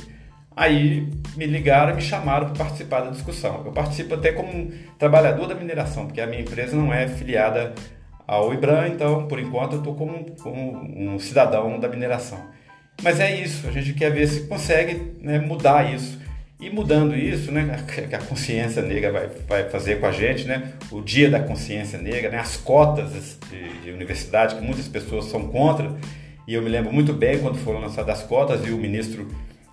Aí 0.61 1.07
me 1.35 1.47
ligaram 1.47 1.95
me 1.95 2.03
chamaram 2.03 2.45
para 2.49 2.65
participar 2.65 3.01
da 3.01 3.09
discussão. 3.09 3.63
Eu 3.65 3.71
participo 3.71 4.13
até 4.13 4.31
como 4.31 4.71
trabalhador 4.99 5.47
da 5.47 5.55
mineração, 5.55 6.05
porque 6.05 6.21
a 6.21 6.27
minha 6.27 6.43
empresa 6.43 6.75
não 6.75 6.93
é 6.93 7.07
filiada 7.07 7.73
ao 8.27 8.53
IBRAM, 8.53 8.89
então 8.89 9.27
por 9.27 9.39
enquanto 9.39 9.73
eu 9.73 9.77
estou 9.79 9.95
como, 9.95 10.23
como, 10.35 11.13
um 11.13 11.17
cidadão 11.17 11.79
da 11.79 11.87
mineração. 11.87 12.37
Mas 13.01 13.19
é 13.19 13.41
isso, 13.41 13.67
a 13.67 13.71
gente 13.71 13.95
quer 13.95 14.11
ver 14.11 14.27
se 14.27 14.41
consegue 14.41 15.15
né, 15.19 15.39
mudar 15.39 15.91
isso. 15.91 16.21
E 16.59 16.69
mudando 16.69 17.15
isso, 17.15 17.51
né, 17.51 17.83
que 18.07 18.13
a 18.13 18.19
consciência 18.19 18.83
negra 18.83 19.11
vai, 19.11 19.29
vai 19.47 19.67
fazer 19.67 19.99
com 19.99 20.05
a 20.05 20.11
gente, 20.11 20.45
né, 20.45 20.73
o 20.91 21.01
dia 21.01 21.27
da 21.27 21.39
consciência 21.39 21.97
negra, 21.97 22.29
né, 22.29 22.37
as 22.37 22.55
cotas 22.55 23.39
de, 23.49 23.81
de 23.81 23.89
universidade 23.89 24.53
que 24.53 24.61
muitas 24.61 24.87
pessoas 24.87 25.25
são 25.25 25.47
contra, 25.47 25.91
e 26.47 26.53
eu 26.53 26.61
me 26.61 26.69
lembro 26.69 26.93
muito 26.93 27.13
bem 27.13 27.39
quando 27.39 27.57
foram 27.57 27.79
lançadas 27.79 28.19
as 28.19 28.23
cotas 28.27 28.63
e 28.67 28.69
o 28.69 28.77
ministro 28.77 29.27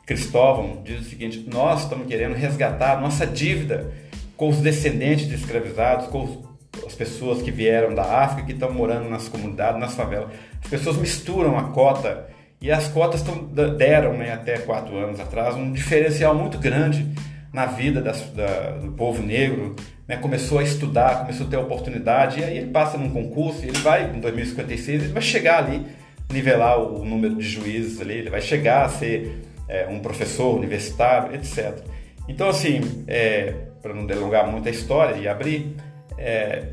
Cristóvão 0.09 0.81
diz 0.83 1.03
o 1.03 1.05
seguinte: 1.05 1.44
nós 1.53 1.83
estamos 1.83 2.07
querendo 2.07 2.35
resgatar 2.35 2.99
nossa 2.99 3.27
dívida 3.27 3.92
com 4.38 4.49
os 4.49 4.57
descendentes 4.57 5.29
de 5.29 5.35
escravizados, 5.35 6.07
com 6.07 6.49
as 6.87 6.94
pessoas 6.94 7.42
que 7.42 7.51
vieram 7.51 7.94
da 7.94 8.23
África 8.23 8.47
que 8.47 8.53
estão 8.53 8.73
morando 8.73 9.11
nas 9.11 9.29
comunidades, 9.29 9.79
nas 9.79 9.94
favelas. 9.94 10.31
As 10.64 10.71
pessoas 10.71 10.97
misturam 10.97 11.59
a 11.59 11.64
cota 11.64 12.27
e 12.59 12.73
as 12.73 12.88
cotas 12.88 13.21
tão, 13.21 13.44
deram 13.77 14.14
né, 14.14 14.33
até 14.33 14.57
quatro 14.59 14.97
anos 14.97 15.21
atrás 15.21 15.55
um 15.55 15.71
diferencial 15.71 16.35
muito 16.35 16.57
grande 16.57 17.07
na 17.53 17.66
vida 17.66 18.01
das, 18.01 18.23
da, 18.31 18.79
do 18.79 18.92
povo 18.92 19.23
negro. 19.23 19.77
Né, 20.07 20.16
começou 20.16 20.59
a 20.59 20.62
estudar, 20.62 21.21
começou 21.21 21.47
a 21.47 21.51
ter 21.51 21.59
oportunidade 21.59 22.40
e 22.40 22.44
aí 22.44 22.57
ele 22.57 22.71
passa 22.71 22.97
num 22.97 23.11
concurso, 23.11 23.62
ele 23.62 23.77
vai 23.81 24.11
em 24.11 24.21
2056, 24.21 25.05
ele 25.05 25.12
vai 25.12 25.21
chegar 25.21 25.59
ali 25.59 25.85
nivelar 26.33 26.79
o 26.79 27.05
número 27.05 27.37
de 27.37 27.47
juízes 27.47 28.01
ali, 28.01 28.14
ele 28.14 28.31
vai 28.31 28.40
chegar 28.40 28.87
a 28.87 28.88
ser 28.88 29.47
é, 29.68 29.87
um 29.87 30.00
professor 30.00 30.57
universitário, 30.57 31.35
etc. 31.35 31.78
Então, 32.28 32.48
assim, 32.48 33.04
é, 33.07 33.54
para 33.83 33.94
não 33.94 34.07
delongar 34.07 34.50
muito 34.50 34.68
a 34.68 34.70
história 34.70 35.16
e 35.16 35.28
abrir, 35.28 35.76
é, 36.16 36.66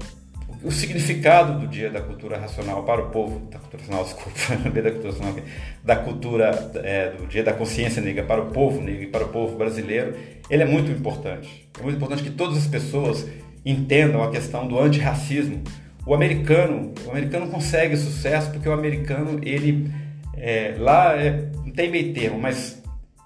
o 0.64 0.72
significado 0.72 1.60
do 1.60 1.68
Dia 1.68 1.90
da 1.92 2.02
Cultura 2.02 2.38
Racional 2.38 2.84
para 2.84 3.02
o 3.02 3.10
povo, 3.10 3.40
da 3.52 3.60
cultura 3.60 3.84
racional, 3.84 4.04
desculpa, 4.04 4.82
da 4.82 4.92
cultura 4.92 5.12
racional, 5.12 5.36
da 5.84 5.96
cultura, 5.96 6.72
é, 6.84 7.10
do 7.12 7.28
Dia 7.28 7.44
da 7.44 7.54
Consciência 7.54 8.02
Negra 8.02 8.24
para 8.24 8.42
o 8.42 8.48
povo 8.48 8.82
negro 8.82 9.04
e 9.04 9.08
para 9.08 9.26
o 9.26 9.30
povo 9.30 9.56
brasileiro, 9.56 10.16
ele 10.50 10.64
é 10.64 10.66
muito 10.66 10.92
importante. 10.92 11.70
É 11.80 11.84
muito 11.84 11.98
importante 11.98 12.24
que 12.24 12.32
todas 12.32 12.58
as 12.58 12.68
pessoas 12.68 13.28
entendam 13.64 14.24
a 14.24 14.32
questão 14.32 14.68
do 14.68 14.80
antirracismo. 14.80 15.64
O 16.06 16.14
americano, 16.14 16.94
o 17.06 17.12
americano 17.12 17.48
consegue 17.48 17.96
sucesso 17.96 18.52
porque 18.52 18.68
o 18.68 18.74
americano, 18.74 19.40
ele 19.44 19.92
é, 20.36 20.76
lá 20.78 21.16
é, 21.16 21.48
não 21.64 21.72
tem 21.72 21.90
meio 21.90 22.14
termo, 22.14 22.40
mas 22.40 22.82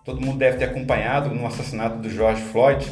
todo 0.10 0.26
mundo 0.26 0.39
deve 0.39 0.57
ter 0.57 0.66
acompanhado 0.66 1.30
no 1.30 1.45
assassinato 1.45 1.97
do 1.97 2.10
George 2.10 2.41
Floyd, 2.41 2.84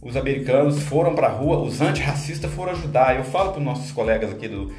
os 0.00 0.16
americanos 0.16 0.82
foram 0.82 1.14
para 1.14 1.26
a 1.26 1.30
rua, 1.30 1.58
os 1.58 1.82
antirracistas 1.82 2.50
foram 2.50 2.72
ajudar. 2.72 3.14
Eu 3.14 3.24
falo 3.24 3.50
para 3.50 3.58
os 3.58 3.64
nossos 3.64 3.92
colegas 3.92 4.30
aqui 4.30 4.48
do, 4.48 4.72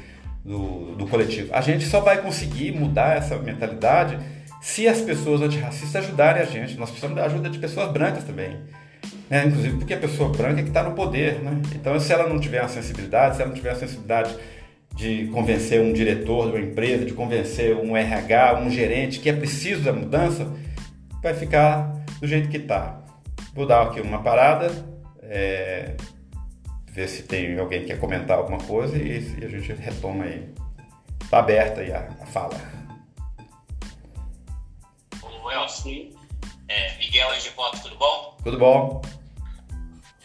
do, 0.44 0.96
do, 0.96 1.06
coletivo, 1.06 1.54
a 1.54 1.60
gente 1.60 1.84
só 1.84 2.00
vai 2.00 2.20
conseguir 2.20 2.72
mudar 2.72 3.16
essa 3.16 3.38
mentalidade 3.38 4.18
se 4.60 4.88
as 4.88 5.00
pessoas 5.00 5.40
antirracistas 5.40 6.04
ajudarem 6.04 6.42
a 6.42 6.44
gente. 6.44 6.76
Nós 6.76 6.90
precisamos 6.90 7.16
da 7.16 7.26
ajuda 7.26 7.48
de 7.48 7.60
pessoas 7.60 7.92
brancas 7.92 8.24
também. 8.24 8.56
Né? 9.30 9.46
Inclusive 9.46 9.76
porque 9.78 9.94
a 9.94 9.98
pessoa 9.98 10.30
branca 10.30 10.60
é 10.60 10.62
que 10.62 10.70
está 10.70 10.82
no 10.82 10.96
poder. 10.96 11.40
Né? 11.40 11.62
Então, 11.76 11.98
se 12.00 12.12
ela 12.12 12.28
não 12.28 12.40
tiver 12.40 12.60
a 12.60 12.68
sensibilidade, 12.68 13.36
se 13.36 13.42
ela 13.42 13.50
não 13.50 13.56
tiver 13.56 13.70
a 13.70 13.76
sensibilidade 13.76 14.34
de 14.96 15.28
convencer 15.32 15.80
um 15.80 15.92
diretor 15.92 16.50
de 16.50 16.56
uma 16.56 16.60
empresa, 16.60 17.04
de 17.04 17.12
convencer 17.12 17.76
um 17.76 17.96
RH, 17.96 18.60
um 18.60 18.70
gerente 18.70 19.20
que 19.20 19.28
é 19.28 19.32
preciso 19.32 19.82
da 19.82 19.92
mudança, 19.92 20.50
vai 21.24 21.32
ficar 21.32 21.90
do 22.20 22.28
jeito 22.28 22.50
que 22.50 22.58
está. 22.58 23.02
Vou 23.54 23.66
dar 23.66 23.82
aqui 23.82 23.98
uma 23.98 24.22
parada, 24.22 24.70
é, 25.22 25.96
ver 26.92 27.08
se 27.08 27.22
tem 27.22 27.58
alguém 27.58 27.80
que 27.80 27.86
quer 27.86 27.98
comentar 27.98 28.36
alguma 28.36 28.58
coisa 28.58 28.94
e, 28.98 29.40
e 29.40 29.44
a 29.44 29.48
gente 29.48 29.72
retoma 29.72 30.24
aí. 30.24 30.52
Está 31.22 31.38
aberta 31.38 31.80
aí 31.80 31.90
a, 31.90 32.10
a 32.20 32.26
fala. 32.26 32.54
Ô, 35.22 35.50
Elcio, 35.50 35.82
Sim. 35.82 36.14
É, 36.68 36.98
Miguel 36.98 37.32
Egipoto, 37.34 37.80
tudo 37.80 37.96
bom? 37.96 38.36
Tudo 38.44 38.58
bom. 38.58 39.02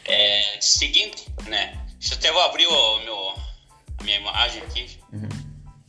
É, 0.06 0.58
seguinte, 0.60 1.34
né? 1.48 1.82
Deixa 1.98 2.16
eu 2.16 2.18
até 2.18 2.32
vou 2.32 2.42
abrir 2.42 2.68
o 2.68 3.00
meu, 3.06 3.36
a 4.00 4.04
minha 4.04 4.20
imagem 4.20 4.62
aqui. 4.64 5.00
Uhum. 5.14 5.30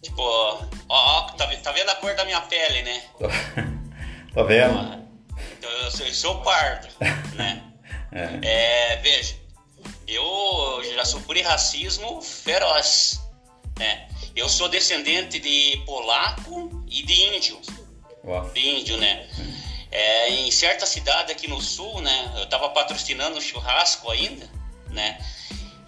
Tipo, 0.02 0.22
ó, 0.22 0.60
ó 0.88 1.22
tá, 1.32 1.48
tá, 1.48 1.72
vendo 1.72 1.90
a 1.90 1.96
cor 1.96 2.14
da 2.14 2.24
minha 2.24 2.40
pele, 2.42 2.82
né? 2.82 3.02
Tô 4.32 4.44
vendo. 4.44 5.06
Então, 5.58 5.70
eu, 5.70 5.90
sou, 5.90 6.06
eu 6.06 6.14
sou 6.14 6.42
pardo, 6.42 6.88
né? 7.34 7.62
é. 8.12 8.92
é, 8.92 8.96
veja, 8.96 9.36
eu 10.06 10.82
já 10.94 11.04
sofri 11.04 11.42
racismo 11.42 12.20
feroz, 12.22 13.20
né? 13.78 14.08
Eu 14.34 14.48
sou 14.48 14.68
descendente 14.68 15.38
de 15.38 15.82
polaco 15.84 16.84
e 16.88 17.02
de 17.02 17.22
índio. 17.36 17.60
Uau. 18.24 18.48
De 18.50 18.60
índio, 18.60 18.96
né? 18.98 19.28
É, 19.90 20.30
em 20.30 20.50
certa 20.50 20.86
cidade 20.86 21.32
aqui 21.32 21.48
no 21.48 21.60
sul, 21.60 22.00
né? 22.00 22.32
Eu 22.36 22.44
estava 22.44 22.68
patrocinando 22.70 23.38
um 23.38 23.40
churrasco 23.40 24.10
ainda, 24.10 24.48
né? 24.90 25.18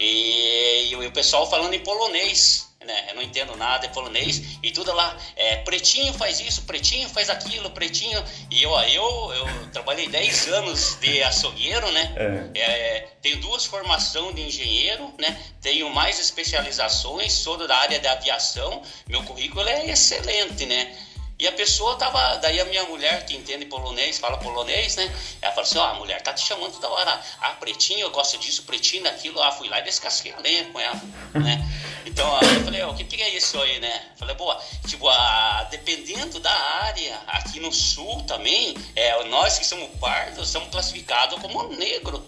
E, 0.00 0.88
e, 0.90 0.96
o 0.96 1.12
pessoal 1.12 1.48
falando 1.48 1.74
em 1.74 1.80
polonês, 1.80 2.71
né? 2.84 3.06
Eu 3.08 3.14
não 3.14 3.22
entendo 3.22 3.56
nada, 3.56 3.86
é 3.86 3.88
polonês, 3.88 4.58
e 4.62 4.70
tudo 4.70 4.92
lá, 4.92 5.16
é, 5.36 5.56
pretinho 5.56 6.12
faz 6.14 6.40
isso, 6.40 6.62
pretinho 6.62 7.08
faz 7.08 7.30
aquilo, 7.30 7.70
pretinho. 7.70 8.22
E 8.50 8.62
eu, 8.62 8.70
eu, 8.70 9.32
eu 9.34 9.70
trabalhei 9.72 10.08
10 10.08 10.48
anos 10.48 10.96
de 11.00 11.22
açougueiro, 11.22 11.90
né? 11.92 12.14
É. 12.54 12.60
É, 12.60 13.08
tenho 13.20 13.40
duas 13.40 13.64
formações 13.64 14.34
de 14.34 14.42
engenheiro, 14.42 15.12
né? 15.18 15.40
Tenho 15.60 15.88
mais 15.90 16.18
especializações, 16.18 17.32
sou 17.32 17.56
da 17.66 17.76
área 17.76 17.98
da 18.00 18.12
aviação, 18.12 18.82
meu 19.06 19.22
currículo 19.24 19.68
é 19.68 19.90
excelente, 19.90 20.66
né? 20.66 20.96
E 21.42 21.48
a 21.48 21.50
pessoa 21.50 21.96
tava, 21.96 22.36
daí 22.36 22.60
a 22.60 22.64
minha 22.66 22.84
mulher, 22.84 23.26
que 23.26 23.34
entende 23.34 23.64
polonês, 23.66 24.16
fala 24.16 24.38
polonês, 24.38 24.94
né? 24.94 25.12
Ela 25.40 25.50
falou 25.52 25.68
assim: 25.68 25.78
Ó, 25.78 25.82
oh, 25.82 25.86
a 25.86 25.94
mulher 25.94 26.22
tá 26.22 26.32
te 26.32 26.46
chamando 26.46 26.74
toda 26.74 26.88
hora. 26.88 27.20
Ah, 27.40 27.50
pretinho, 27.58 27.98
eu 27.98 28.10
gosto 28.12 28.38
disso, 28.38 28.62
pretinho, 28.62 29.02
daquilo. 29.02 29.42
Ah, 29.42 29.50
fui 29.50 29.68
lá 29.68 29.80
e 29.80 29.82
descasquei 29.82 30.32
a 30.32 30.38
lenha 30.38 30.66
com 30.66 30.78
ela, 30.78 31.00
né? 31.34 31.60
Então 32.12 32.38
eu 32.42 32.64
falei: 32.64 32.82
o 32.84 32.94
que, 32.94 33.04
que 33.04 33.22
é 33.22 33.36
isso 33.36 33.58
aí, 33.60 33.80
né? 33.80 34.02
falei: 34.16 34.36
Boa, 34.36 34.60
tipo, 34.86 35.08
a, 35.08 35.66
dependendo 35.70 36.38
da 36.40 36.52
área, 36.52 37.18
aqui 37.26 37.58
no 37.58 37.72
sul 37.72 38.22
também, 38.24 38.76
é, 38.94 39.24
nós 39.24 39.58
que 39.58 39.66
somos 39.66 39.88
pardos, 39.98 40.48
somos 40.50 40.68
classificados 40.68 41.40
como 41.40 41.68
negro 41.68 42.22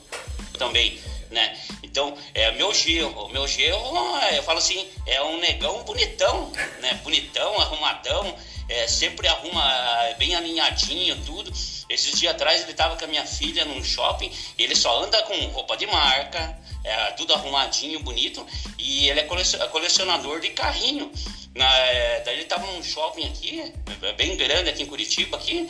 também. 0.58 0.98
Né? 1.30 1.58
Então, 1.82 2.16
é 2.32 2.52
meu 2.52 2.72
gerro, 2.72 3.28
meu 3.28 3.46
gerro, 3.46 4.18
eu 4.32 4.42
falo 4.42 4.58
assim, 4.58 4.88
é 5.06 5.20
um 5.22 5.38
negão 5.38 5.82
bonitão, 5.82 6.50
né? 6.80 7.00
Bonitão, 7.02 7.60
arrumadão, 7.60 8.34
é, 8.68 8.86
sempre 8.86 9.26
arruma 9.26 9.62
é, 10.04 10.14
bem 10.14 10.34
alinhadinho, 10.34 11.16
tudo. 11.24 11.52
Esses 11.88 12.18
dias 12.18 12.34
atrás 12.34 12.62
ele 12.62 12.70
estava 12.70 12.96
com 12.96 13.04
a 13.04 13.08
minha 13.08 13.26
filha 13.26 13.64
num 13.64 13.82
shopping, 13.84 14.32
ele 14.56 14.74
só 14.74 15.02
anda 15.02 15.22
com 15.24 15.34
roupa 15.48 15.76
de 15.76 15.86
marca, 15.86 16.56
é, 16.84 17.10
tudo 17.12 17.34
arrumadinho, 17.34 17.98
bonito, 18.00 18.46
e 18.78 19.08
ele 19.08 19.20
é 19.20 19.24
colecionador 19.24 20.40
de 20.40 20.50
carrinho. 20.50 21.10
Na, 21.54 21.78
é, 21.78 22.20
daí 22.20 22.34
ele 22.34 22.42
estava 22.42 22.66
num 22.66 22.82
shopping 22.82 23.26
aqui, 23.26 23.72
bem 24.16 24.36
grande 24.36 24.70
aqui 24.70 24.82
em 24.82 24.86
Curitiba, 24.86 25.36
aqui, 25.36 25.68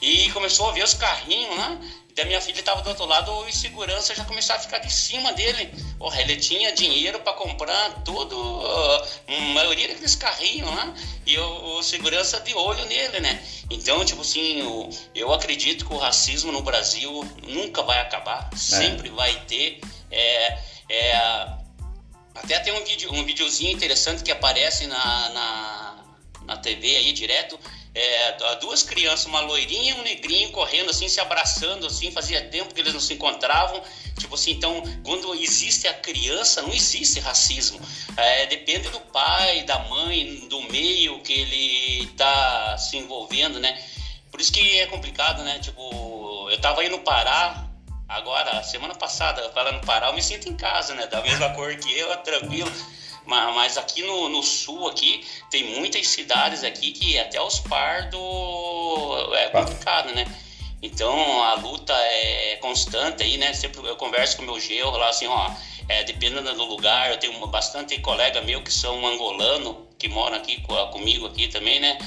e 0.00 0.30
começou 0.30 0.68
a 0.68 0.72
ver 0.72 0.84
os 0.84 0.94
carrinhos 0.94 1.56
lá, 1.56 1.78
da 2.14 2.24
minha 2.26 2.40
filha 2.40 2.60
estava 2.60 2.82
do 2.82 2.90
outro 2.90 3.06
lado 3.06 3.48
e 3.48 3.52
segurança 3.52 4.14
já 4.14 4.24
começou 4.24 4.54
a 4.54 4.58
ficar 4.58 4.78
de 4.78 4.92
cima 4.92 5.32
dele. 5.32 5.70
Porra, 5.98 6.20
ele 6.20 6.36
tinha 6.36 6.72
dinheiro 6.72 7.18
para 7.20 7.32
comprar 7.32 8.02
tudo, 8.04 8.36
a 9.26 9.40
maioria 9.54 9.88
daqueles 9.88 10.14
carrinhos 10.14 10.68
lá, 10.68 10.94
e 11.26 11.38
o, 11.38 11.78
o, 11.78 11.82
segurança 11.82 12.40
de 12.40 12.54
olho 12.54 12.84
nele, 12.86 13.20
né? 13.20 13.42
Então, 13.70 14.04
tipo 14.04 14.20
assim, 14.20 14.60
eu, 14.60 14.90
eu 15.14 15.32
acredito 15.32 15.86
que 15.86 15.94
o 15.94 15.98
racismo 15.98 16.52
no 16.52 16.62
Brasil 16.62 17.24
nunca 17.48 17.82
vai 17.82 18.00
acabar, 18.00 18.50
é. 18.52 18.56
sempre 18.56 19.08
vai 19.08 19.34
ter. 19.46 19.80
É, 20.12 20.58
é, 20.88 21.16
até 22.34 22.60
tem 22.60 22.72
um, 22.72 22.84
vídeo, 22.84 23.12
um 23.12 23.24
videozinho 23.24 23.72
interessante 23.72 24.22
que 24.22 24.30
aparece 24.30 24.86
na, 24.86 25.28
na, 25.30 26.04
na 26.44 26.56
TV 26.58 26.96
aí 26.96 27.12
direto 27.12 27.58
é, 27.94 28.56
duas 28.56 28.82
crianças, 28.82 29.26
uma 29.26 29.40
loirinha 29.40 29.90
e 29.90 29.94
um 29.94 30.02
negrinho 30.02 30.50
correndo 30.50 30.90
assim, 30.90 31.08
se 31.08 31.20
abraçando 31.20 31.86
assim, 31.86 32.10
fazia 32.10 32.40
tempo 32.48 32.72
que 32.72 32.80
eles 32.80 32.94
não 32.94 33.00
se 33.00 33.12
encontravam. 33.12 33.82
Tipo 34.18 34.34
assim, 34.34 34.52
então, 34.52 34.82
quando 35.04 35.34
existe 35.34 35.86
a 35.86 35.94
criança, 35.94 36.62
não 36.62 36.72
existe 36.72 37.20
racismo. 37.20 37.80
É, 38.16 38.46
depende 38.46 38.88
do 38.88 39.00
pai, 39.00 39.64
da 39.64 39.78
mãe, 39.80 40.46
do 40.48 40.62
meio 40.62 41.20
que 41.20 41.32
ele 41.32 42.04
está 42.04 42.78
se 42.78 42.96
envolvendo, 42.96 43.60
né? 43.60 43.82
Por 44.30 44.40
isso 44.40 44.52
que 44.52 44.78
é 44.78 44.86
complicado, 44.86 45.42
né? 45.42 45.58
Tipo, 45.58 46.48
eu 46.50 46.58
tava 46.60 46.80
aí 46.80 46.88
no 46.88 47.00
Pará, 47.00 47.61
agora, 48.12 48.62
semana 48.62 48.94
passada, 48.94 49.48
para 49.50 49.72
no 49.72 49.80
Pará, 49.80 50.08
eu 50.08 50.12
me 50.12 50.22
sinto 50.22 50.48
em 50.48 50.56
casa, 50.56 50.94
né? 50.94 51.06
Da 51.06 51.20
mesma 51.20 51.50
cor 51.54 51.74
que 51.76 51.98
eu, 51.98 52.14
tranquilo. 52.18 52.70
Mas 53.24 53.78
aqui 53.78 54.02
no, 54.02 54.28
no, 54.28 54.42
sul 54.42 54.88
aqui 54.88 55.24
tem 55.48 55.76
muitas 55.76 56.08
cidades 56.08 56.64
aqui 56.64 56.90
que 56.90 57.18
até 57.18 57.40
os 57.40 57.60
pardos 57.60 58.20
é 59.34 59.48
complicado, 59.48 60.12
né? 60.12 60.26
Então 60.82 61.42
a 61.44 61.54
luta 61.54 61.92
é 61.94 62.56
constante 62.60 63.22
aí, 63.22 63.38
né? 63.38 63.54
Sempre 63.54 63.86
eu 63.86 63.96
converso 63.96 64.36
com 64.36 64.42
o 64.42 64.46
meu 64.46 64.58
genro 64.58 64.90
lá 64.96 65.08
assim, 65.08 65.28
ó, 65.28 65.52
é, 65.88 66.02
dependendo 66.02 66.52
do 66.54 66.64
lugar, 66.64 67.10
eu 67.10 67.18
tenho 67.18 67.46
bastante 67.46 67.96
colega 68.00 68.42
meu 68.42 68.62
que 68.62 68.72
são 68.72 69.06
angolano, 69.06 69.86
que 69.98 70.08
moram 70.08 70.36
aqui 70.36 70.60
comigo 70.90 71.26
aqui 71.26 71.46
também, 71.46 71.78
né? 71.78 71.98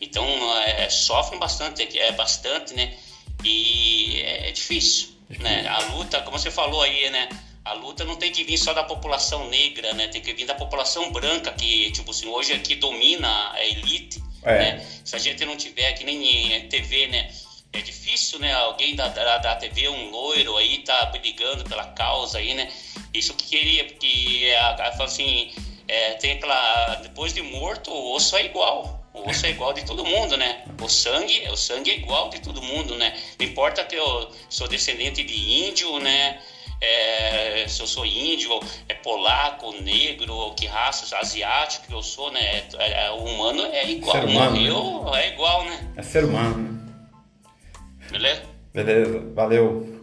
Então 0.00 0.24
é, 0.62 0.88
sofrem 0.88 1.40
bastante, 1.40 1.98
é 1.98 2.12
bastante, 2.12 2.74
né? 2.74 2.96
E 3.42 4.22
é, 4.22 4.48
é 4.48 4.52
difícil, 4.52 5.09
né? 5.38 5.66
A 5.68 5.94
luta, 5.94 6.20
como 6.22 6.38
você 6.38 6.50
falou 6.50 6.82
aí, 6.82 7.08
né? 7.10 7.28
a 7.64 7.74
luta 7.74 8.04
não 8.04 8.16
tem 8.16 8.32
que 8.32 8.42
vir 8.42 8.58
só 8.58 8.72
da 8.72 8.82
população 8.82 9.48
negra, 9.48 9.92
né? 9.92 10.08
Tem 10.08 10.20
que 10.20 10.32
vir 10.32 10.46
da 10.46 10.54
população 10.54 11.12
branca, 11.12 11.52
que, 11.52 11.90
tipo 11.92 12.10
assim, 12.10 12.26
hoje 12.26 12.52
aqui 12.52 12.74
domina 12.74 13.52
a 13.52 13.64
elite, 13.64 14.22
é. 14.42 14.58
né? 14.58 14.86
Se 15.04 15.14
a 15.14 15.18
gente 15.18 15.44
não 15.44 15.56
tiver, 15.56 15.92
que 15.92 16.04
nem 16.04 16.68
TV, 16.68 17.06
né? 17.08 17.30
É 17.72 17.80
difícil, 17.80 18.38
né? 18.38 18.52
Alguém 18.54 18.96
da, 18.96 19.08
da, 19.08 19.38
da 19.38 19.56
TV, 19.56 19.88
um 19.88 20.10
loiro 20.10 20.56
aí, 20.56 20.78
tá 20.78 21.06
brigando 21.06 21.62
pela 21.64 21.84
causa 21.92 22.38
aí, 22.38 22.54
né? 22.54 22.72
Isso 23.12 23.34
que 23.34 23.44
queria, 23.44 23.84
porque, 23.84 24.52
a, 24.58 25.04
assim, 25.04 25.52
é, 25.86 26.14
tem 26.14 26.32
aquela... 26.32 26.96
Depois 26.96 27.34
de 27.34 27.42
morto, 27.42 27.90
o 27.92 28.16
osso 28.16 28.36
é 28.36 28.46
igual. 28.46 28.99
O 29.12 29.28
osso 29.28 29.46
é 29.46 29.50
igual 29.50 29.72
de 29.72 29.84
todo 29.84 30.04
mundo, 30.04 30.36
né? 30.36 30.64
O 30.80 30.88
sangue, 30.88 31.48
o 31.48 31.56
sangue 31.56 31.90
é 31.90 31.96
igual 31.96 32.30
de 32.30 32.40
todo 32.40 32.62
mundo, 32.62 32.96
né? 32.96 33.16
Não 33.38 33.46
importa 33.46 33.84
que 33.84 33.96
eu 33.96 34.30
sou 34.48 34.68
descendente 34.68 35.24
de 35.24 35.68
índio, 35.68 35.98
né? 35.98 36.40
é, 36.80 37.68
se 37.68 37.82
eu 37.82 37.86
sou 37.86 38.06
índio, 38.06 38.58
é 38.88 38.94
polaco, 38.94 39.72
negro, 39.82 40.32
ou 40.32 40.54
que 40.54 40.66
raça, 40.66 41.16
asiático 41.18 41.86
que 41.86 41.94
eu 41.94 42.02
sou, 42.02 42.32
né? 42.32 42.40
É, 42.78 43.06
é, 43.06 43.10
o 43.10 43.24
humano 43.24 43.62
é 43.66 43.90
igual. 43.90 44.16
Ser 44.16 44.24
humano, 44.24 44.50
Morreu 44.52 45.04
né? 45.04 45.22
é 45.22 45.34
igual, 45.34 45.64
né? 45.64 45.92
É 45.96 46.02
ser 46.02 46.24
humano. 46.24 46.56
Né? 46.56 48.08
Beleza? 48.10 48.42
Beleza, 48.72 49.32
valeu. 49.34 50.00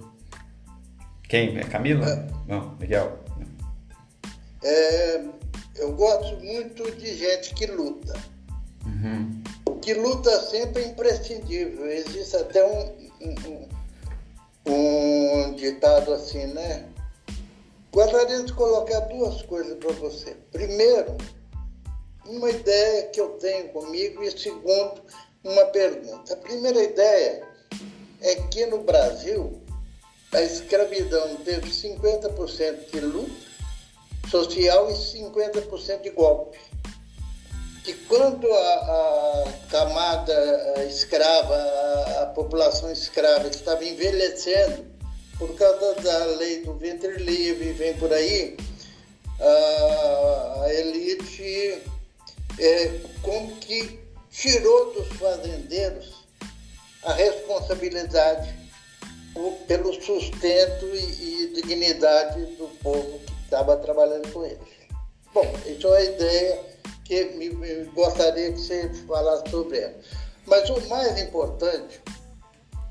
Quem? 1.28 1.58
É 1.58 1.64
Camila? 1.64 2.08
É. 2.08 2.28
Não, 2.47 2.78
Miguel. 2.80 3.20
É, 4.64 5.24
eu 5.78 5.93
gosto 5.93 6.38
muito 6.38 6.91
de 6.91 7.18
gente 7.18 7.53
que 7.55 7.66
luta. 7.66 8.36
Uhum. 9.04 9.43
Que 9.82 9.93
luta 9.93 10.41
sempre 10.41 10.84
é 10.84 10.88
imprescindível. 10.88 11.86
Existe 11.86 12.36
até 12.36 12.66
um, 12.66 13.10
um, 13.22 14.74
um 14.74 15.54
ditado 15.56 16.14
assim, 16.14 16.45
né? 16.48 16.86
Gostaria 17.91 18.43
de 18.43 18.54
colocar 18.54 19.00
duas 19.02 19.41
coisas 19.43 19.78
para 19.78 19.91
você. 19.93 20.36
Primeiro, 20.52 21.16
uma 22.26 22.50
ideia 22.50 23.08
que 23.08 23.20
eu 23.20 23.30
tenho 23.39 23.70
comigo 23.70 24.24
e 24.24 24.32
segundo, 24.32 25.02
uma 25.43 25.66
pergunta. 25.66 26.34
A 26.34 26.38
primeira 26.38 26.84
ideia 26.84 27.43
é 28.22 28.36
que 28.36 28.66
no 28.66 28.84
Brasil 28.84 29.62
a 30.34 30.41
escravidão 30.41 31.38
teve 31.38 31.70
50% 31.70 32.91
de 32.91 33.00
luta 33.00 33.48
social 34.30 34.91
e 34.91 34.93
50% 34.93 36.02
de 36.02 36.10
golpe 36.10 36.58
que 37.88 37.93
quando 38.05 38.51
a, 38.51 38.73
a 39.45 39.53
camada 39.69 40.83
escrava, 40.89 41.55
a, 41.55 42.23
a, 42.23 42.25
população 42.25 42.91
escrava 42.91 43.47
estava 43.47 43.85
envelhecendo, 43.85 44.85
por 45.38 45.55
causa 45.55 45.93
da 46.01 46.25
lei 46.35 46.63
do 46.63 46.73
ventre 46.73 47.15
livre, 47.23 47.71
vem 47.71 47.93
por 47.93 48.11
aí, 48.11 48.57
a, 49.39 50.63
a 50.65 50.73
elite 50.73 51.81
é, 52.59 52.99
como 53.21 53.55
que 53.55 54.01
tirou 54.31 54.91
dos 54.91 55.07
fazendeiros 55.17 56.25
a 57.03 57.13
responsabilidade 57.13 58.53
pelo 59.65 59.93
sustento 59.93 60.88
e, 60.88 61.45
e 61.45 61.53
dignidade 61.53 62.47
do 62.57 62.67
povo 62.83 63.17
que 63.19 63.33
estava 63.45 63.77
trabalhando 63.77 64.29
com 64.33 64.43
eles. 64.43 64.75
Bom, 65.33 65.45
é 65.65 65.95
a 65.95 66.03
ideia 66.03 66.76
que 67.08 67.24
me, 67.38 67.49
gostaria 67.95 68.51
que 68.51 68.60
você 68.60 68.89
falasse 69.08 69.49
sobre 69.49 69.80
ela. 69.80 69.95
Mas 70.45 70.70
o 70.70 70.88
mais 70.89 71.20
importante 71.22 72.01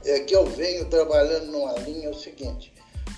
é, 0.06 0.20
que 0.20 0.34
eu 0.34 0.46
venho 0.46 0.86
trabalhando 0.86 1.52
numa 1.52 1.74
linha 1.80 2.06
é 2.06 2.10
o 2.10 2.14
seguinte: 2.14 2.72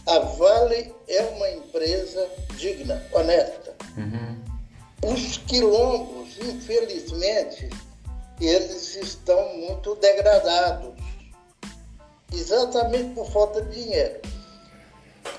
a 0.07 0.19
Vale 0.19 0.93
é 1.07 1.23
uma 1.23 1.51
empresa 1.51 2.29
digna, 2.57 3.07
honesta. 3.13 3.77
Uhum. 3.97 5.13
Os 5.13 5.39
quilombos, 5.39 6.37
infelizmente, 6.39 7.71
eles 8.41 8.97
estão 8.97 9.57
muito 9.57 9.95
degradados, 9.97 10.95
exatamente 12.33 13.15
por 13.15 13.31
falta 13.31 13.63
de 13.63 13.85
dinheiro. 13.85 14.21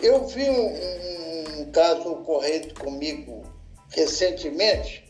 Eu 0.01 0.25
vi 0.27 0.49
um, 0.49 1.61
um 1.61 1.71
caso 1.71 2.13
ocorrente 2.13 2.73
comigo 2.75 3.43
recentemente, 3.89 5.08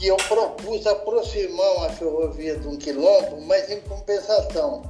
que 0.00 0.06
eu 0.06 0.16
propus 0.16 0.86
aproximar 0.86 1.76
uma 1.76 1.90
ferrovia 1.90 2.56
de 2.56 2.66
um 2.66 2.78
quilombo, 2.78 3.38
mas 3.42 3.70
em 3.70 3.82
compensação, 3.82 4.82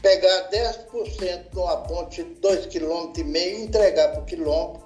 pegar 0.00 0.48
10% 0.48 1.50
de 1.50 1.58
uma 1.58 1.76
ponte 1.82 2.24
de 2.24 2.30
2,5 2.40 3.12
km 3.12 3.18
e 3.18 3.64
entregar 3.64 4.12
para 4.12 4.22
o 4.22 4.24
quilombo, 4.24 4.82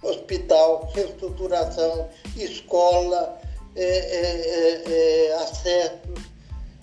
hospital, 0.00 0.88
reestruturação, 0.94 2.08
escola, 2.36 3.36
é, 3.74 3.82
é, 3.82 4.82
é, 4.86 5.26
é 5.26 5.34
acesso 5.34 6.14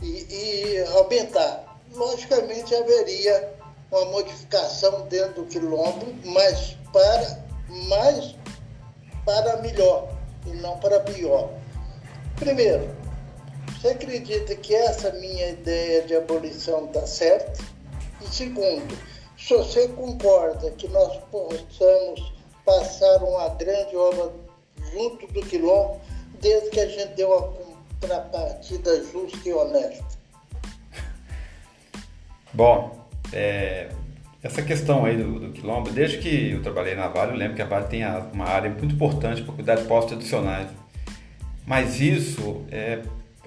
e, 0.03 0.27
e 0.29 0.79
aumentar. 0.97 1.79
Logicamente 1.93 2.75
haveria 2.75 3.53
uma 3.89 4.03
modificação 4.07 5.07
dentro 5.07 5.43
do 5.43 5.45
quilombo, 5.45 6.13
mas 6.25 6.75
para 6.91 7.41
mais 7.87 8.35
para 9.25 9.61
melhor 9.61 10.09
e 10.45 10.49
não 10.57 10.77
para 10.79 10.99
pior. 10.99 11.58
Primeiro, 12.39 12.87
você 13.67 13.89
acredita 13.89 14.55
que 14.55 14.73
essa 14.73 15.11
minha 15.11 15.49
ideia 15.49 16.03
de 16.03 16.15
abolição 16.15 16.85
está 16.85 17.05
certa? 17.05 17.61
E 18.21 18.27
segundo, 18.27 18.97
se 19.37 19.53
você 19.53 19.89
concorda 19.89 20.71
que 20.71 20.87
nós 20.87 21.17
possamos 21.29 22.33
passar 22.65 23.23
uma 23.23 23.49
grande 23.49 23.95
obra 23.95 24.31
junto 24.93 25.27
do 25.27 25.41
quilombo, 25.41 25.99
desde 26.39 26.69
que 26.69 26.79
a 26.79 26.87
gente 26.87 27.15
dê 27.15 27.25
uma 27.25 27.41
contrapartida 27.41 29.03
justa 29.03 29.37
e 29.49 29.53
honesta. 29.53 30.05
Bom, 32.53 33.05
é, 33.33 33.89
essa 34.41 34.61
questão 34.61 35.03
aí 35.03 35.17
do, 35.17 35.39
do, 35.39 35.51
quilombo, 35.51 35.89
desde 35.91 36.19
que 36.19 36.51
eu 36.51 36.63
trabalhei 36.63 36.95
na 36.95 37.09
Vale, 37.09 37.33
eu 37.33 37.37
lembro 37.37 37.55
que 37.55 37.61
a 37.61 37.65
Vale 37.65 37.87
tem 37.87 38.03
uma 38.33 38.45
área 38.45 38.69
muito 38.69 38.95
importante 38.95 39.41
para 39.41 39.53
cuidar 39.53 39.75
de 39.75 39.83
postos 39.83 40.11
tradicionais. 40.11 40.78
Mas 41.69 42.01
isso 42.01 42.65
é, 42.71 42.97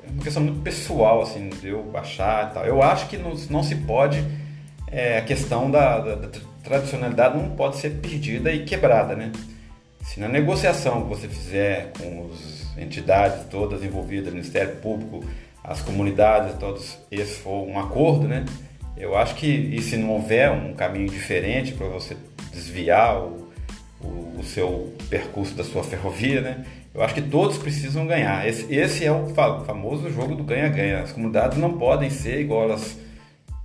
uma 0.08 0.22
questão 0.22 0.40
muito 0.44 0.60
pessoal, 0.60 1.22
assim, 1.22 1.48
de 1.48 1.70
eu 1.70 1.90
achar 1.96 2.50
e 2.50 2.54
tal. 2.54 2.64
Eu 2.64 2.80
acho 2.80 3.08
que 3.08 3.16
não, 3.16 3.34
não 3.50 3.64
se 3.64 3.74
pode, 3.74 4.24
é, 4.86 5.18
a 5.18 5.22
questão 5.22 5.68
da, 5.68 5.98
da, 5.98 6.14
da, 6.14 6.28
tradicionalidade 6.62 7.36
não 7.36 7.50
pode 7.56 7.78
ser 7.78 7.90
perdida 7.94 8.52
e 8.52 8.64
quebrada, 8.64 9.16
né? 9.16 9.32
Se 10.04 10.20
na 10.20 10.28
negociação 10.28 11.02
que 11.02 11.08
você 11.08 11.26
fizer 11.26 11.90
com 11.98 12.30
as 12.32 12.78
entidades 12.78 13.44
todas 13.50 13.82
envolvidas, 13.82 14.32
Ministério 14.32 14.76
Público, 14.76 15.24
as 15.64 15.82
comunidades, 15.82 16.56
todos, 16.58 16.98
esse 17.10 17.40
for 17.40 17.66
um 17.66 17.76
acordo, 17.76 18.28
né? 18.28 18.44
Eu 18.96 19.16
acho 19.16 19.34
que 19.34 19.48
e 19.48 19.82
se 19.82 19.96
não 19.96 20.10
houver 20.10 20.48
um 20.52 20.74
caminho 20.74 21.08
diferente 21.08 21.72
para 21.72 21.88
você 21.88 22.16
desviar 22.52 23.18
o, 23.18 23.50
o, 24.00 24.36
o, 24.38 24.44
seu 24.44 24.94
percurso 25.10 25.56
da 25.56 25.64
sua 25.64 25.82
ferrovia, 25.82 26.40
né? 26.40 26.64
Eu 26.94 27.02
acho 27.02 27.14
que 27.14 27.22
todos 27.22 27.56
precisam 27.56 28.06
ganhar. 28.06 28.46
Esse, 28.46 28.72
esse 28.72 29.04
é 29.04 29.12
o 29.12 29.28
famoso 29.28 30.10
jogo 30.10 30.34
do 30.34 30.44
ganha-ganha. 30.44 31.00
As 31.00 31.12
comunidades 31.12 31.56
não 31.56 31.78
podem 31.78 32.10
ser 32.10 32.40
igual 32.40 32.64
elas 32.64 32.98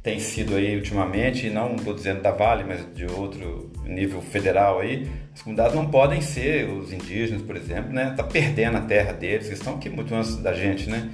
têm 0.02 0.20
sido 0.20 0.56
aí 0.56 0.74
ultimamente, 0.78 1.50
não 1.50 1.76
estou 1.76 1.94
dizendo 1.94 2.22
da 2.22 2.32
Vale, 2.32 2.64
mas 2.64 2.88
de 2.96 3.06
outro 3.06 3.70
nível 3.84 4.22
federal 4.22 4.80
aí. 4.80 5.10
As 5.34 5.42
comunidades 5.42 5.76
não 5.76 5.88
podem 5.90 6.22
ser, 6.22 6.70
os 6.70 6.94
indígenas, 6.94 7.42
por 7.42 7.58
exemplo, 7.58 7.92
né? 7.92 8.14
Tá 8.16 8.24
perdendo 8.24 8.78
a 8.78 8.82
terra 8.82 9.12
deles, 9.12 9.48
eles 9.48 9.60
estão 9.60 9.76
aqui 9.76 9.90
muito 9.90 10.16
antes 10.16 10.38
da 10.38 10.54
gente, 10.54 10.90
né? 10.90 11.10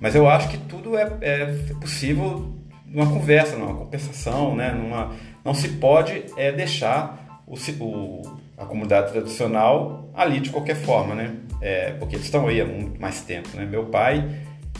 Mas 0.00 0.16
eu 0.16 0.28
acho 0.28 0.48
que 0.48 0.58
tudo 0.58 0.98
é, 0.98 1.08
é 1.20 1.46
possível 1.80 2.52
numa 2.84 3.06
conversa, 3.06 3.56
numa 3.56 3.74
compensação, 3.74 4.56
né? 4.56 4.72
Numa, 4.72 5.14
não 5.44 5.54
se 5.54 5.68
pode 5.68 6.24
é, 6.36 6.50
deixar 6.50 7.44
o, 7.46 7.54
o, 7.80 8.22
a 8.56 8.64
comunidade 8.64 9.12
tradicional 9.12 10.10
ali 10.14 10.40
de 10.40 10.50
qualquer 10.50 10.76
forma, 10.76 11.14
né? 11.14 11.34
É, 11.60 11.92
porque 11.92 12.16
eles 12.16 12.26
estão 12.26 12.46
aí 12.48 12.60
há 12.60 12.64
muito 12.64 13.00
mais 13.00 13.20
tempo, 13.20 13.48
né? 13.54 13.64
Meu 13.64 13.86
pai, 13.86 14.24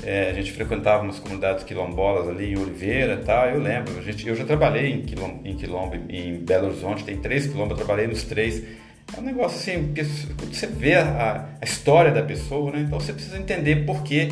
é, 0.03 0.31
a 0.31 0.33
gente 0.33 0.53
frequentava 0.53 1.03
umas 1.03 1.19
comunidades 1.19 1.65
quilombolas 1.65 2.29
ali 2.29 2.53
em 2.53 2.59
Oliveira 2.59 3.15
e 3.15 3.25
tal, 3.25 3.49
eu 3.49 3.61
lembro, 3.61 3.99
a 3.99 4.03
gente, 4.03 4.27
eu 4.27 4.35
já 4.35 4.45
trabalhei 4.45 4.93
em 4.93 5.03
quilombo, 5.03 5.41
em, 5.47 5.57
quilombo, 5.57 5.97
em 6.09 6.39
Belo 6.39 6.69
Horizonte, 6.69 7.05
tem 7.05 7.17
três 7.17 7.47
quilombos, 7.47 7.71
eu 7.71 7.85
trabalhei 7.85 8.07
nos 8.07 8.25
três, 8.25 8.63
é 9.17 9.21
um 9.21 9.23
negócio 9.23 9.59
assim, 9.59 9.87
porque 9.87 10.05
você 10.05 10.67
vê 10.67 10.95
a, 10.95 11.49
a, 11.61 11.65
história 11.65 12.11
da 12.11 12.23
pessoa, 12.23 12.73
né? 12.73 12.81
Então 12.81 12.99
você 12.99 13.13
precisa 13.13 13.39
entender 13.39 13.87
por 13.87 14.03
que, 14.03 14.29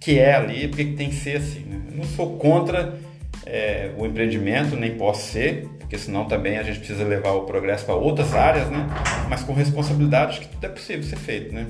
que 0.00 0.18
é 0.18 0.34
ali, 0.34 0.66
por 0.68 0.76
que 0.76 0.84
tem 0.92 1.10
que 1.10 1.16
ser 1.16 1.36
assim, 1.36 1.60
né? 1.60 1.80
Eu 1.90 1.96
não 1.96 2.04
sou 2.04 2.36
contra 2.36 2.98
é, 3.46 3.90
o 3.96 4.04
empreendimento, 4.04 4.76
nem 4.76 4.96
posso 4.96 5.32
ser, 5.32 5.66
porque 5.88 5.96
senão 5.96 6.26
também 6.26 6.58
a 6.58 6.62
gente 6.62 6.80
precisa 6.80 7.02
levar 7.02 7.30
o 7.30 7.44
progresso 7.44 7.86
para 7.86 7.94
outras 7.94 8.34
áreas, 8.34 8.68
né? 8.68 8.86
Mas 9.26 9.42
com 9.42 9.54
responsabilidade 9.54 10.40
que 10.40 10.48
tudo 10.48 10.62
é 10.62 10.68
possível 10.68 11.02
ser 11.02 11.16
feito, 11.16 11.54
né? 11.54 11.66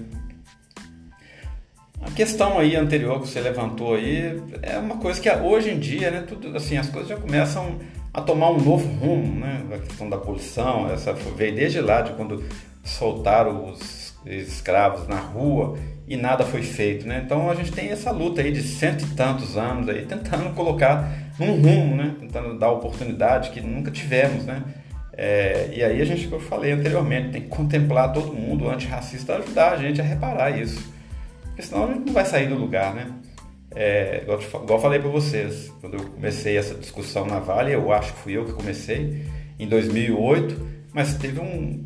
A 2.03 2.11
questão 2.11 2.59
aí 2.59 2.75
anterior 2.75 3.21
que 3.21 3.29
você 3.29 3.41
levantou 3.41 3.95
aí 3.95 4.43
é 4.61 4.77
uma 4.77 4.97
coisa 4.97 5.21
que 5.21 5.31
hoje 5.31 5.71
em 5.71 5.79
dia, 5.79 6.11
né, 6.11 6.25
tudo 6.27 6.57
assim, 6.57 6.77
as 6.77 6.91
coisas 6.91 7.09
já 7.09 7.17
começam 7.17 7.79
a 8.13 8.21
tomar 8.21 8.51
um 8.51 8.61
novo 8.61 8.89
rumo, 8.95 9.39
né? 9.39 9.63
A 9.73 9.79
questão 9.79 10.11
da 10.11 10.17
poluição, 10.17 10.91
essa 10.91 11.13
veio 11.13 11.55
desde 11.55 11.81
lá 11.81 12.03
de 12.03 12.13
quando 12.15 12.43
soltaram 12.83 13.71
os 13.71 14.17
escravos 14.27 15.07
na 15.07 15.21
rua 15.21 15.79
e 16.09 16.17
nada 16.17 16.45
foi 16.45 16.63
feito, 16.63 17.07
né? 17.07 17.23
Então 17.25 17.49
a 17.49 17.55
gente 17.55 17.71
tem 17.71 17.91
essa 17.91 18.11
luta 18.11 18.41
aí 18.41 18.51
de 18.51 18.63
cento 18.63 19.05
e 19.05 19.15
tantos 19.15 19.57
anos 19.57 19.89
aí 19.89 20.05
tentando 20.05 20.53
colocar 20.57 21.09
num 21.39 21.61
rumo, 21.63 21.97
né? 21.97 22.15
Tentando 22.21 22.59
dar 22.59 22.71
oportunidade 22.71 23.51
que 23.51 23.61
nunca 23.61 23.91
tivemos, 23.91 24.45
né? 24.45 24.63
É, 25.13 25.71
e 25.75 25.83
aí 25.83 26.01
a 26.01 26.05
gente, 26.05 26.29
como 26.29 26.37
eu 26.37 26.47
falei 26.47 26.73
anteriormente, 26.73 27.31
tem 27.31 27.43
que 27.43 27.49
contemplar 27.49 28.13
todo 28.13 28.33
mundo 28.33 28.69
antirracista 28.69 29.37
ajudar 29.37 29.73
a 29.73 29.77
gente 29.77 30.01
a 30.01 30.05
reparar 30.05 30.57
isso. 30.57 30.93
Porque 31.43 31.63
senão 31.63 31.85
a 31.85 31.93
gente 31.93 32.07
não 32.07 32.13
vai 32.13 32.25
sair 32.25 32.49
do 32.49 32.55
lugar, 32.55 32.95
né? 32.95 33.09
É, 33.75 34.21
igual, 34.23 34.41
igual 34.41 34.79
eu 34.79 34.79
falei 34.79 34.99
para 34.99 35.11
vocês, 35.11 35.73
quando 35.81 35.95
eu 35.95 36.05
comecei 36.05 36.57
essa 36.57 36.75
discussão 36.75 37.27
na 37.27 37.39
Vale, 37.39 37.73
eu 37.73 37.93
acho 37.93 38.13
que 38.13 38.21
fui 38.21 38.37
eu 38.37 38.45
que 38.45 38.53
comecei, 38.53 39.25
em 39.59 39.67
2008, 39.67 40.57
mas 40.93 41.15
teve 41.15 41.41
um, 41.41 41.85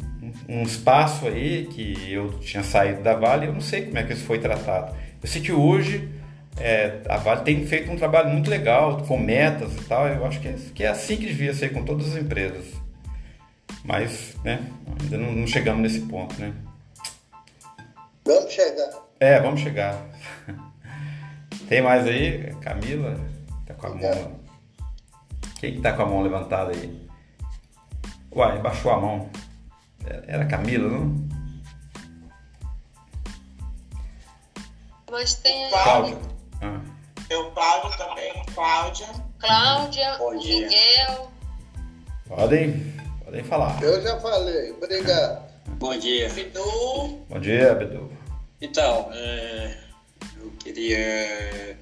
um 0.49 0.63
espaço 0.63 1.27
aí 1.27 1.67
que 1.71 2.13
eu 2.13 2.39
tinha 2.41 2.63
saído 2.63 3.03
da 3.03 3.15
Vale, 3.15 3.47
eu 3.47 3.53
não 3.53 3.61
sei 3.61 3.83
como 3.83 3.99
é 3.99 4.03
que 4.03 4.13
isso 4.13 4.25
foi 4.25 4.39
tratado. 4.39 4.95
Eu 5.23 5.29
sei 5.29 5.41
que 5.41 5.53
hoje 5.53 6.09
é, 6.59 7.01
a 7.09 7.17
Vale 7.17 7.43
tem 7.43 7.67
feito 7.67 7.91
um 7.91 7.97
trabalho 7.97 8.31
muito 8.31 8.51
legal, 8.51 9.03
com 9.03 9.19
metas 9.19 9.75
e 9.75 9.85
tal. 9.85 10.07
Eu 10.07 10.25
acho 10.27 10.41
que 10.41 10.49
é, 10.49 10.57
que 10.75 10.85
é 10.85 10.89
assim 10.89 11.17
que 11.17 11.27
devia 11.27 11.55
ser 11.55 11.73
com 11.73 11.85
todas 11.85 12.09
as 12.09 12.23
empresas. 12.23 12.67
Mas, 13.85 14.37
né, 14.45 14.65
ainda 15.01 15.19
não, 15.19 15.33
não 15.33 15.47
chegamos 15.47 15.83
nesse 15.83 16.07
ponto, 16.07 16.39
né? 16.41 16.53
Vamos 18.25 18.53
chegar. 18.53 18.91
É, 19.19 19.41
vamos 19.41 19.61
chegar. 19.61 19.97
Tem 21.69 21.83
mais 21.83 22.07
aí? 22.07 22.55
Camila? 22.61 23.19
Tá 23.67 23.75
com 23.75 23.87
a 23.87 23.95
mão. 23.95 24.41
Quem 25.59 25.75
que 25.75 25.81
tá 25.81 25.93
com 25.93 26.03
a 26.03 26.07
mão 26.07 26.23
levantada 26.23 26.73
aí? 26.73 27.09
Uai, 28.35 28.61
baixou 28.61 28.93
a 28.93 29.01
mão. 29.01 29.31
Era 30.27 30.47
Camila, 30.47 30.89
não? 30.89 31.29
Mas 35.11 35.35
tem 35.35 35.67
aí. 35.67 35.71
Cláudia. 35.71 36.32
Ah. 36.63 36.81
Eu, 37.29 37.51
Cláudio 37.51 37.99
também, 37.99 38.33
Cláudia. 38.55 39.09
Cláudia, 39.41 40.17
Bom 40.17 40.39
dia. 40.39 40.69
Miguel. 40.69 41.33
Podem, 42.29 42.95
podem 43.25 43.43
falar. 43.43 43.83
Eu 43.83 44.01
já 44.01 44.21
falei, 44.21 44.71
obrigado. 44.71 45.43
Bom 45.79 45.99
dia. 45.99 46.29
Bidu. 46.29 47.25
Bom 47.29 47.41
dia, 47.41 47.75
Bidu. 47.75 48.13
Então, 48.61 49.11
é, 49.13 49.77
eu 50.41 50.53
queria 50.63 51.77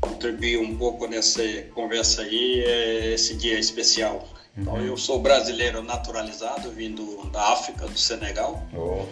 contribuir 0.00 0.58
um 0.58 0.76
pouco 0.78 1.08
nessa 1.08 1.42
conversa 1.74 2.22
aí, 2.22 2.62
é, 2.64 3.14
esse 3.14 3.34
dia 3.36 3.58
especial. 3.58 4.28
Então, 4.56 4.74
uhum. 4.74 4.86
eu 4.86 4.96
sou 4.96 5.18
brasileiro 5.18 5.82
naturalizado, 5.82 6.70
vindo 6.70 7.28
da 7.32 7.52
África, 7.52 7.88
do 7.88 7.98
Senegal, 7.98 8.62
oh. 8.72 9.06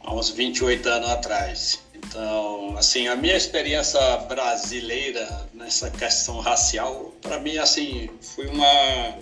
há 0.00 0.14
uns 0.14 0.30
28 0.30 0.88
anos 0.88 1.10
atrás. 1.10 1.87
Então, 1.98 2.76
assim, 2.76 3.08
a 3.08 3.16
minha 3.16 3.36
experiência 3.36 4.00
brasileira 4.28 5.48
nessa 5.52 5.90
questão 5.90 6.38
racial, 6.40 7.14
para 7.20 7.38
mim, 7.38 7.58
assim, 7.58 8.08
foi 8.20 8.46
uma, 8.46 9.18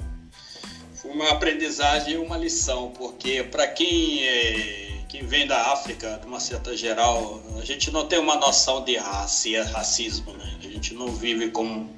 foi 0.95 1.11
uma 1.11 1.31
aprendizagem 1.31 2.15
e 2.15 2.17
uma 2.17 2.37
lição, 2.37 2.93
porque 2.97 3.43
para 3.45 3.67
quem 3.67 4.23
é, 4.23 5.01
que 5.09 5.25
vem 5.25 5.47
da 5.47 5.73
África, 5.73 6.19
de 6.21 6.27
uma 6.27 6.41
certa 6.41 6.77
geral, 6.77 7.43
a 7.61 7.65
gente 7.65 7.91
não 7.91 8.07
tem 8.07 8.19
uma 8.19 8.37
noção 8.37 8.85
de 8.85 8.97
raça 8.97 9.63
racismo, 9.73 10.33
né? 10.33 10.59
A 10.61 10.69
gente 10.69 10.95
não 10.95 11.09
vive 11.09 11.51
como 11.51 11.97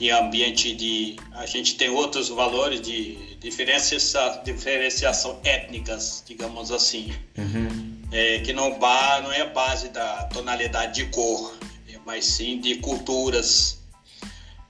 em 0.00 0.10
ambiente 0.10 0.74
de. 0.74 1.16
A 1.32 1.46
gente 1.46 1.76
tem 1.76 1.88
outros 1.88 2.28
valores 2.28 2.80
de 2.80 3.36
diferenciação, 3.36 4.42
diferenciação 4.44 5.40
étnicas, 5.44 6.22
digamos 6.26 6.70
assim, 6.70 7.12
uhum. 7.38 7.85
É, 8.12 8.40
que 8.40 8.52
não, 8.52 8.78
não 8.78 9.32
é 9.32 9.48
base 9.48 9.88
da 9.88 10.24
tonalidade 10.24 10.94
de 10.94 11.10
cor, 11.10 11.56
mas 12.04 12.24
sim 12.24 12.60
de 12.60 12.76
culturas. 12.76 13.78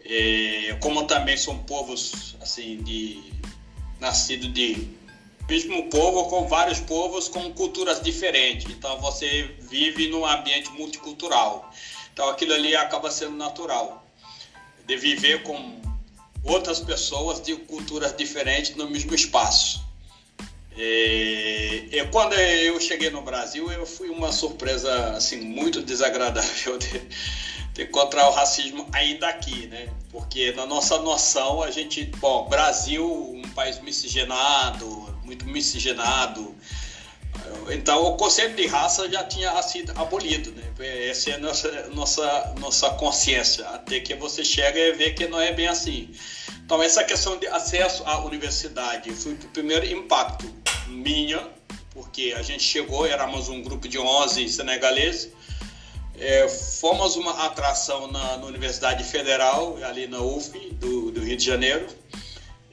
É, 0.05 0.76
como 0.80 1.05
também 1.07 1.37
são 1.37 1.59
povos 1.59 2.37
assim 2.41 2.82
de 2.84 3.32
nascido 3.99 4.49
de 4.49 4.89
mesmo 5.49 5.89
povo 5.91 6.26
com 6.26 6.47
vários 6.47 6.80
povos 6.80 7.28
com 7.28 7.53
culturas 7.53 8.01
diferentes. 8.01 8.70
Então 8.72 8.99
você 9.01 9.55
vive 9.61 10.09
num 10.09 10.24
ambiente 10.24 10.70
multicultural. 10.70 11.70
Então 12.12 12.28
aquilo 12.28 12.55
ali 12.55 12.74
acaba 12.74 13.11
sendo 13.11 13.37
natural 13.37 14.05
de 14.87 14.97
viver 14.97 15.43
com 15.43 15.80
outras 16.45 16.80
pessoas 16.80 17.41
de 17.41 17.57
culturas 17.57 18.16
diferentes 18.16 18.74
no 18.76 18.89
mesmo 18.89 19.14
espaço. 19.14 19.86
E, 20.77 21.89
e, 21.91 22.05
quando 22.12 22.35
eu 22.35 22.79
cheguei 22.79 23.09
no 23.11 23.22
Brasil, 23.22 23.70
eu 23.72 23.87
fui 23.87 24.11
uma 24.11 24.31
surpresa 24.31 25.12
assim 25.12 25.41
muito 25.41 25.81
desagradável 25.83 26.77
de, 26.79 27.01
de, 27.72 27.83
encontrar 27.83 28.29
o 28.29 28.33
racismo 28.33 28.87
ainda 28.93 29.27
aqui, 29.29 29.66
né? 29.68 29.89
Porque 30.11 30.53
na 30.53 30.66
nossa 30.66 30.99
noção 30.99 31.62
a 31.62 31.70
gente, 31.70 32.05
bom, 32.18 32.47
Brasil, 32.49 33.07
um 33.07 33.49
país 33.55 33.81
miscigenado, 33.81 34.87
muito 35.24 35.47
miscigenado, 35.47 36.55
então 37.70 38.05
o 38.05 38.16
conceito 38.16 38.55
de 38.57 38.66
raça 38.66 39.11
já 39.11 39.24
tinha 39.24 39.61
sido 39.62 39.93
abolido, 39.97 40.53
né? 40.53 40.62
Essa 41.09 41.31
é 41.31 41.35
a 41.35 41.39
nossa, 41.39 41.89
nossa, 41.89 42.55
nossa 42.61 42.91
consciência, 42.91 43.66
até 43.68 44.01
que 44.01 44.14
você 44.14 44.45
chega 44.45 44.79
e 44.79 44.93
vê 44.93 45.11
que 45.11 45.27
não 45.27 45.41
é 45.41 45.53
bem 45.53 45.66
assim. 45.66 46.11
Então 46.66 46.82
essa 46.82 47.02
questão 47.02 47.38
de 47.38 47.46
acesso 47.46 48.02
à 48.04 48.18
universidade 48.18 49.10
foi 49.12 49.32
o 49.32 49.36
primeiro 49.48 49.86
impacto 49.86 50.52
minha, 50.88 51.48
porque 51.92 52.34
a 52.36 52.42
gente 52.42 52.62
chegou, 52.62 53.06
éramos 53.06 53.48
um 53.48 53.62
grupo 53.62 53.88
de 53.88 53.98
11 53.98 54.48
senegaleses, 54.48 55.30
é, 56.18 56.46
fomos 56.48 57.16
uma 57.16 57.46
atração 57.46 58.10
na, 58.10 58.36
na, 58.36 58.46
Universidade 58.46 59.02
Federal, 59.04 59.78
ali 59.82 60.06
na 60.06 60.20
UF, 60.20 60.50
do, 60.74 61.10
do 61.12 61.20
Rio 61.22 61.36
de 61.36 61.44
Janeiro, 61.44 61.86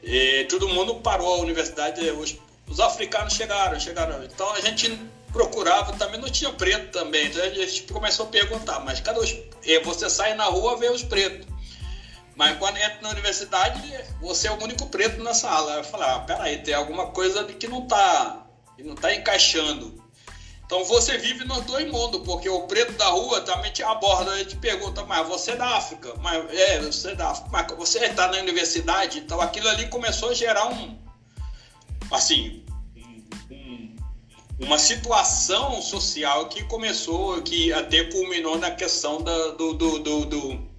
e 0.02 0.46
todo 0.46 0.68
mundo 0.68 0.96
parou 0.96 1.36
a 1.36 1.38
universidade, 1.38 2.02
os 2.12 2.36
os 2.74 2.80
africanos 2.80 3.34
chegaram, 3.34 3.80
chegaram. 3.80 4.24
Então 4.24 4.52
a 4.54 4.62
gente 4.62 5.00
procurava, 5.32 5.94
também 5.94 6.20
não 6.20 6.30
tinha 6.30 6.52
preto 6.52 6.92
também. 6.92 7.28
Então 7.28 7.44
a 7.44 7.50
gente 7.50 7.84
começou 7.84 8.26
a 8.26 8.30
perguntar, 8.30 8.80
mas 8.80 9.00
cadê 9.00 9.20
os. 9.20 9.32
E 9.64 9.80
você 9.80 10.10
sai 10.10 10.36
na 10.36 10.46
rua 10.46 10.78
vê 10.78 10.90
os 10.90 11.04
pretos. 11.04 11.53
Mas 12.36 12.58
quando 12.58 12.78
entra 12.78 13.00
na 13.02 13.10
universidade, 13.10 13.82
você 14.20 14.48
é 14.48 14.52
o 14.52 14.64
único 14.64 14.88
preto 14.88 15.22
na 15.22 15.34
sala. 15.34 15.74
Eu 15.76 15.84
falei, 15.84 16.10
ah, 16.10 16.20
peraí, 16.20 16.58
tem 16.60 16.74
alguma 16.74 17.08
coisa 17.08 17.44
que 17.44 17.68
não 17.68 17.84
está 17.84 18.44
não 18.80 18.96
tá 18.96 19.14
encaixando. 19.14 20.02
Então 20.66 20.84
você 20.86 21.18
vive 21.18 21.46
nos 21.46 21.62
dois 21.66 21.90
mundos, 21.92 22.22
porque 22.24 22.50
o 22.50 22.62
preto 22.62 22.94
da 22.94 23.08
rua 23.08 23.42
também 23.42 23.72
te 23.72 23.84
aborda 23.84 24.40
e 24.42 24.46
te 24.46 24.56
pergunta, 24.56 25.06
mas 25.06 25.28
você 25.28 25.52
é 25.52 25.56
da 25.56 25.78
África? 25.78 26.14
Mas, 26.20 26.52
é, 26.52 26.80
você 26.80 27.12
é 27.12 27.16
da 27.16 27.30
África. 27.30 27.50
Mas 27.52 27.78
você 27.78 28.00
está 28.06 28.28
na 28.28 28.40
universidade? 28.40 29.20
Então 29.20 29.40
aquilo 29.40 29.70
ali 29.70 29.88
começou 29.90 30.30
a 30.30 30.34
gerar 30.34 30.68
um, 30.70 30.98
assim, 32.12 32.66
um, 33.52 33.96
uma 34.60 34.80
situação 34.80 35.82
social 35.82 36.48
que 36.48 36.64
começou, 36.64 37.42
que 37.44 37.72
até 37.72 38.06
culminou 38.06 38.58
na 38.58 38.72
questão 38.72 39.22
da, 39.22 39.50
do, 39.50 39.74
do, 39.74 40.00
do, 40.00 40.26
do 40.26 40.73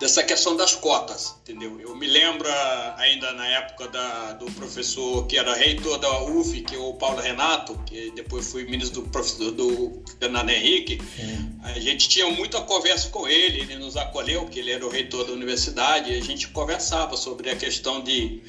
dessa 0.00 0.22
questão 0.22 0.56
das 0.56 0.74
cotas, 0.74 1.36
entendeu? 1.42 1.80
Eu 1.80 1.94
me 1.94 2.06
lembro 2.06 2.48
ainda 2.96 3.32
na 3.32 3.46
época 3.46 3.88
da, 3.88 4.32
do 4.32 4.46
professor 4.52 5.26
que 5.26 5.38
era 5.38 5.54
reitor 5.54 5.98
da 5.98 6.22
UF, 6.24 6.60
que 6.62 6.74
é 6.74 6.78
o 6.78 6.94
Paulo 6.94 7.20
Renato, 7.20 7.78
que 7.86 8.10
depois 8.10 8.50
foi 8.50 8.64
ministro 8.64 9.02
do 9.02 9.08
professor 9.08 9.52
do 9.52 10.02
Fernando 10.18 10.50
Henrique. 10.50 11.00
Sim. 11.16 11.58
A 11.62 11.78
gente 11.78 12.08
tinha 12.08 12.28
muita 12.28 12.60
conversa 12.62 13.08
com 13.08 13.28
ele, 13.28 13.60
ele 13.60 13.76
nos 13.76 13.96
acolheu, 13.96 14.42
porque 14.42 14.58
ele 14.58 14.72
era 14.72 14.84
o 14.84 14.90
reitor 14.90 15.24
da 15.24 15.32
universidade, 15.32 16.12
e 16.12 16.18
a 16.18 16.22
gente 16.22 16.48
conversava 16.48 17.16
sobre 17.16 17.50
a 17.50 17.56
questão 17.56 18.02
de 18.02 18.42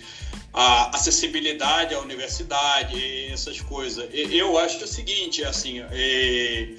a 0.51 0.95
acessibilidade 0.95 1.93
à 1.93 1.99
universidade, 1.99 3.25
essas 3.31 3.59
coisas. 3.61 4.07
Eu 4.13 4.57
acho 4.57 4.83
o 4.83 4.87
seguinte, 4.87 5.43
assim, 5.43 5.81
é, 5.91 6.69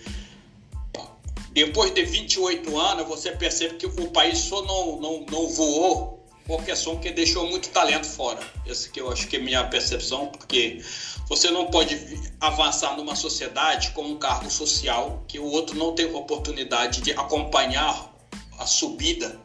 depois 1.57 1.91
de 1.95 2.05
28 2.05 2.79
anos, 2.79 3.09
você 3.09 3.33
percebe 3.33 3.77
que 3.77 3.87
o 3.87 4.11
país 4.11 4.41
só 4.41 4.61
não, 4.61 5.01
não, 5.01 5.25
não 5.25 5.49
voou 5.49 6.23
por 6.45 6.63
questão 6.63 6.99
que 6.99 7.11
deixou 7.11 7.49
muito 7.49 7.71
talento 7.71 8.07
fora. 8.07 8.39
Essa 8.67 8.91
que 8.91 9.01
eu 9.01 9.11
acho 9.11 9.27
que 9.27 9.37
é 9.37 9.39
minha 9.39 9.65
percepção, 9.65 10.27
porque 10.27 10.85
você 11.27 11.51
não 11.51 11.71
pode 11.71 11.99
avançar 12.41 12.95
numa 12.99 13.17
sociedade 13.17 13.93
com 13.93 14.03
um 14.03 14.19
cargo 14.19 14.51
social 14.51 15.25
que 15.27 15.39
o 15.39 15.47
outro 15.47 15.75
não 15.79 15.95
tem 15.95 16.15
oportunidade 16.15 17.01
de 17.01 17.13
acompanhar 17.13 18.15
a 18.59 18.67
subida, 18.67 19.41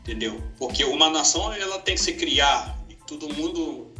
entendeu? 0.00 0.38
Porque 0.58 0.84
uma 0.84 1.08
nação 1.08 1.50
ela 1.54 1.78
tem 1.78 1.94
que 1.94 2.02
se 2.02 2.12
criar 2.12 2.78
todo 3.06 3.32
mundo 3.32 3.90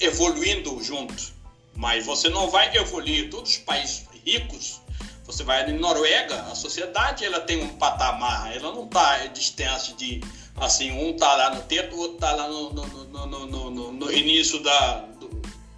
evoluindo 0.00 0.82
junto. 0.82 1.32
Mas 1.76 2.04
você 2.04 2.28
não 2.28 2.50
vai 2.50 2.76
evoluir 2.76 3.30
todos 3.30 3.50
os 3.52 3.58
países 3.58 4.04
ricos. 4.26 4.80
Você 5.24 5.44
vai 5.44 5.68
em 5.70 5.78
Noruega, 5.78 6.34
a 6.42 6.54
sociedade 6.54 7.24
ela 7.24 7.40
tem 7.40 7.62
um 7.62 7.68
patamar, 7.76 8.54
ela 8.54 8.72
não 8.72 8.84
está 8.84 9.26
distante 9.26 9.94
de 9.94 10.20
assim, 10.56 10.90
um 10.90 11.10
está 11.10 11.34
lá 11.36 11.54
no 11.54 11.62
teto, 11.62 11.94
o 11.94 11.98
outro 11.98 12.16
está 12.16 12.32
lá 12.32 12.48
no, 12.48 12.72
no, 12.72 13.26
no, 13.26 13.70
no, 13.70 13.92
no 13.92 14.12
início 14.12 14.62
da, 14.62 15.00
do, 15.20 15.28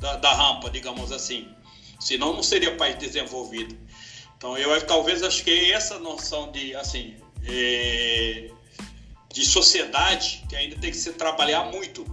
da, 0.00 0.16
da, 0.16 0.32
rampa, 0.32 0.70
digamos 0.70 1.12
assim. 1.12 1.48
Senão 2.00 2.32
não 2.32 2.42
seria 2.42 2.76
país 2.76 2.96
desenvolvido. 2.98 3.76
Então 4.36 4.56
eu 4.56 4.80
talvez 4.86 5.22
acho 5.22 5.44
que 5.44 5.50
é 5.50 5.70
essa 5.72 5.98
noção 5.98 6.50
de 6.50 6.74
assim 6.74 7.14
é, 7.46 8.50
de 9.32 9.44
sociedade 9.44 10.42
que 10.48 10.56
ainda 10.56 10.76
tem 10.76 10.90
que 10.90 10.96
se 10.96 11.12
trabalhar 11.12 11.64
muito 11.64 12.04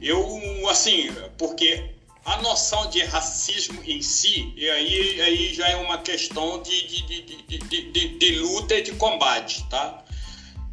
eu, 0.00 0.66
assim, 0.70 1.10
porque 1.36 1.90
a 2.24 2.36
noção 2.42 2.88
de 2.90 3.02
racismo 3.04 3.82
em 3.84 4.02
si, 4.02 4.52
e 4.56 4.68
aí, 4.68 5.20
aí 5.20 5.54
já 5.54 5.68
é 5.68 5.76
uma 5.76 5.98
questão 5.98 6.62
de, 6.62 6.86
de, 6.86 7.22
de, 7.22 7.58
de, 7.58 8.18
de 8.18 8.30
luta 8.36 8.74
e 8.74 8.82
de 8.82 8.92
combate, 8.92 9.64
tá? 9.68 10.04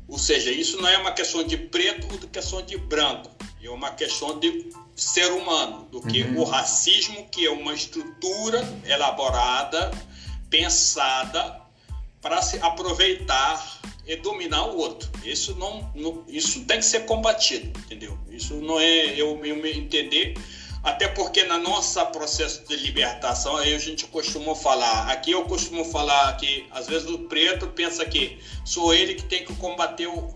Ou 0.08 0.18
seja, 0.18 0.52
isso 0.52 0.82
não 0.82 0.88
é 0.88 0.98
uma 0.98 1.12
questão 1.12 1.43
de 1.43 1.58
preto 1.58 2.08
ou 2.12 2.18
de 2.18 2.28
questão 2.28 2.62
de 2.62 2.78
branco, 2.78 3.30
é 3.62 3.70
uma 3.70 3.91
questão 3.91 4.39
de 4.39 4.70
ser 4.95 5.32
humano, 5.32 5.88
do 5.91 6.02
que 6.02 6.24
uhum. 6.24 6.39
o 6.39 6.43
racismo, 6.43 7.28
que 7.30 7.45
é 7.45 7.52
uma 7.52 7.74
estrutura 7.74 8.62
elaborada, 8.86 9.91
pensada 10.50 11.62
para 12.22 12.41
se 12.41 12.58
aproveitar 12.60 13.80
e 14.06 14.16
dominar 14.16 14.66
o 14.68 14.78
outro. 14.78 15.10
Isso 15.24 15.56
não, 15.56 15.91
não, 15.93 16.24
isso 16.28 16.64
tem 16.66 16.80
que 16.80 16.86
ser 16.86 17.06
combatido, 17.06 17.68
entendeu? 17.82 18.18
Isso 18.30 18.56
não 18.56 18.80
é 18.80 19.20
eu, 19.20 19.43
eu 19.45 19.56
me 19.58 19.72
entender, 19.72 20.34
até 20.88 21.06
porque 21.06 21.44
na 21.44 21.58
nossa 21.58 22.06
processo 22.06 22.66
de 22.66 22.78
libertação 22.78 23.58
aí 23.58 23.76
a 23.76 23.78
gente 23.78 24.06
costuma 24.06 24.56
falar, 24.56 25.12
aqui 25.12 25.32
eu 25.32 25.44
costumo 25.44 25.84
falar 25.84 26.38
que 26.38 26.66
às 26.72 26.88
vezes 26.88 27.10
o 27.10 27.20
preto 27.28 27.68
pensa 27.68 28.06
que 28.06 28.40
sou 28.64 28.94
ele 28.94 29.16
que 29.16 29.26
tem 29.26 29.44
que 29.44 29.54
combater 29.56 30.08
o, 30.08 30.34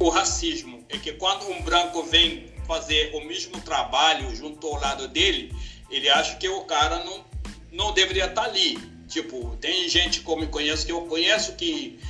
o 0.00 0.08
racismo, 0.08 0.84
é 0.88 0.98
que 0.98 1.12
quando 1.12 1.48
um 1.48 1.62
branco 1.62 2.02
vem 2.02 2.52
fazer 2.66 3.14
o 3.14 3.20
mesmo 3.20 3.60
trabalho 3.60 4.34
junto 4.34 4.66
ao 4.66 4.74
lado 4.80 5.06
dele, 5.06 5.54
ele 5.88 6.08
acha 6.08 6.34
que 6.34 6.48
o 6.48 6.64
cara 6.64 7.04
não, 7.04 7.24
não 7.70 7.92
deveria 7.94 8.26
estar 8.26 8.46
ali. 8.46 8.76
Tipo, 9.06 9.56
tem 9.60 9.88
gente 9.88 10.20
como 10.22 10.42
eu 10.42 10.48
conheço 10.48 10.84
que 10.84 10.90
eu 10.90 11.02
conheço 11.02 11.54
que 11.54 12.00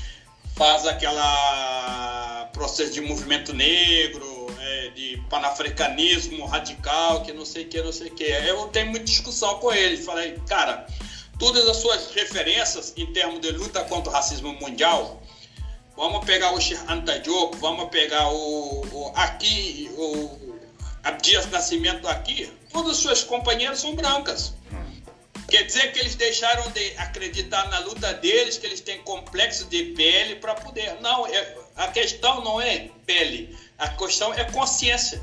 faz 0.56 0.86
aquela 0.86 2.48
processo 2.52 2.92
de 2.92 3.00
movimento 3.00 3.54
negro, 3.54 4.46
é, 4.60 4.88
de 4.90 5.16
panafricanismo 5.30 6.44
radical, 6.46 7.22
que 7.22 7.32
não 7.32 7.44
sei 7.44 7.64
o 7.64 7.68
que, 7.68 7.82
não 7.82 7.92
sei 7.92 8.08
o 8.08 8.14
que. 8.14 8.24
Eu 8.24 8.66
tenho 8.68 8.86
muita 8.90 9.06
discussão 9.06 9.58
com 9.58 9.72
ele. 9.72 9.96
Falei, 9.96 10.38
cara, 10.46 10.86
todas 11.38 11.66
as 11.66 11.78
suas 11.78 12.10
referências 12.12 12.92
em 12.96 13.06
termos 13.12 13.40
de 13.40 13.50
luta 13.50 13.82
contra 13.84 14.10
o 14.10 14.12
racismo 14.12 14.52
mundial, 14.60 15.22
vamos 15.96 16.24
pegar 16.24 16.52
o 16.54 16.58
Anta 16.88 17.18
Diop, 17.18 17.56
vamos 17.56 17.88
pegar 17.88 18.28
o, 18.30 18.84
o 18.92 19.12
aqui, 19.16 19.90
o 19.96 20.54
Abdias 21.02 21.50
Nascimento 21.50 22.06
aqui, 22.06 22.52
todas 22.70 22.92
as 22.92 22.96
suas 22.98 23.24
companheiras 23.24 23.80
são 23.80 23.94
brancas. 23.94 24.52
Quer 25.50 25.64
dizer 25.64 25.92
que 25.92 25.98
eles 25.98 26.14
deixaram 26.14 26.70
de 26.70 26.96
acreditar 26.96 27.68
na 27.68 27.80
luta 27.80 28.14
deles, 28.14 28.56
que 28.56 28.66
eles 28.66 28.80
têm 28.80 29.02
complexo 29.02 29.66
de 29.66 29.84
pele 29.94 30.36
para 30.36 30.54
poder. 30.54 31.00
Não, 31.00 31.26
é, 31.26 31.56
a 31.76 31.88
questão 31.88 32.42
não 32.42 32.60
é 32.60 32.88
pele, 33.04 33.56
a 33.76 33.88
questão 33.88 34.32
é 34.32 34.44
consciência. 34.44 35.20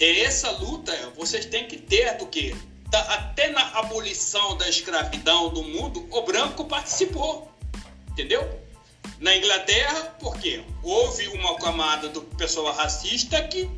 E 0.00 0.20
essa 0.22 0.50
luta 0.50 0.92
vocês 1.14 1.44
têm 1.46 1.68
que 1.68 1.76
ter 1.76 2.16
do 2.16 2.26
que? 2.26 2.56
da, 2.92 3.00
até 3.00 3.48
na 3.48 3.78
abolição 3.78 4.54
da 4.58 4.68
escravidão 4.68 5.48
do 5.48 5.64
mundo, 5.64 6.06
o 6.10 6.22
branco 6.22 6.66
participou. 6.66 7.50
Entendeu? 8.10 8.60
Na 9.18 9.34
Inglaterra, 9.34 10.14
por 10.20 10.38
quê? 10.38 10.62
Houve 10.82 11.26
uma 11.28 11.56
camada 11.56 12.08
do 12.10 12.20
pessoal 12.20 12.72
racista 12.74 13.42
que 13.48 13.68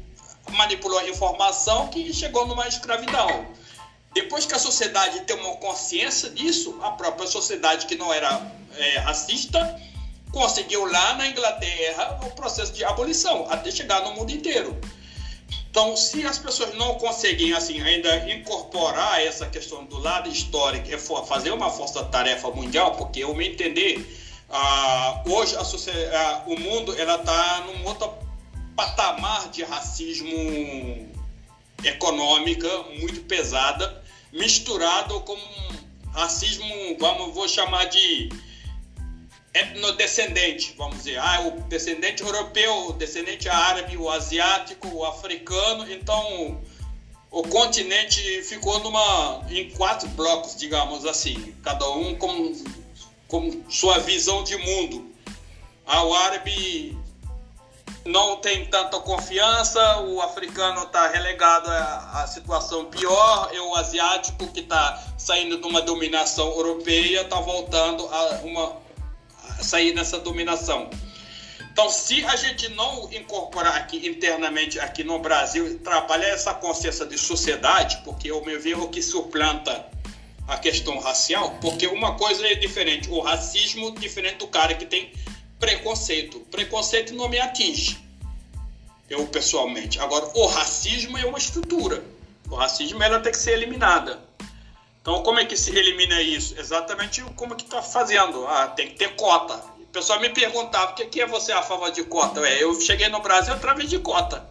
manipulou 0.50 0.98
a 0.98 1.08
informação 1.08 1.88
que 1.88 2.12
chegou 2.12 2.46
numa 2.46 2.66
escravidão. 2.66 3.46
Depois 4.14 4.46
que 4.46 4.54
a 4.54 4.58
sociedade 4.58 5.24
uma 5.34 5.56
consciência 5.56 6.30
disso, 6.30 6.78
a 6.82 6.92
própria 6.92 7.26
sociedade 7.26 7.86
que 7.86 7.96
não 7.96 8.12
era 8.12 8.40
é, 8.76 8.98
racista 8.98 9.80
conseguiu 10.30 10.84
lá 10.86 11.14
na 11.14 11.28
Inglaterra 11.28 12.20
o 12.24 12.30
processo 12.30 12.72
de 12.72 12.84
abolição, 12.84 13.46
até 13.50 13.70
chegar 13.70 14.02
no 14.02 14.14
mundo 14.14 14.30
inteiro. 14.30 14.76
Então, 15.70 15.96
se 15.96 16.24
as 16.24 16.38
pessoas 16.38 16.72
não 16.74 16.94
conseguem 16.94 17.52
assim 17.52 17.80
ainda 17.80 18.30
incorporar 18.30 19.20
essa 19.20 19.46
questão 19.46 19.84
do 19.84 19.98
lado 19.98 20.28
histórico, 20.28 20.88
é 20.92 20.98
fazer 20.98 21.50
uma 21.50 21.68
força-tarefa 21.68 22.48
mundial, 22.50 22.94
porque 22.94 23.24
eu 23.24 23.34
me 23.34 23.48
entender, 23.48 24.06
ah, 24.50 25.24
hoje 25.26 25.56
a 25.56 25.64
sociedade, 25.64 26.42
o 26.46 26.58
mundo 26.58 26.96
ela 26.96 27.16
está 27.16 27.64
num 27.66 27.84
outro 27.86 28.14
patamar 28.76 29.50
de 29.50 29.64
racismo 29.64 31.08
econômica 31.82 32.68
muito 33.00 33.22
pesada, 33.22 34.03
misturado 34.34 35.20
com 35.20 35.38
racismo, 36.12 36.66
vamos 36.98 37.32
vou 37.34 37.48
chamar 37.48 37.84
de 37.84 38.28
etnodescendente, 39.54 40.74
vamos 40.76 40.98
dizer, 40.98 41.18
ah, 41.18 41.40
o 41.42 41.60
descendente 41.68 42.22
europeu, 42.22 42.88
o 42.88 42.92
descendente 42.92 43.48
árabe, 43.48 43.96
o 43.96 44.10
asiático, 44.10 44.88
o 44.88 45.04
africano, 45.04 45.90
então 45.90 46.60
o 47.30 47.42
continente 47.44 48.42
ficou 48.42 48.80
numa 48.80 49.46
em 49.48 49.70
quatro 49.70 50.08
blocos, 50.10 50.56
digamos 50.56 51.06
assim, 51.06 51.54
cada 51.62 51.88
um 51.90 52.16
com, 52.16 52.52
com 53.28 53.62
sua 53.70 53.98
visão 54.00 54.42
de 54.42 54.56
mundo. 54.56 55.14
Ah, 55.86 56.02
o 56.04 56.14
árabe 56.14 56.98
não 58.04 58.36
tem 58.36 58.66
tanta 58.66 59.00
confiança, 59.00 59.98
o 60.00 60.20
africano 60.20 60.82
está 60.82 61.08
relegado 61.08 61.68
à, 61.68 62.26
situação 62.26 62.84
pior, 62.86 63.50
e 63.52 63.58
o 63.58 63.74
asiático 63.74 64.46
que 64.48 64.60
está 64.60 65.02
saindo 65.16 65.58
de 65.58 65.66
uma 65.66 65.80
dominação 65.80 66.48
europeia 66.48 67.22
está 67.22 67.40
voltando 67.40 68.06
a 68.06 68.40
uma 68.44 68.76
sair 69.60 69.94
dessa 69.94 70.18
dominação. 70.18 70.90
Então, 71.72 71.88
se 71.90 72.24
a 72.26 72.36
gente 72.36 72.68
não 72.70 73.10
incorporar 73.12 73.74
aqui 73.76 74.06
internamente, 74.06 74.78
aqui 74.78 75.02
no 75.02 75.18
Brasil, 75.18 75.78
trabalhar 75.80 76.28
essa 76.28 76.54
consciência 76.54 77.04
de 77.04 77.18
sociedade, 77.18 78.00
porque 78.04 78.30
o 78.30 78.44
meu 78.44 78.60
ver 78.60 78.74
é 78.74 78.76
o 78.76 78.88
que 78.88 79.02
suplanta 79.02 79.84
a 80.46 80.58
questão 80.58 80.98
racial, 81.00 81.58
porque 81.60 81.86
uma 81.86 82.16
coisa 82.16 82.46
é 82.46 82.54
diferente, 82.54 83.08
o 83.10 83.20
racismo 83.20 83.90
diferente 83.92 84.36
do 84.36 84.46
cara 84.46 84.74
que 84.74 84.84
tem 84.84 85.10
preconceito. 85.64 86.40
Preconceito 86.50 87.14
não 87.14 87.28
me 87.28 87.40
atinge, 87.40 87.98
eu 89.08 89.26
pessoalmente. 89.26 89.98
Agora, 89.98 90.30
o 90.34 90.46
racismo 90.46 91.16
é 91.16 91.24
uma 91.24 91.38
estrutura. 91.38 92.04
O 92.50 92.54
racismo 92.54 93.02
ela 93.02 93.18
tem 93.20 93.32
que 93.32 93.38
ser 93.38 93.52
eliminada. 93.52 94.22
Então, 95.00 95.22
como 95.22 95.38
é 95.38 95.46
que 95.46 95.56
se 95.56 95.70
elimina 95.70 96.20
isso? 96.20 96.58
Exatamente 96.58 97.22
como 97.36 97.56
que 97.56 97.64
está 97.64 97.80
fazendo. 97.80 98.46
Ah, 98.46 98.68
tem 98.68 98.88
que 98.88 98.96
ter 98.96 99.16
cota. 99.16 99.56
O 99.80 99.86
pessoal 99.86 100.20
me 100.20 100.28
perguntava, 100.28 100.92
por 100.92 101.06
que, 101.06 101.20
é 101.20 101.26
você 101.26 101.52
a 101.52 101.62
favor 101.62 101.90
de 101.90 102.04
cota? 102.04 102.46
É, 102.46 102.62
eu 102.62 102.78
cheguei 102.80 103.08
no 103.08 103.20
Brasil 103.20 103.54
através 103.54 103.88
de 103.88 103.98
cota. 103.98 104.46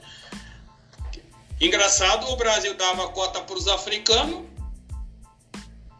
Engraçado, 1.62 2.28
o 2.30 2.36
Brasil 2.36 2.74
dava 2.74 3.10
cota 3.10 3.42
para 3.42 3.56
os 3.56 3.68
africanos, 3.68 4.46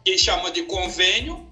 e 0.04 0.18
chama 0.18 0.50
de 0.50 0.62
convênio, 0.64 1.48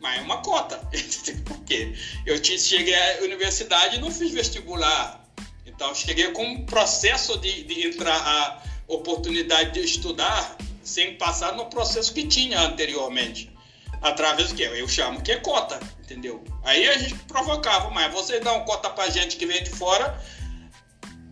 mas 0.00 0.18
é 0.18 0.22
uma 0.22 0.38
cota. 0.38 0.76
Por 1.44 1.60
quê? 1.64 1.94
Eu 2.26 2.42
cheguei 2.44 2.94
à 2.94 3.22
universidade 3.22 3.96
e 3.96 4.00
não 4.00 4.10
fiz 4.10 4.32
vestibular. 4.32 5.24
Então, 5.66 5.94
cheguei 5.94 6.30
com 6.32 6.44
um 6.44 6.66
processo 6.66 7.38
de, 7.38 7.64
de 7.64 7.86
entrar 7.86 8.16
a 8.16 8.62
oportunidade 8.86 9.72
de 9.72 9.80
estudar 9.80 10.56
sem 10.82 11.14
passar 11.16 11.56
no 11.56 11.66
processo 11.66 12.12
que 12.12 12.26
tinha 12.26 12.60
anteriormente. 12.60 13.50
Através 14.02 14.50
do 14.50 14.54
que? 14.54 14.62
Eu 14.62 14.86
chamo 14.86 15.22
que 15.22 15.32
é 15.32 15.36
cota, 15.36 15.80
entendeu? 15.98 16.44
Aí 16.62 16.86
a 16.86 16.98
gente 16.98 17.14
provocava, 17.24 17.90
mas 17.90 18.12
vocês 18.12 18.42
dão 18.44 18.62
cota 18.64 18.90
pra 18.90 19.08
gente 19.08 19.36
que 19.36 19.46
vem 19.46 19.62
de 19.62 19.70
fora, 19.70 20.20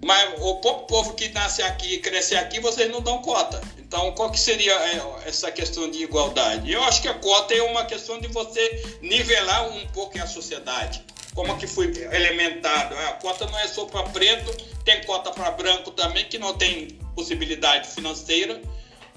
mas 0.04 0.34
o 0.40 0.56
pouco 0.56 0.86
povo 0.86 1.14
que 1.14 1.28
nasce 1.28 1.62
aqui 1.62 1.94
e 1.94 1.98
cresce 1.98 2.34
aqui, 2.34 2.60
vocês 2.60 2.90
não 2.90 3.00
dão 3.00 3.22
cota. 3.22 3.60
Então, 3.78 4.10
qual 4.12 4.30
que 4.30 4.40
seria 4.40 4.72
é, 4.72 5.28
essa 5.28 5.52
questão 5.52 5.90
de 5.90 6.02
igualdade? 6.02 6.72
Eu 6.72 6.82
acho 6.84 7.02
que 7.02 7.08
a 7.08 7.14
cota 7.14 7.54
é 7.54 7.62
uma 7.62 7.84
questão 7.84 8.18
de 8.18 8.26
você 8.28 8.98
nivelar 9.00 9.68
um 9.68 9.86
pouco 9.88 10.18
a 10.18 10.26
sociedade. 10.26 11.04
Como 11.34 11.56
que 11.56 11.66
foi 11.66 11.92
elementado? 12.12 12.94
A 12.96 13.12
cota 13.12 13.46
não 13.46 13.58
é 13.58 13.68
só 13.68 13.84
para 13.86 14.02
preto, 14.10 14.52
tem 14.84 15.02
cota 15.04 15.30
para 15.30 15.50
branco 15.52 15.90
também, 15.92 16.24
que 16.26 16.38
não 16.38 16.54
tem 16.54 16.98
possibilidade 17.14 17.88
financeira 17.88 18.60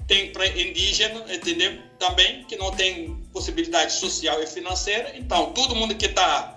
tem 0.06 0.30
para 0.30 0.46
indígena, 0.46 1.24
entendeu? 1.32 1.78
Também, 1.98 2.44
que 2.44 2.56
não 2.56 2.70
tem 2.70 3.16
possibilidade 3.32 3.92
social 3.92 4.40
e 4.42 4.46
financeira. 4.46 5.12
Então, 5.16 5.52
todo 5.52 5.74
mundo 5.74 5.94
que 5.94 6.06
está, 6.06 6.55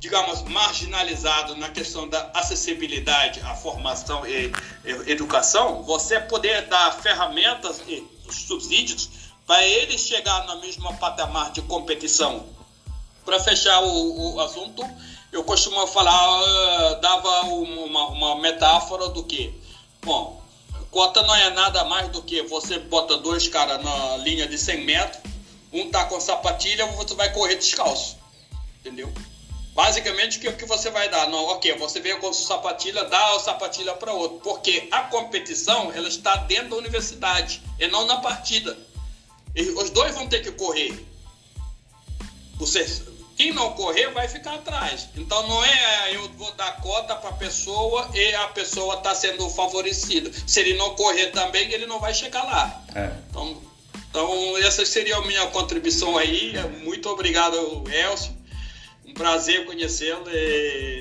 digamos, 0.00 0.42
marginalizado 0.42 1.56
na 1.56 1.68
questão 1.70 2.08
da 2.08 2.30
acessibilidade 2.34 3.40
à 3.40 3.54
formação 3.54 4.24
e, 4.26 4.52
educação, 5.06 5.82
você 5.82 6.20
poder 6.20 6.66
dar 6.66 6.92
ferramentas 6.92 7.82
e 7.88 8.06
subsídios 8.30 9.08
para 9.46 9.64
ele 9.64 9.98
chegar 9.98 10.46
no 10.46 10.60
mesmo 10.60 10.94
patamar 10.98 11.50
de 11.52 11.62
competição. 11.62 12.46
Para 13.24 13.40
fechar 13.40 13.80
o, 13.82 14.34
o, 14.34 14.40
assunto, 14.40 14.82
eu 15.32 15.42
costumo 15.42 15.86
falar, 15.86 16.42
uh, 16.42 17.00
dava 17.00 17.42
uma, 17.46 18.06
uma 18.08 18.40
metáfora 18.40 19.08
do 19.08 19.24
que, 19.24 19.52
bom, 20.02 20.38
Cota 20.90 21.22
não 21.22 21.34
é 21.34 21.50
nada 21.50 21.84
mais 21.84 22.08
do 22.08 22.22
que 22.22 22.42
você 22.42 22.78
bota 22.78 23.18
dois 23.18 23.46
caras 23.46 23.82
na 23.84 24.16
linha 24.18 24.46
de 24.46 24.56
100 24.56 24.84
metros, 24.84 25.22
um 25.72 25.90
tá 25.90 26.06
com 26.06 26.18
sapatilha, 26.18 26.86
outro 26.96 27.14
vai 27.14 27.30
correr 27.32 27.56
descalço. 27.56 28.16
Entendeu? 28.80 29.12
Basicamente, 29.78 30.38
o 30.38 30.40
que, 30.40 30.52
que 30.54 30.64
você 30.66 30.90
vai 30.90 31.08
dar? 31.08 31.30
Não, 31.30 31.44
ok, 31.50 31.72
você 31.74 32.00
veio 32.00 32.18
com 32.18 32.32
sapatilha, 32.32 33.04
dá 33.04 33.36
a 33.36 33.38
sapatilha 33.38 33.94
para 33.94 34.12
outro. 34.12 34.40
Porque 34.40 34.88
a 34.90 35.02
competição, 35.02 35.92
ela 35.92 36.08
está 36.08 36.34
dentro 36.34 36.70
da 36.70 36.76
universidade 36.78 37.62
e 37.78 37.86
não 37.86 38.04
na 38.04 38.16
partida. 38.16 38.76
E 39.54 39.62
os 39.62 39.90
dois 39.90 40.16
vão 40.16 40.26
ter 40.28 40.42
que 40.42 40.50
correr. 40.50 41.06
Você, 42.56 42.84
quem 43.36 43.52
não 43.52 43.72
correr 43.74 44.08
vai 44.08 44.26
ficar 44.26 44.54
atrás. 44.54 45.10
Então 45.14 45.46
não 45.46 45.64
é 45.64 46.16
eu 46.16 46.28
vou 46.30 46.50
dar 46.54 46.80
cota 46.80 47.14
para 47.14 47.30
a 47.30 47.34
pessoa 47.34 48.10
e 48.12 48.34
a 48.34 48.48
pessoa 48.48 48.96
está 48.96 49.14
sendo 49.14 49.48
favorecida. 49.48 50.28
Se 50.44 50.58
ele 50.58 50.74
não 50.74 50.96
correr 50.96 51.26
também, 51.26 51.72
ele 51.72 51.86
não 51.86 52.00
vai 52.00 52.12
chegar 52.12 52.42
lá. 52.42 52.82
É. 52.96 53.12
Então, 53.30 53.62
então 54.10 54.58
essa 54.58 54.84
seria 54.84 55.18
a 55.18 55.24
minha 55.24 55.46
contribuição 55.46 56.18
aí. 56.18 56.54
Muito 56.82 57.08
obrigado, 57.08 57.54
Elcio. 57.88 58.37
Um 59.08 59.14
prazer 59.14 59.64
conhecê-lo 59.64 60.24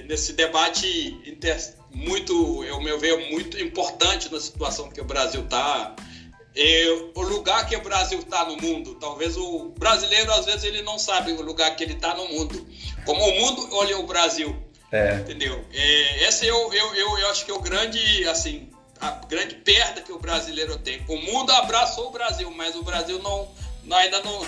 nesse 0.08 0.34
debate 0.34 1.20
inter... 1.26 1.58
muito, 1.92 2.64
eu 2.64 2.82
meu 2.82 2.98
ver, 2.98 3.30
muito 3.30 3.60
importante 3.62 4.32
na 4.32 4.40
situação 4.40 4.90
que 4.90 5.02
o 5.02 5.06
Brasil 5.06 5.42
está 5.42 5.96
o 7.14 7.22
lugar 7.22 7.68
que 7.68 7.76
o 7.76 7.82
Brasil 7.82 8.20
está 8.20 8.46
no 8.46 8.58
mundo. 8.58 8.96
Talvez 8.96 9.38
o 9.38 9.70
brasileiro, 9.78 10.32
às 10.34 10.46
vezes, 10.46 10.64
ele 10.64 10.82
não 10.82 10.98
sabe 10.98 11.32
o 11.32 11.42
lugar 11.42 11.76
que 11.76 11.84
ele 11.84 11.94
está 11.94 12.16
no 12.16 12.28
mundo. 12.30 12.68
Como 13.06 13.24
o 13.24 13.40
mundo 13.40 13.70
olha 13.74 13.98
o 14.00 14.08
Brasil. 14.08 14.56
É. 14.92 15.16
Entendeu? 15.16 15.64
É, 15.72 16.28
esse 16.28 16.48
eu, 16.48 16.74
eu, 16.74 16.96
eu, 16.96 17.20
eu 17.20 17.30
acho 17.30 17.46
que 17.46 17.52
é 17.52 17.54
o 17.54 17.60
grande, 17.60 18.28
assim, 18.28 18.70
a 19.00 19.12
grande 19.28 19.56
perda 19.56 20.02
que 20.02 20.12
o 20.12 20.18
brasileiro 20.18 20.78
tem. 20.80 21.04
O 21.08 21.18
mundo 21.18 21.52
abraçou 21.52 22.08
o 22.08 22.12
Brasil, 22.12 22.50
mas 22.52 22.76
o 22.76 22.82
Brasil 22.82 23.22
não, 23.22 23.48
não 23.84 23.98
ainda 23.98 24.22
não, 24.24 24.48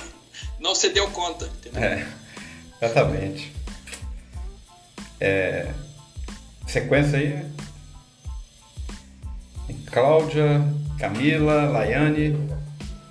não 0.59 0.73
se 0.73 0.89
deu 0.89 1.11
conta. 1.11 1.45
Entendeu? 1.45 1.83
É, 1.83 2.07
exatamente. 2.81 3.53
É, 5.19 5.71
sequência 6.67 7.19
aí. 7.19 7.45
Cláudia, 9.91 10.61
Camila, 10.99 11.65
Laiane. 11.69 12.35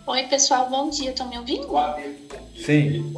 Oi, 0.07 0.23
pessoal, 0.25 0.71
bom 0.71 0.89
dia. 0.89 1.11
Estão 1.11 1.29
me 1.29 1.39
ouvindo? 1.39 1.69
Sim. 2.57 3.12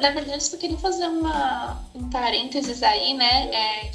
Na 0.00 0.10
verdade, 0.10 0.48
eu 0.52 0.58
queria 0.58 0.78
fazer 0.78 1.06
uma, 1.06 1.78
um 1.94 2.08
parênteses 2.08 2.82
aí, 2.82 3.14
né? 3.14 3.50
É, 3.52 3.90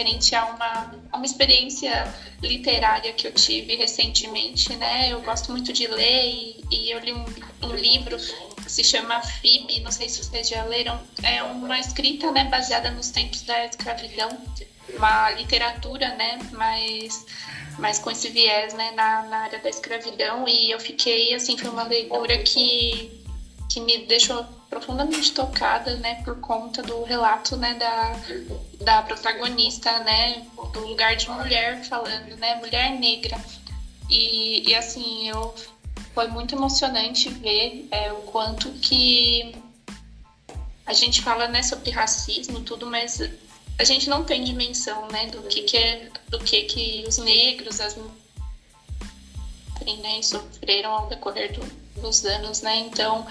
referente 0.00 0.34
a 0.34 0.46
uma, 0.46 0.94
uma 1.12 1.26
experiência 1.26 2.12
literária 2.42 3.12
que 3.12 3.26
eu 3.26 3.32
tive 3.32 3.76
recentemente, 3.76 4.74
né? 4.76 5.12
Eu 5.12 5.20
gosto 5.20 5.52
muito 5.52 5.72
de 5.72 5.86
ler 5.86 6.24
e, 6.24 6.64
e 6.70 6.90
eu 6.90 6.98
li 7.00 7.12
um, 7.12 7.24
um 7.62 7.74
livro 7.74 8.16
que 8.16 8.70
se 8.70 8.82
chama 8.82 9.20
Fib, 9.20 9.80
não 9.80 9.90
sei 9.90 10.08
se 10.08 10.24
vocês 10.24 10.48
já 10.48 10.64
leram, 10.64 10.98
é 11.22 11.42
uma 11.42 11.78
escrita, 11.78 12.30
né, 12.30 12.44
baseada 12.44 12.90
nos 12.90 13.10
tempos 13.10 13.42
da 13.42 13.66
escravidão, 13.66 14.30
uma 14.96 15.30
literatura, 15.32 16.14
né, 16.14 16.38
mas 16.52 17.26
mas 17.78 17.98
com 17.98 18.10
esse 18.10 18.28
viés, 18.28 18.74
né, 18.74 18.90
na, 18.92 19.22
na 19.22 19.36
área 19.38 19.58
da 19.58 19.70
escravidão 19.70 20.46
e 20.46 20.70
eu 20.70 20.78
fiquei, 20.78 21.32
assim, 21.32 21.56
foi 21.56 21.70
uma 21.70 21.84
leitura 21.84 22.36
que 22.38 23.19
que 23.70 23.80
me 23.80 24.04
deixou 24.06 24.44
profundamente 24.68 25.32
tocada, 25.32 25.94
né, 25.96 26.22
por 26.24 26.40
conta 26.40 26.82
do 26.82 27.04
relato, 27.04 27.56
né, 27.56 27.74
da, 27.74 28.16
da 28.84 29.02
protagonista, 29.02 30.00
né, 30.00 30.44
do 30.72 30.86
lugar 30.86 31.14
de 31.14 31.30
mulher 31.30 31.84
falando, 31.84 32.36
né, 32.36 32.56
mulher 32.56 32.98
negra. 32.98 33.38
E, 34.10 34.68
e 34.68 34.74
assim, 34.74 35.28
eu 35.28 35.54
foi 36.12 36.26
muito 36.26 36.56
emocionante 36.56 37.28
ver 37.28 37.86
é, 37.92 38.12
o 38.12 38.22
quanto 38.22 38.68
que 38.72 39.54
a 40.84 40.92
gente 40.92 41.22
fala, 41.22 41.46
né, 41.46 41.62
sobre 41.62 41.90
racismo, 41.90 42.60
tudo, 42.62 42.86
mas 42.86 43.20
a 43.78 43.84
gente 43.84 44.10
não 44.10 44.24
tem 44.24 44.42
dimensão, 44.42 45.06
né, 45.08 45.26
do 45.26 45.44
que, 45.44 45.62
que 45.62 45.76
é, 45.76 46.10
do 46.28 46.40
que 46.40 46.64
que 46.64 47.04
os 47.06 47.18
negros, 47.18 47.80
as 47.80 47.96
né, 47.96 48.10
sofreram 50.22 50.90
ao 50.90 51.08
decorrer 51.08 51.52
do, 51.52 51.79
dos 52.00 52.24
anos, 52.24 52.62
né? 52.62 52.76
Então, 52.78 53.26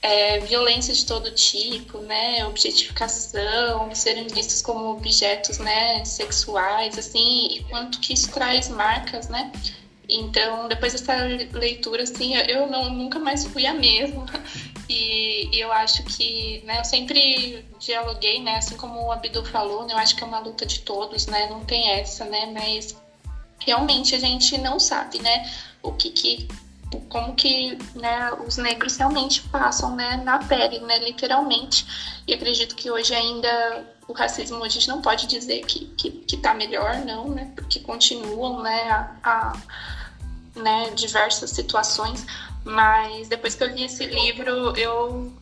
é, 0.00 0.38
violência 0.40 0.94
de 0.94 1.04
todo 1.06 1.30
tipo, 1.32 1.98
né, 1.98 2.46
objetificação, 2.46 3.92
serem 3.94 4.28
vistos 4.28 4.62
como 4.62 4.90
objetos, 4.90 5.58
né, 5.58 6.04
sexuais, 6.04 6.96
assim, 6.98 7.48
e 7.50 7.64
quanto 7.64 7.98
que 8.00 8.12
isso 8.12 8.30
traz 8.30 8.68
marcas, 8.68 9.28
né. 9.28 9.50
Então, 10.08 10.68
depois 10.68 10.92
dessa 10.92 11.14
leitura, 11.52 12.04
assim, 12.04 12.34
eu 12.34 12.66
não, 12.66 12.90
nunca 12.90 13.18
mais 13.18 13.44
fui 13.46 13.66
a 13.66 13.74
mesma. 13.74 14.26
E, 14.90 15.54
e, 15.54 15.60
eu 15.60 15.70
acho 15.70 16.02
que, 16.04 16.62
né, 16.64 16.78
eu 16.80 16.84
sempre 16.84 17.62
dialoguei, 17.78 18.40
né, 18.42 18.56
assim 18.56 18.74
como 18.74 19.04
o 19.04 19.12
Abdul 19.12 19.44
falou, 19.44 19.86
né, 19.86 19.92
eu 19.92 19.98
acho 19.98 20.16
que 20.16 20.24
é 20.24 20.26
uma 20.26 20.38
luta 20.38 20.64
de 20.64 20.80
todos, 20.80 21.26
né, 21.26 21.46
não 21.50 21.62
tem 21.62 21.90
essa, 21.90 22.24
né, 22.24 22.46
mas 22.46 22.96
realmente 23.58 24.14
a 24.14 24.18
gente 24.18 24.56
não 24.56 24.80
sabe, 24.80 25.20
né, 25.20 25.46
o 25.82 25.92
que 25.92 26.08
que 26.08 26.48
como 27.08 27.34
que 27.34 27.78
né, 27.94 28.32
os 28.46 28.56
negros 28.56 28.96
realmente 28.96 29.42
passam 29.42 29.94
né, 29.94 30.20
na 30.24 30.38
pele, 30.38 30.80
né, 30.80 30.98
literalmente. 30.98 31.86
E 32.26 32.34
acredito 32.34 32.74
que 32.74 32.90
hoje 32.90 33.14
ainda 33.14 33.86
o 34.08 34.12
racismo 34.12 34.64
a 34.64 34.68
gente 34.68 34.88
não 34.88 35.02
pode 35.02 35.26
dizer 35.26 35.64
que, 35.66 35.84
que, 35.96 36.10
que 36.10 36.36
tá 36.38 36.54
melhor, 36.54 36.96
não, 37.04 37.28
né? 37.28 37.52
Porque 37.54 37.80
continuam 37.80 38.62
né, 38.62 38.90
a, 38.90 39.10
a 39.22 39.52
né, 40.56 40.90
diversas 40.90 41.50
situações. 41.50 42.26
Mas 42.64 43.28
depois 43.28 43.54
que 43.54 43.62
eu 43.62 43.68
li 43.68 43.84
esse 43.84 44.06
livro, 44.06 44.76
eu, 44.76 45.32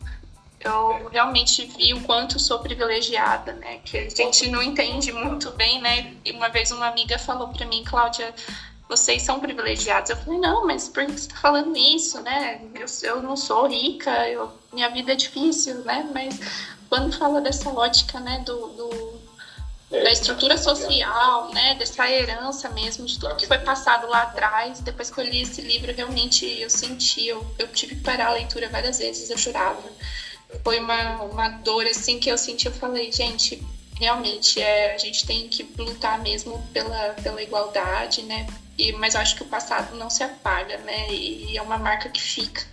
eu 0.59 1.09
realmente 1.09 1.65
vi 1.77 1.93
o 1.93 2.01
quanto 2.01 2.39
sou 2.39 2.59
privilegiada, 2.59 3.53
né? 3.53 3.79
Que 3.85 3.97
a 3.97 4.09
gente 4.09 4.49
não 4.49 4.61
entende 4.61 5.13
muito 5.13 5.51
bem, 5.51 5.81
né? 5.81 6.13
E 6.25 6.31
uma 6.31 6.49
vez 6.49 6.69
uma 6.69 6.87
amiga 6.87 7.17
falou 7.17 7.47
para 7.47 7.65
mim, 7.65 7.83
Cláudia, 7.85 8.33
vocês 8.87 9.21
são 9.21 9.39
privilegiados. 9.39 10.09
Eu 10.09 10.17
falei, 10.17 10.39
não, 10.39 10.65
mas 10.65 10.87
por 10.87 11.05
que 11.05 11.11
você 11.11 11.27
está 11.27 11.37
falando 11.37 11.75
isso, 11.75 12.21
né? 12.21 12.61
Eu, 12.73 12.85
eu 13.03 13.21
não 13.21 13.35
sou 13.35 13.67
rica, 13.67 14.27
eu, 14.29 14.51
minha 14.71 14.89
vida 14.89 15.11
é 15.11 15.15
difícil, 15.15 15.83
né? 15.83 16.09
Mas 16.13 16.39
quando 16.89 17.17
fala 17.17 17.41
dessa 17.41 17.69
ótica, 17.69 18.19
né, 18.19 18.43
do, 18.45 18.67
do, 18.69 19.21
da 19.89 20.11
estrutura 20.11 20.57
social, 20.57 21.53
né, 21.53 21.75
dessa 21.75 22.09
herança 22.09 22.69
mesmo, 22.69 23.05
de 23.05 23.19
tudo 23.19 23.35
que 23.35 23.45
foi 23.45 23.59
passado 23.59 24.07
lá 24.07 24.23
atrás, 24.23 24.79
depois 24.79 25.09
que 25.09 25.19
eu 25.19 25.25
li 25.25 25.41
esse 25.41 25.61
livro, 25.61 25.93
realmente 25.93 26.45
eu 26.45 26.69
senti, 26.69 27.27
eu, 27.27 27.45
eu 27.59 27.67
tive 27.69 27.95
que 27.95 28.01
parar 28.01 28.27
a 28.27 28.33
leitura 28.33 28.69
várias 28.69 28.99
vezes, 28.99 29.29
eu 29.29 29.37
chorava. 29.37 29.83
Foi 30.63 30.79
uma, 30.79 31.23
uma 31.23 31.49
dor, 31.49 31.85
assim, 31.85 32.19
que 32.19 32.29
eu 32.29 32.37
senti, 32.37 32.67
eu 32.67 32.71
falei, 32.71 33.11
gente, 33.11 33.61
realmente, 33.99 34.61
é, 34.61 34.95
a 34.95 34.97
gente 34.97 35.25
tem 35.25 35.49
que 35.49 35.63
lutar 35.77 36.19
mesmo 36.19 36.65
pela, 36.71 37.09
pela 37.21 37.41
igualdade, 37.43 38.23
né, 38.23 38.47
e, 38.77 38.91
mas 38.93 39.15
eu 39.15 39.21
acho 39.21 39.35
que 39.35 39.43
o 39.43 39.47
passado 39.47 39.95
não 39.95 40.09
se 40.09 40.23
apaga, 40.23 40.77
né? 40.79 41.07
E, 41.09 41.51
e 41.51 41.57
é 41.57 41.61
uma 41.61 41.77
marca 41.77 42.09
que 42.09 42.21
fica, 42.21 42.63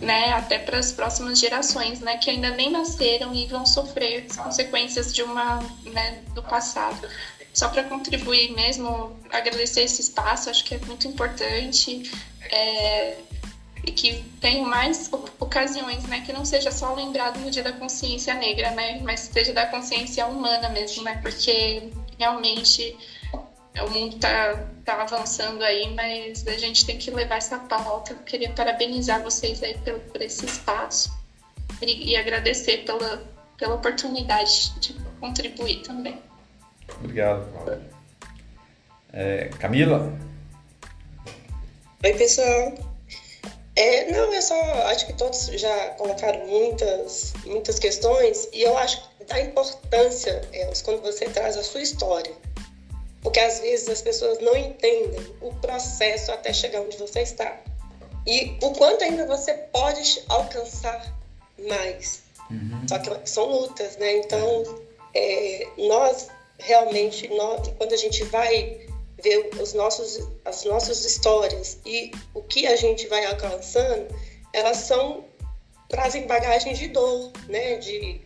né? 0.00 0.32
Até 0.32 0.58
para 0.58 0.78
as 0.78 0.92
próximas 0.92 1.38
gerações, 1.38 2.00
né? 2.00 2.16
Que 2.16 2.30
ainda 2.30 2.50
nem 2.50 2.70
nasceram 2.70 3.34
e 3.34 3.46
vão 3.46 3.64
sofrer 3.64 4.26
as 4.28 4.36
consequências 4.36 5.14
de 5.14 5.22
uma, 5.22 5.60
né? 5.84 6.22
Do 6.34 6.42
passado. 6.42 7.08
Só 7.54 7.68
para 7.68 7.84
contribuir 7.84 8.52
mesmo, 8.52 9.18
agradecer 9.30 9.82
esse 9.82 10.02
espaço, 10.02 10.50
acho 10.50 10.64
que 10.64 10.74
é 10.74 10.78
muito 10.78 11.08
importante. 11.08 12.10
É, 12.50 13.16
e 13.86 13.92
que 13.92 14.24
tenha 14.40 14.66
mais 14.66 15.08
ocasiões, 15.38 16.04
né, 16.04 16.22
que 16.26 16.32
não 16.32 16.44
seja 16.44 16.72
só 16.72 16.92
lembrado 16.92 17.38
no 17.38 17.50
Dia 17.50 17.62
da 17.62 17.72
Consciência 17.72 18.34
Negra, 18.34 18.72
né, 18.72 19.00
mas 19.02 19.20
seja 19.20 19.52
da 19.52 19.66
consciência 19.66 20.26
humana 20.26 20.68
mesmo, 20.70 21.04
né, 21.04 21.18
porque 21.22 21.90
realmente 22.18 22.96
o 23.82 23.90
mundo 23.90 24.16
está 24.16 24.54
tá 24.84 25.02
avançando 25.02 25.62
aí, 25.62 25.92
mas 25.94 26.46
a 26.46 26.56
gente 26.56 26.86
tem 26.86 26.96
que 26.96 27.10
levar 27.10 27.36
essa 27.36 27.58
pauta. 27.58 28.12
Eu 28.12 28.18
queria 28.18 28.50
parabenizar 28.50 29.22
vocês 29.22 29.62
aí 29.62 29.76
por, 29.78 29.98
por 30.00 30.22
esse 30.22 30.46
espaço 30.46 31.14
e, 31.82 32.12
e, 32.12 32.16
agradecer 32.16 32.84
pela, 32.84 33.22
pela 33.58 33.74
oportunidade 33.74 34.72
de 34.80 34.94
contribuir 35.20 35.82
também. 35.82 36.18
Obrigado, 37.00 37.50
Cláudia. 37.52 37.90
É, 39.12 39.50
Camila? 39.58 40.12
Oi, 42.04 42.12
pessoal. 42.14 42.74
É, 43.74 44.10
não, 44.10 44.32
eu 44.32 44.40
só 44.40 44.58
acho 44.86 45.06
que 45.06 45.12
todos 45.12 45.46
já 45.48 45.90
colocaram 45.90 46.46
muitas, 46.46 47.34
muitas 47.44 47.78
questões 47.78 48.48
e 48.52 48.62
eu 48.62 48.76
acho 48.78 49.02
da 49.28 49.38
importância, 49.40 50.40
elas, 50.52 50.80
quando 50.80 51.02
você 51.02 51.26
traz 51.26 51.58
a 51.58 51.62
sua 51.62 51.82
história 51.82 52.32
porque 53.26 53.40
às 53.40 53.58
vezes 53.58 53.88
as 53.88 54.02
pessoas 54.02 54.38
não 54.38 54.56
entendem 54.56 55.18
o 55.40 55.52
processo 55.54 56.30
até 56.30 56.52
chegar 56.52 56.80
onde 56.80 56.96
você 56.96 57.22
está. 57.22 57.60
E 58.24 58.56
o 58.62 58.70
quanto 58.70 59.02
ainda 59.02 59.26
você 59.26 59.52
pode 59.52 60.22
alcançar 60.28 61.12
mais. 61.68 62.22
Uhum. 62.48 62.86
Só 62.88 63.00
que 63.00 63.28
são 63.28 63.46
lutas, 63.46 63.96
né? 63.96 64.18
Então, 64.18 64.62
é, 65.12 65.66
nós 65.76 66.28
realmente, 66.60 67.26
nós, 67.26 67.66
quando 67.76 67.94
a 67.94 67.96
gente 67.96 68.22
vai 68.22 68.86
ver 69.20 69.50
os 69.60 69.72
nossos, 69.72 70.28
as 70.44 70.62
nossas 70.62 71.04
histórias 71.04 71.78
e 71.84 72.12
o 72.32 72.44
que 72.44 72.68
a 72.68 72.76
gente 72.76 73.08
vai 73.08 73.24
alcançando, 73.24 74.06
elas 74.52 74.76
são 74.76 75.24
trazem 75.88 76.28
bagagens 76.28 76.78
de 76.78 76.86
dor, 76.86 77.32
né? 77.48 77.74
De, 77.78 78.20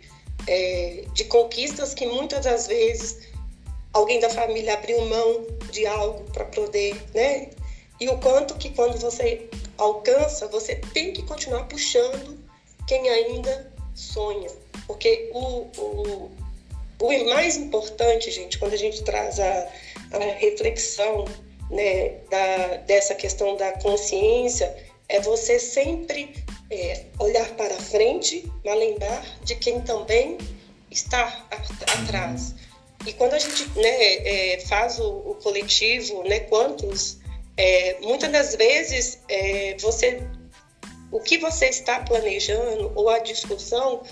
é, 0.47 1.05
de 1.15 1.25
conquistas 1.25 1.95
que 1.95 2.05
muitas 2.05 2.45
das 2.45 2.67
vezes 2.67 3.30
alguém 3.93 4.21
da 4.21 4.31
família 4.31 4.75
abriu 4.75 5.05
mão 5.07 5.47
de 5.71 5.87
algo 5.87 6.25
para 6.33 6.45
poder, 6.47 7.03
né? 7.15 7.51
E 8.01 8.09
o 8.09 8.19
quanto 8.19 8.55
que 8.57 8.71
quando 8.71 8.99
você 8.99 9.49
alcança, 9.77 10.49
você 10.49 10.77
tem 10.77 11.13
que 11.13 11.23
continuar 11.23 11.65
puxando 11.65 12.39
quem 12.87 13.09
ainda 13.09 13.73
sonha. 13.95 14.51
Porque 14.87 15.31
o, 15.35 15.69
o, 15.79 16.31
o 17.01 17.25
mais 17.29 17.57
importante, 17.57 18.31
gente, 18.31 18.59
quando 18.59 18.73
a 18.73 18.79
gente 18.79 19.03
traz 19.03 19.39
a, 19.39 19.69
a 20.13 20.19
reflexão 20.39 21.27
né, 21.71 22.17
da, 22.31 22.77
dessa 22.87 23.15
questão 23.15 23.57
da 23.57 23.73
consciência, 23.73 24.75
é 25.09 25.21
você 25.21 25.59
sempre 25.59 26.35
é, 26.71 27.05
olhar 27.19 27.49
para 27.57 27.75
frente, 27.75 28.51
mas 28.65 28.79
lembrar 28.79 29.25
de 29.45 29.57
quem 29.57 29.81
também 29.83 30.39
está 30.91 31.47
atrás. 32.01 32.55
E 33.07 33.13
quando 33.15 33.35
a 33.35 33.39
gente 33.39 33.67
né, 33.79 34.55
é, 34.55 34.61
faz 34.61 34.99
o, 34.99 35.09
o, 35.09 35.35
coletivo, 35.37 36.23
né, 36.25 36.41
quantos, 36.41 37.19
é, 37.57 37.99
muitas 38.03 38.31
das 38.31 38.55
vezes 38.55 39.19
é, 39.29 39.75
você, 39.81 40.23
o 41.11 41.19
que 41.21 41.39
você 41.39 41.67
está 41.67 42.01
planejando 42.01 42.93
ou 42.95 43.09
a 43.09 43.19
discussão 43.19 44.03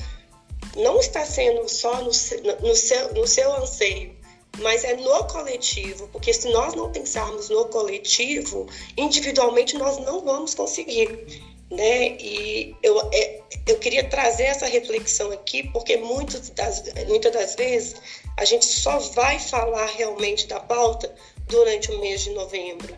não 0.77 0.99
está 0.99 1.25
sendo 1.25 1.69
só 1.69 1.97
no, 1.97 2.05
no, 2.07 2.75
seu, 2.75 3.15
no 3.15 3.27
seu 3.27 3.53
anseio, 3.57 4.17
mas 4.59 4.85
é 4.85 4.97
no 4.97 5.25
coletivo, 5.25 6.09
porque 6.09 6.33
se 6.33 6.49
nós 6.49 6.75
não 6.75 6.91
pensarmos 6.91 7.51
no 7.51 7.67
coletivo, 7.67 8.67
individualmente 8.97 9.77
nós 9.77 9.99
não 9.99 10.25
vamos 10.25 10.55
conseguir. 10.55 11.43
Né? 11.71 12.17
E 12.19 12.75
eu, 12.83 12.99
é, 13.13 13.41
eu 13.67 13.79
queria 13.79 14.09
trazer 14.09 14.45
essa 14.45 14.67
reflexão 14.67 15.31
aqui, 15.31 15.65
porque 15.71 15.99
muitas 15.99 16.49
das, 16.51 16.83
muitas 17.07 17.33
das 17.33 17.55
vezes 17.55 17.97
a 18.39 18.45
gente 18.45 18.67
só 18.67 18.99
vai 18.99 19.39
falar 19.39 19.87
realmente 19.87 20.47
da 20.47 20.61
pauta 20.61 21.13
durante 21.49 21.91
o 21.91 21.99
mês 21.99 22.23
de 22.23 22.31
novembro. 22.31 22.97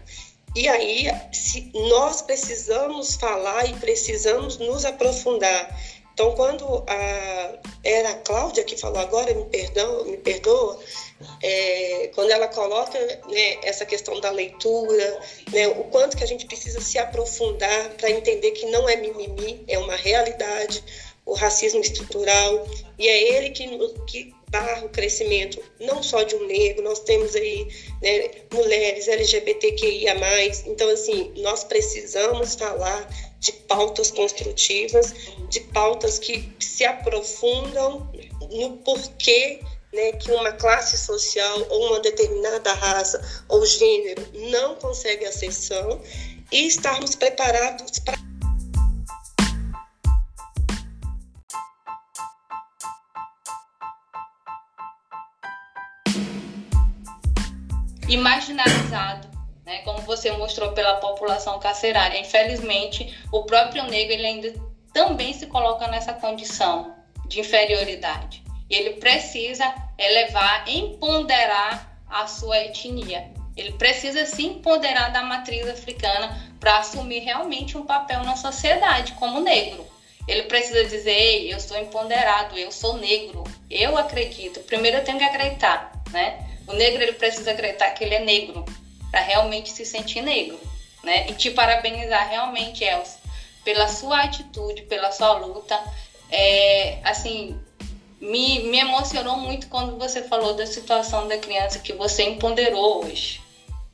E 0.54 0.68
aí, 0.68 1.06
se 1.32 1.70
nós 1.72 2.20
precisamos 2.20 3.14
falar 3.14 3.64
e 3.68 3.72
precisamos 3.74 4.58
nos 4.58 4.84
aprofundar. 4.84 5.80
Então, 6.12 6.34
quando 6.34 6.84
a, 6.86 7.58
era 7.82 8.10
a 8.10 8.14
Cláudia 8.16 8.64
que 8.64 8.76
falou 8.76 8.98
agora, 8.98 9.32
me, 9.32 9.44
perdão, 9.46 10.04
me 10.04 10.18
perdoa, 10.18 10.78
é, 11.42 12.10
quando 12.14 12.30
ela 12.32 12.48
coloca 12.48 12.98
né, 13.28 13.56
essa 13.62 13.86
questão 13.86 14.20
da 14.20 14.30
leitura, 14.30 15.20
né, 15.52 15.68
o 15.68 15.84
quanto 15.84 16.18
que 16.18 16.24
a 16.24 16.26
gente 16.26 16.44
precisa 16.44 16.80
se 16.82 16.98
aprofundar 16.98 17.90
para 17.96 18.10
entender 18.10 18.50
que 18.50 18.66
não 18.66 18.86
é 18.86 18.96
mimimi, 18.96 19.64
é 19.66 19.78
uma 19.78 19.96
realidade, 19.96 20.84
o 21.24 21.32
racismo 21.32 21.80
estrutural, 21.80 22.68
e 22.98 23.08
é 23.08 23.36
ele 23.36 23.50
que, 23.50 23.66
que 24.06 24.34
barra 24.50 24.84
o 24.84 24.88
crescimento 24.88 25.62
não 25.78 26.02
só 26.02 26.22
de 26.22 26.34
um 26.34 26.46
negro, 26.46 26.82
nós 26.82 27.00
temos 27.00 27.34
aí 27.34 27.68
né, 28.02 28.30
mulheres 28.52 29.08
LGBTQIA+, 29.08 30.14
então 30.66 30.88
assim, 30.90 31.32
nós 31.36 31.64
precisamos 31.64 32.56
falar 32.56 33.08
de 33.38 33.52
pautas 33.52 34.10
construtivas, 34.10 35.14
de 35.48 35.60
pautas 35.60 36.18
que 36.18 36.52
se 36.58 36.84
aprofundam 36.84 38.10
no 38.50 38.76
porquê 38.78 39.60
né, 39.92 40.12
que 40.12 40.30
uma 40.32 40.52
classe 40.52 40.98
social 40.98 41.66
ou 41.68 41.88
uma 41.88 42.00
determinada 42.00 42.72
raça 42.74 43.44
ou 43.48 43.64
gênero 43.64 44.22
não 44.50 44.74
consegue 44.76 45.24
acessão 45.24 46.00
e 46.52 46.66
estarmos 46.66 47.14
preparados 47.14 47.98
para 48.00 48.29
e 58.10 58.16
marginalizado, 58.16 59.28
né, 59.64 59.78
como 59.84 60.00
você 60.00 60.32
mostrou 60.32 60.72
pela 60.72 60.96
população 60.96 61.60
carcerária. 61.60 62.18
Infelizmente, 62.18 63.16
o 63.30 63.44
próprio 63.44 63.84
negro 63.84 64.14
ele 64.14 64.26
ainda 64.26 64.54
também 64.92 65.32
se 65.32 65.46
coloca 65.46 65.86
nessa 65.86 66.12
condição 66.12 66.92
de 67.28 67.38
inferioridade. 67.38 68.42
Ele 68.68 68.94
precisa 68.94 69.72
elevar, 69.96 70.64
empoderar 70.68 72.02
a 72.08 72.26
sua 72.26 72.58
etnia. 72.58 73.30
Ele 73.56 73.72
precisa 73.74 74.26
se 74.26 74.44
empoderar 74.44 75.12
da 75.12 75.22
matriz 75.22 75.68
africana 75.68 76.52
para 76.58 76.78
assumir 76.78 77.20
realmente 77.20 77.78
um 77.78 77.86
papel 77.86 78.24
na 78.24 78.34
sociedade 78.34 79.12
como 79.12 79.40
negro. 79.40 79.86
Ele 80.26 80.42
precisa 80.44 80.84
dizer: 80.84 81.12
Ei, 81.12 81.52
eu 81.52 81.60
sou 81.60 81.78
empoderado, 81.78 82.58
eu 82.58 82.72
sou 82.72 82.96
negro, 82.96 83.44
eu 83.70 83.96
acredito. 83.96 84.58
Primeiro 84.60 84.96
eu 84.96 85.04
tenho 85.04 85.18
que 85.18 85.24
acreditar, 85.24 85.92
né? 86.10 86.49
O 86.70 86.74
negro 86.74 87.02
ele 87.02 87.12
precisa 87.12 87.50
acreditar 87.50 87.90
que 87.90 88.04
ele 88.04 88.14
é 88.14 88.24
negro 88.24 88.64
para 89.10 89.20
realmente 89.20 89.70
se 89.70 89.84
sentir 89.84 90.22
negro, 90.22 90.58
né? 91.02 91.28
E 91.28 91.34
te 91.34 91.50
parabenizar 91.50 92.28
realmente, 92.28 92.84
Elcio, 92.84 93.18
pela 93.64 93.88
sua 93.88 94.22
atitude, 94.22 94.82
pela 94.82 95.10
sua 95.10 95.32
luta. 95.38 95.78
É, 96.30 96.98
assim, 97.02 97.58
me, 98.20 98.60
me 98.64 98.78
emocionou 98.78 99.36
muito 99.36 99.66
quando 99.66 99.98
você 99.98 100.22
falou 100.22 100.54
da 100.54 100.66
situação 100.66 101.26
da 101.26 101.38
criança 101.38 101.80
que 101.80 101.92
você 101.92 102.22
empoderou 102.22 103.04
hoje. 103.04 103.40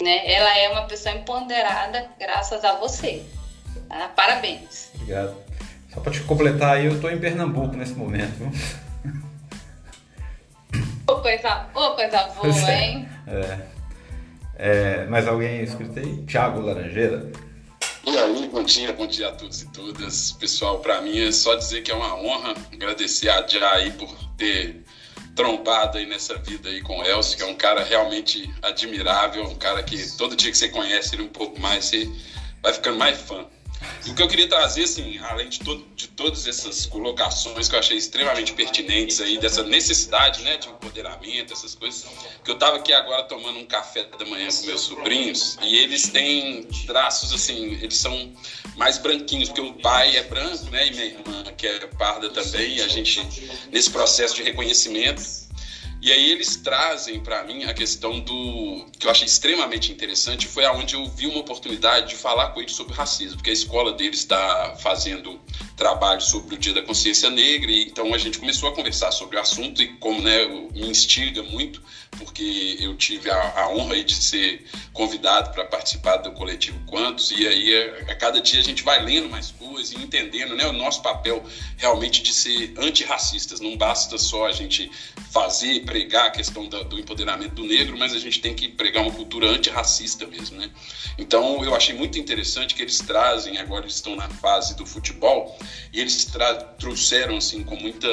Né? 0.02 0.30
Ela 0.30 0.58
é 0.58 0.68
uma 0.68 0.82
pessoa 0.82 1.14
empoderada 1.14 2.10
graças 2.18 2.62
a 2.62 2.74
você. 2.74 3.22
Tá? 3.88 4.08
Parabéns. 4.14 4.90
Obrigado. 4.94 5.34
Só 5.94 6.00
para 6.00 6.12
te 6.12 6.20
completar 6.20 6.84
eu 6.84 6.96
estou 6.96 7.10
em 7.10 7.18
Pernambuco 7.18 7.74
nesse 7.74 7.94
momento. 7.94 8.36
Coisa, 11.26 11.66
ô, 11.74 11.90
coisa 11.96 12.22
boa, 12.22 12.70
é. 12.70 12.84
hein? 12.84 13.08
É. 13.26 13.58
é. 14.58 15.06
mais 15.06 15.26
alguém 15.26 15.60
escrito 15.60 15.98
aí? 15.98 16.24
Tiago 16.24 16.60
Laranjeira. 16.60 17.28
E 18.06 18.16
aí, 18.16 18.46
bom 18.46 18.62
dia, 18.62 18.92
bom 18.92 19.08
dia 19.08 19.30
a 19.30 19.32
todos 19.32 19.62
e 19.62 19.72
todas. 19.72 20.30
Pessoal, 20.30 20.78
para 20.78 21.00
mim 21.00 21.18
é 21.18 21.32
só 21.32 21.56
dizer 21.56 21.82
que 21.82 21.90
é 21.90 21.94
uma 21.96 22.14
honra 22.14 22.54
agradecer 22.72 23.28
a 23.28 23.44
Jai 23.44 23.90
por 23.98 24.08
ter 24.36 24.84
trombado 25.34 25.98
aí 25.98 26.06
nessa 26.06 26.38
vida 26.38 26.68
aí 26.68 26.80
com 26.80 27.00
o 27.00 27.04
Elcio, 27.04 27.36
que 27.36 27.42
é 27.42 27.46
um 27.46 27.56
cara 27.56 27.82
realmente 27.82 28.48
admirável, 28.62 29.46
um 29.46 29.56
cara 29.56 29.82
que 29.82 29.98
todo 30.16 30.36
dia 30.36 30.52
que 30.52 30.56
você 30.56 30.68
conhece 30.68 31.16
ele 31.16 31.24
um 31.24 31.28
pouco 31.28 31.58
mais, 31.60 31.86
você 31.86 32.08
vai 32.62 32.72
ficando 32.72 32.98
mais 32.98 33.20
fã. 33.20 33.44
E 34.06 34.10
o 34.10 34.14
que 34.14 34.22
eu 34.22 34.28
queria 34.28 34.48
trazer, 34.48 34.84
assim, 34.84 35.18
além 35.18 35.48
de, 35.48 35.58
de 35.94 36.08
todas 36.08 36.46
essas 36.46 36.86
colocações 36.86 37.68
que 37.68 37.74
eu 37.74 37.78
achei 37.78 37.96
extremamente 37.96 38.52
pertinentes 38.52 39.20
aí, 39.20 39.38
dessa 39.38 39.62
necessidade, 39.62 40.42
né, 40.42 40.56
de 40.56 40.68
empoderamento, 40.68 41.52
essas 41.52 41.74
coisas, 41.74 42.06
que 42.44 42.50
eu 42.50 42.54
estava 42.54 42.76
aqui 42.76 42.92
agora 42.92 43.24
tomando 43.24 43.58
um 43.58 43.66
café 43.66 44.04
da 44.04 44.24
manhã 44.24 44.48
com 44.48 44.66
meus 44.66 44.82
sobrinhos, 44.82 45.58
e 45.62 45.76
eles 45.76 46.08
têm 46.08 46.64
traços, 46.86 47.32
assim, 47.32 47.74
eles 47.82 47.98
são 47.98 48.32
mais 48.76 48.98
branquinhos, 48.98 49.48
porque 49.48 49.60
o 49.60 49.74
pai 49.74 50.16
é 50.16 50.22
branco, 50.22 50.64
né, 50.70 50.86
e 50.86 50.90
minha 50.90 51.04
irmã, 51.06 51.44
que 51.56 51.66
é 51.66 51.86
parda 51.98 52.30
também, 52.30 52.76
e 52.76 52.82
a 52.82 52.88
gente, 52.88 53.20
nesse 53.72 53.90
processo 53.90 54.34
de 54.34 54.42
reconhecimento, 54.42 55.45
e 56.06 56.12
aí 56.12 56.30
eles 56.30 56.54
trazem 56.54 57.18
para 57.18 57.42
mim 57.42 57.64
a 57.64 57.74
questão 57.74 58.20
do 58.20 58.86
que 58.96 59.08
eu 59.08 59.10
achei 59.10 59.26
extremamente 59.26 59.90
interessante 59.90 60.46
foi 60.46 60.64
aonde 60.64 60.94
eu 60.94 61.04
vi 61.10 61.26
uma 61.26 61.40
oportunidade 61.40 62.10
de 62.10 62.14
falar 62.14 62.50
com 62.50 62.60
eles 62.60 62.76
sobre 62.76 62.94
racismo, 62.94 63.38
porque 63.38 63.50
a 63.50 63.52
escola 63.52 63.92
deles 63.92 64.20
está 64.20 64.76
fazendo 64.76 65.40
trabalho 65.76 66.22
sobre 66.22 66.54
o 66.54 66.58
Dia 66.58 66.72
da 66.72 66.82
Consciência 66.82 67.28
Negra 67.28 67.70
e 67.70 67.84
então 67.84 68.12
a 68.14 68.18
gente 68.18 68.38
começou 68.38 68.68
a 68.68 68.74
conversar 68.74 69.12
sobre 69.12 69.36
o 69.36 69.40
assunto 69.40 69.82
e 69.82 69.88
como 69.98 70.22
né, 70.22 70.46
me 70.46 70.88
instiga 70.88 71.42
muito 71.42 71.82
porque 72.18 72.76
eu 72.80 72.96
tive 72.96 73.30
a, 73.30 73.60
a 73.60 73.68
honra 73.70 74.02
de 74.02 74.14
ser 74.14 74.64
convidado 74.92 75.50
para 75.52 75.64
participar 75.64 76.18
do 76.18 76.32
coletivo 76.32 76.78
Quantos, 76.86 77.30
e 77.30 77.46
aí 77.46 77.76
a, 78.08 78.12
a, 78.12 78.14
cada 78.14 78.40
dia 78.40 78.60
a 78.60 78.62
gente 78.62 78.82
vai 78.82 79.02
lendo 79.02 79.28
mais 79.28 79.50
coisas 79.50 79.92
e 79.92 79.96
entendendo 79.96 80.54
né, 80.54 80.66
o 80.66 80.72
nosso 80.72 81.02
papel 81.02 81.44
realmente 81.76 82.22
de 82.22 82.32
ser 82.32 82.74
antirracistas. 82.78 83.60
Não 83.60 83.76
basta 83.76 84.18
só 84.18 84.46
a 84.46 84.52
gente 84.52 84.90
fazer, 85.30 85.84
pregar 85.84 86.26
a 86.26 86.30
questão 86.30 86.68
da, 86.68 86.82
do 86.82 86.98
empoderamento 86.98 87.54
do 87.54 87.64
negro, 87.64 87.96
mas 87.98 88.14
a 88.14 88.18
gente 88.18 88.40
tem 88.40 88.54
que 88.54 88.68
pregar 88.68 89.02
uma 89.02 89.12
cultura 89.12 89.48
antirracista 89.48 90.26
mesmo. 90.26 90.58
Né? 90.58 90.70
Então 91.18 91.62
eu 91.64 91.74
achei 91.74 91.94
muito 91.94 92.18
interessante 92.18 92.74
que 92.74 92.82
eles 92.82 92.98
trazem, 92.98 93.58
agora 93.58 93.84
eles 93.84 93.96
estão 93.96 94.16
na 94.16 94.28
fase 94.28 94.76
do 94.76 94.86
futebol, 94.86 95.58
e 95.92 96.00
eles 96.00 96.30
trouxeram 96.78 97.36
assim 97.36 97.62
com 97.64 97.76
muita 97.76 98.08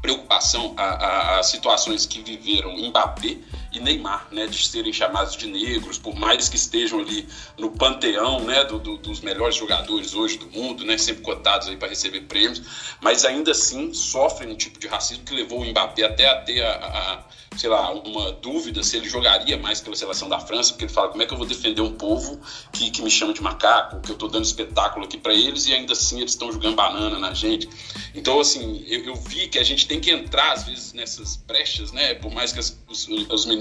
preocupação 0.00 0.74
a, 0.76 0.82
a, 0.82 1.38
a, 1.38 1.42
situações 1.42 2.06
que 2.06 2.22
viveram 2.22 2.76
Mbappé 2.88 3.36
e 3.72 3.80
Neymar, 3.80 4.26
né, 4.30 4.46
de 4.46 4.66
serem 4.66 4.92
chamados 4.92 5.36
de 5.36 5.46
negros, 5.46 5.98
por 5.98 6.14
mais 6.14 6.48
que 6.48 6.56
estejam 6.56 7.00
ali 7.00 7.26
no 7.58 7.70
panteão, 7.70 8.40
né, 8.40 8.64
do, 8.64 8.78
do, 8.78 8.96
dos 8.96 9.20
melhores 9.20 9.56
jogadores 9.56 10.14
hoje 10.14 10.38
do 10.38 10.50
mundo, 10.50 10.84
né, 10.84 10.98
sempre 10.98 11.22
cotados 11.22 11.68
aí 11.68 11.76
para 11.76 11.88
receber 11.88 12.22
prêmios, 12.22 12.62
mas 13.00 13.24
ainda 13.24 13.52
assim 13.52 13.92
sofrem 13.94 14.50
um 14.50 14.56
tipo 14.56 14.78
de 14.78 14.86
racismo 14.86 15.24
que 15.24 15.34
levou 15.34 15.60
o 15.60 15.64
Mbappé 15.64 16.02
até 16.02 16.28
a 16.28 16.40
ter 16.40 16.62
a, 16.62 16.72
a 16.72 17.24
sei 17.56 17.68
lá, 17.68 17.92
uma 17.92 18.32
dúvida 18.32 18.82
se 18.82 18.96
ele 18.96 19.08
jogaria 19.08 19.56
mais 19.58 19.80
pela 19.80 19.96
seleção 19.96 20.28
da 20.28 20.38
França, 20.38 20.70
porque 20.72 20.84
ele 20.84 20.92
fala 20.92 21.08
como 21.08 21.22
é 21.22 21.26
que 21.26 21.34
eu 21.34 21.38
vou 21.38 21.46
defender 21.46 21.82
um 21.82 21.92
povo 21.92 22.40
que, 22.72 22.90
que 22.90 23.02
me 23.02 23.10
chama 23.10 23.32
de 23.32 23.42
macaco, 23.42 24.00
que 24.00 24.10
eu 24.10 24.14
estou 24.14 24.28
dando 24.28 24.44
espetáculo 24.44 25.04
aqui 25.04 25.18
para 25.18 25.34
eles 25.34 25.66
e 25.66 25.74
ainda 25.74 25.92
assim 25.92 26.20
eles 26.20 26.32
estão 26.32 26.52
jogando 26.52 26.76
banana 26.76 27.18
na 27.18 27.34
gente. 27.34 27.68
Então, 28.14 28.40
assim, 28.40 28.84
eu, 28.86 29.04
eu, 29.04 29.14
vi 29.16 29.48
que 29.48 29.58
a 29.58 29.64
gente 29.64 29.86
tem 29.86 30.00
que 30.00 30.10
entrar 30.10 30.52
às 30.52 30.64
vezes 30.64 30.92
nessas 30.92 31.36
brechas, 31.36 31.92
né? 31.92 32.14
Por 32.14 32.32
mais 32.32 32.52
que 32.52 32.60
as, 32.60 32.78
os, 32.88 33.08
os, 33.08 33.46
meninos 33.46 33.59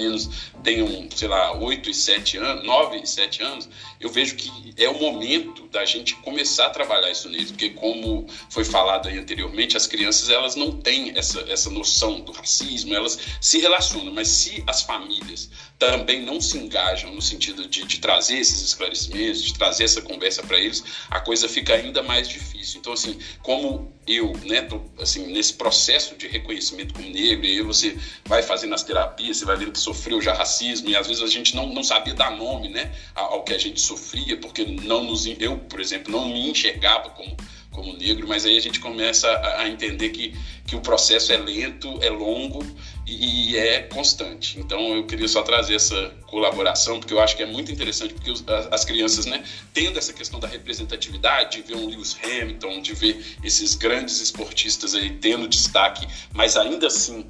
tenham, 0.63 1.07
sei 1.15 1.27
lá, 1.27 1.53
8 1.57 1.89
e 1.89 1.93
7 1.93 2.37
anos, 2.37 2.65
9 2.65 2.97
e 2.97 3.07
7 3.07 3.43
anos, 3.43 3.69
eu 3.99 4.09
vejo 4.09 4.35
que 4.35 4.73
é 4.77 4.89
o 4.89 4.99
momento 4.99 5.67
da 5.67 5.85
gente 5.85 6.15
começar 6.15 6.67
a 6.67 6.69
trabalhar 6.69 7.11
isso 7.11 7.29
neles, 7.29 7.51
porque 7.51 7.71
como 7.71 8.27
foi 8.49 8.63
falado 8.63 9.07
aí 9.07 9.17
anteriormente, 9.17 9.75
as 9.75 9.87
crianças 9.87 10.29
elas 10.29 10.55
não 10.55 10.71
têm 10.71 11.17
essa, 11.17 11.41
essa 11.49 11.69
noção 11.69 12.21
do 12.21 12.31
racismo, 12.31 12.93
elas 12.93 13.19
se 13.41 13.59
relacionam 13.59 13.79
relaciona, 13.79 14.11
mas 14.11 14.27
se 14.27 14.63
as 14.67 14.81
famílias 14.81 15.49
também 15.79 16.21
não 16.21 16.41
se 16.41 16.57
engajam 16.57 17.13
no 17.13 17.21
sentido 17.21 17.65
de, 17.65 17.85
de 17.85 17.99
trazer 17.99 18.37
esses 18.37 18.61
esclarecimentos, 18.61 19.41
de 19.41 19.53
trazer 19.53 19.85
essa 19.85 20.01
conversa 20.01 20.43
para 20.43 20.59
eles, 20.59 20.83
a 21.09 21.21
coisa 21.21 21.47
fica 21.47 21.73
ainda 21.73 22.03
mais 22.03 22.27
difícil. 22.27 22.81
Então, 22.81 22.91
assim, 22.91 23.17
como 23.41 23.91
eu, 24.05 24.33
né, 24.45 24.61
tô, 24.63 24.81
assim, 24.99 25.31
nesse 25.31 25.53
processo 25.53 26.15
de 26.17 26.27
reconhecimento 26.27 26.93
como 26.93 27.09
negro, 27.09 27.45
e 27.45 27.51
aí 27.51 27.61
você 27.61 27.97
vai 28.25 28.43
fazendo 28.43 28.75
as 28.75 28.83
terapias, 28.83 29.37
você 29.37 29.45
vai 29.45 29.55
vendo 29.55 29.71
que 29.71 29.79
sofreu 29.79 30.21
já 30.21 30.33
racismo, 30.33 30.89
e 30.89 30.97
às 30.97 31.07
vezes 31.07 31.23
a 31.23 31.27
gente 31.27 31.55
não, 31.55 31.73
não 31.73 31.83
sabia 31.83 32.13
dar 32.13 32.35
nome, 32.35 32.67
né, 32.67 32.91
ao 33.15 33.43
que 33.43 33.53
a 33.53 33.57
gente 33.57 33.79
sofria, 33.79 34.35
porque 34.35 34.65
não 34.65 35.05
nos, 35.05 35.25
eu, 35.39 35.57
por 35.57 35.79
exemplo, 35.79 36.11
não 36.11 36.27
me 36.27 36.49
enxergava 36.49 37.09
como 37.11 37.37
como 37.71 37.95
negro, 37.95 38.27
mas 38.27 38.45
aí 38.45 38.57
a 38.57 38.61
gente 38.61 38.79
começa 38.79 39.29
a, 39.29 39.61
a 39.61 39.69
entender 39.69 40.09
que, 40.09 40.35
que 40.65 40.75
o 40.75 40.81
processo 40.81 41.31
é 41.31 41.37
lento, 41.37 41.97
é 42.01 42.09
longo 42.09 42.65
e, 43.09 43.57
é 43.57 43.81
constante. 43.83 44.59
Então 44.59 44.95
eu 44.95 45.05
queria 45.05 45.27
só 45.27 45.41
trazer 45.41 45.75
essa 45.75 46.13
colaboração, 46.27 46.99
porque 46.99 47.13
eu 47.13 47.19
acho 47.19 47.35
que 47.35 47.43
é 47.43 47.45
muito 47.45 47.71
interessante, 47.71 48.13
porque 48.13 48.29
os, 48.29 48.43
as 48.71 48.85
crianças, 48.85 49.25
né, 49.25 49.43
tendo 49.73 49.97
essa 49.97 50.13
questão 50.13 50.39
da 50.39 50.47
representatividade, 50.47 51.57
de 51.57 51.67
ver 51.67 51.75
um 51.75 51.87
Lewis 51.87 52.17
Hamilton, 52.23 52.81
de 52.81 52.93
ver 52.93 53.37
esses 53.43 53.75
grandes 53.75 54.21
esportistas 54.21 54.93
aí 54.93 55.09
tendo 55.11 55.47
destaque, 55.47 56.07
mas 56.33 56.55
ainda 56.55 56.87
assim 56.87 57.25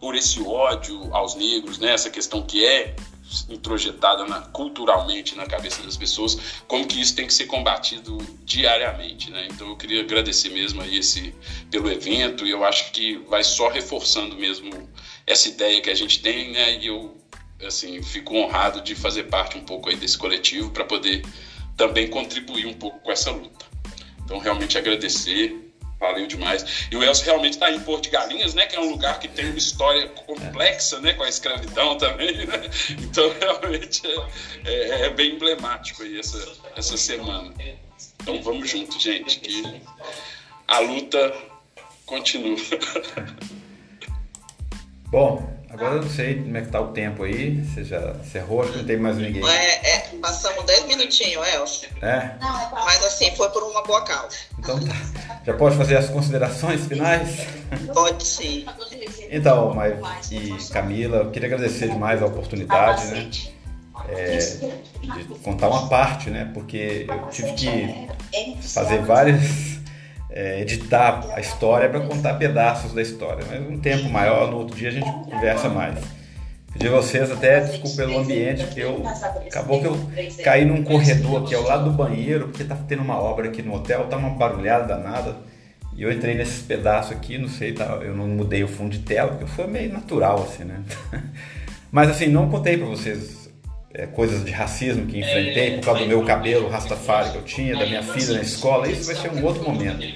por 0.00 0.14
esse 0.14 0.40
ódio 0.40 1.14
aos 1.14 1.34
negros, 1.34 1.78
né, 1.78 1.92
essa 1.92 2.08
questão 2.08 2.42
que 2.42 2.64
é 2.64 2.96
introjetada 3.48 4.24
na, 4.24 4.40
culturalmente 4.40 5.36
na 5.36 5.46
cabeça 5.46 5.82
das 5.82 5.96
pessoas, 5.96 6.62
como 6.66 6.86
que 6.86 7.00
isso 7.00 7.14
tem 7.14 7.26
que 7.26 7.34
ser 7.34 7.46
combatido 7.46 8.18
diariamente, 8.44 9.30
né? 9.30 9.48
Então 9.50 9.68
eu 9.68 9.76
queria 9.76 10.00
agradecer 10.00 10.50
mesmo 10.50 10.82
aí 10.82 10.98
esse 10.98 11.34
pelo 11.70 11.90
evento 11.90 12.46
e 12.46 12.50
eu 12.50 12.64
acho 12.64 12.92
que 12.92 13.18
vai 13.28 13.44
só 13.44 13.68
reforçando 13.68 14.36
mesmo 14.36 14.70
essa 15.26 15.48
ideia 15.48 15.80
que 15.80 15.90
a 15.90 15.94
gente 15.94 16.20
tem, 16.20 16.50
né? 16.52 16.78
E 16.78 16.86
eu 16.86 17.16
assim, 17.66 18.02
fico 18.02 18.34
honrado 18.34 18.80
de 18.80 18.94
fazer 18.94 19.24
parte 19.24 19.56
um 19.56 19.64
pouco 19.64 19.88
aí 19.88 19.96
desse 19.96 20.16
coletivo 20.16 20.70
para 20.70 20.84
poder 20.84 21.22
também 21.76 22.08
contribuir 22.08 22.66
um 22.66 22.74
pouco 22.74 23.00
com 23.00 23.12
essa 23.12 23.30
luta. 23.30 23.66
Então, 24.24 24.38
realmente 24.38 24.78
agradecer 24.78 25.69
Valeu 26.00 26.26
demais. 26.26 26.88
E 26.90 26.96
o 26.96 27.04
Elcio 27.04 27.26
realmente 27.26 27.52
está 27.52 27.70
em 27.70 27.78
Porto 27.80 28.04
de 28.04 28.10
Galinhas, 28.10 28.54
né? 28.54 28.66
Que 28.66 28.74
é 28.74 28.80
um 28.80 28.88
lugar 28.88 29.20
que 29.20 29.28
tem 29.28 29.44
uma 29.44 29.58
história 29.58 30.08
complexa, 30.08 30.98
né? 30.98 31.12
Com 31.12 31.24
a 31.24 31.28
escravidão 31.28 31.98
também, 31.98 32.46
né? 32.46 32.70
Então, 32.90 33.30
realmente, 33.38 34.00
é, 34.64 34.72
é, 34.72 35.06
é 35.06 35.10
bem 35.10 35.34
emblemático 35.34 36.02
aí 36.02 36.18
essa, 36.18 36.56
essa 36.74 36.96
semana. 36.96 37.52
Então, 38.22 38.42
vamos 38.42 38.70
junto, 38.70 38.98
gente, 38.98 39.40
que 39.40 39.62
a 40.66 40.78
luta 40.78 41.36
continua. 42.06 42.56
Bom, 45.10 45.59
Agora 45.72 45.94
eu 45.94 46.02
não 46.02 46.10
sei 46.10 46.42
como 46.42 46.56
é 46.56 46.62
que 46.62 46.68
tá 46.68 46.80
o 46.80 46.88
tempo 46.88 47.22
aí. 47.22 47.62
Você 47.62 47.84
já 47.84 48.14
cerrou, 48.24 48.62
acho 48.62 48.72
que 48.72 48.78
não 48.78 48.84
tem 48.84 48.96
mais 48.96 49.16
ninguém. 49.16 49.46
É, 49.48 49.90
é 49.90 49.98
passamos 50.20 50.64
10 50.64 50.86
minutinhos, 50.86 51.46
Elcio. 51.46 51.88
É? 52.02 52.32
Mas 52.72 53.04
assim, 53.04 53.30
foi 53.36 53.48
por 53.50 53.62
uma 53.62 53.82
boa 53.84 54.04
causa. 54.04 54.36
Então 54.58 54.80
tá. 54.80 54.96
Já 55.46 55.54
pode 55.54 55.76
fazer 55.76 55.96
as 55.96 56.08
considerações 56.08 56.86
finais? 56.86 57.46
Pode 57.94 58.26
sim. 58.26 58.66
Então, 59.30 59.72
mas 59.72 59.94
e 60.32 60.56
Camila, 60.72 61.18
eu 61.18 61.30
queria 61.30 61.46
agradecer 61.46 61.88
demais 61.88 62.20
a 62.20 62.26
oportunidade, 62.26 63.06
né? 63.06 63.30
É, 64.08 64.38
de 64.38 65.24
contar 65.44 65.68
uma 65.68 65.88
parte, 65.88 66.30
né? 66.30 66.50
Porque 66.52 67.06
eu 67.08 67.28
tive 67.28 67.52
que 67.52 68.08
fazer 68.62 69.02
várias 69.02 69.79
é, 70.30 70.60
editar 70.60 71.26
a 71.34 71.40
história 71.40 71.88
para 71.88 72.00
contar 72.00 72.34
pedaços 72.34 72.92
da 72.92 73.02
história. 73.02 73.44
Mas 73.48 73.60
um 73.68 73.78
tempo 73.78 74.08
maior, 74.08 74.50
no 74.50 74.58
outro 74.58 74.76
dia 74.76 74.88
a 74.88 74.92
gente 74.92 75.10
conversa 75.10 75.68
mais. 75.68 75.98
Pedi 76.72 76.86
a 76.86 76.90
vocês 76.92 77.30
até 77.32 77.60
desculpa 77.60 77.96
pelo 77.96 78.18
ambiente, 78.20 78.64
porque 78.64 78.80
eu 78.80 79.02
acabou 79.48 79.80
que 79.80 79.86
eu 79.86 80.10
caí 80.44 80.64
num 80.64 80.84
corredor 80.84 81.42
aqui 81.42 81.54
ao 81.54 81.64
lado 81.64 81.84
do 81.84 81.90
banheiro, 81.90 82.48
porque 82.48 82.62
tá 82.62 82.76
tendo 82.88 83.02
uma 83.02 83.20
obra 83.20 83.48
aqui 83.48 83.60
no 83.60 83.74
hotel, 83.74 84.06
tá 84.06 84.16
uma 84.16 84.30
barulhada 84.30 84.86
danada. 84.86 85.36
E 85.96 86.02
eu 86.02 86.12
entrei 86.12 86.36
nesses 86.36 86.62
pedaços 86.62 87.12
aqui, 87.12 87.36
não 87.36 87.48
sei, 87.48 87.72
tá, 87.72 87.98
eu 88.02 88.14
não 88.14 88.28
mudei 88.28 88.62
o 88.62 88.68
fundo 88.68 88.90
de 88.90 89.00
tela, 89.00 89.32
porque 89.32 89.46
foi 89.46 89.66
meio 89.66 89.92
natural 89.92 90.44
assim, 90.44 90.62
né? 90.62 90.80
Mas 91.90 92.08
assim, 92.08 92.28
não 92.28 92.48
contei 92.48 92.78
para 92.78 92.86
vocês 92.86 93.39
é, 93.92 94.06
coisas 94.06 94.44
de 94.44 94.52
racismo 94.52 95.06
que 95.06 95.18
enfrentei 95.18 95.76
por 95.76 95.84
causa 95.84 96.00
do 96.00 96.06
meu 96.06 96.24
cabelo 96.24 96.68
rastafari 96.68 97.30
que 97.30 97.36
eu 97.36 97.42
tinha, 97.42 97.76
da 97.76 97.86
minha 97.86 98.02
filha 98.02 98.34
na 98.34 98.42
escola, 98.42 98.88
isso 98.88 99.06
vai 99.06 99.14
ser 99.16 99.30
um 99.30 99.44
outro 99.44 99.64
momento. 99.64 100.06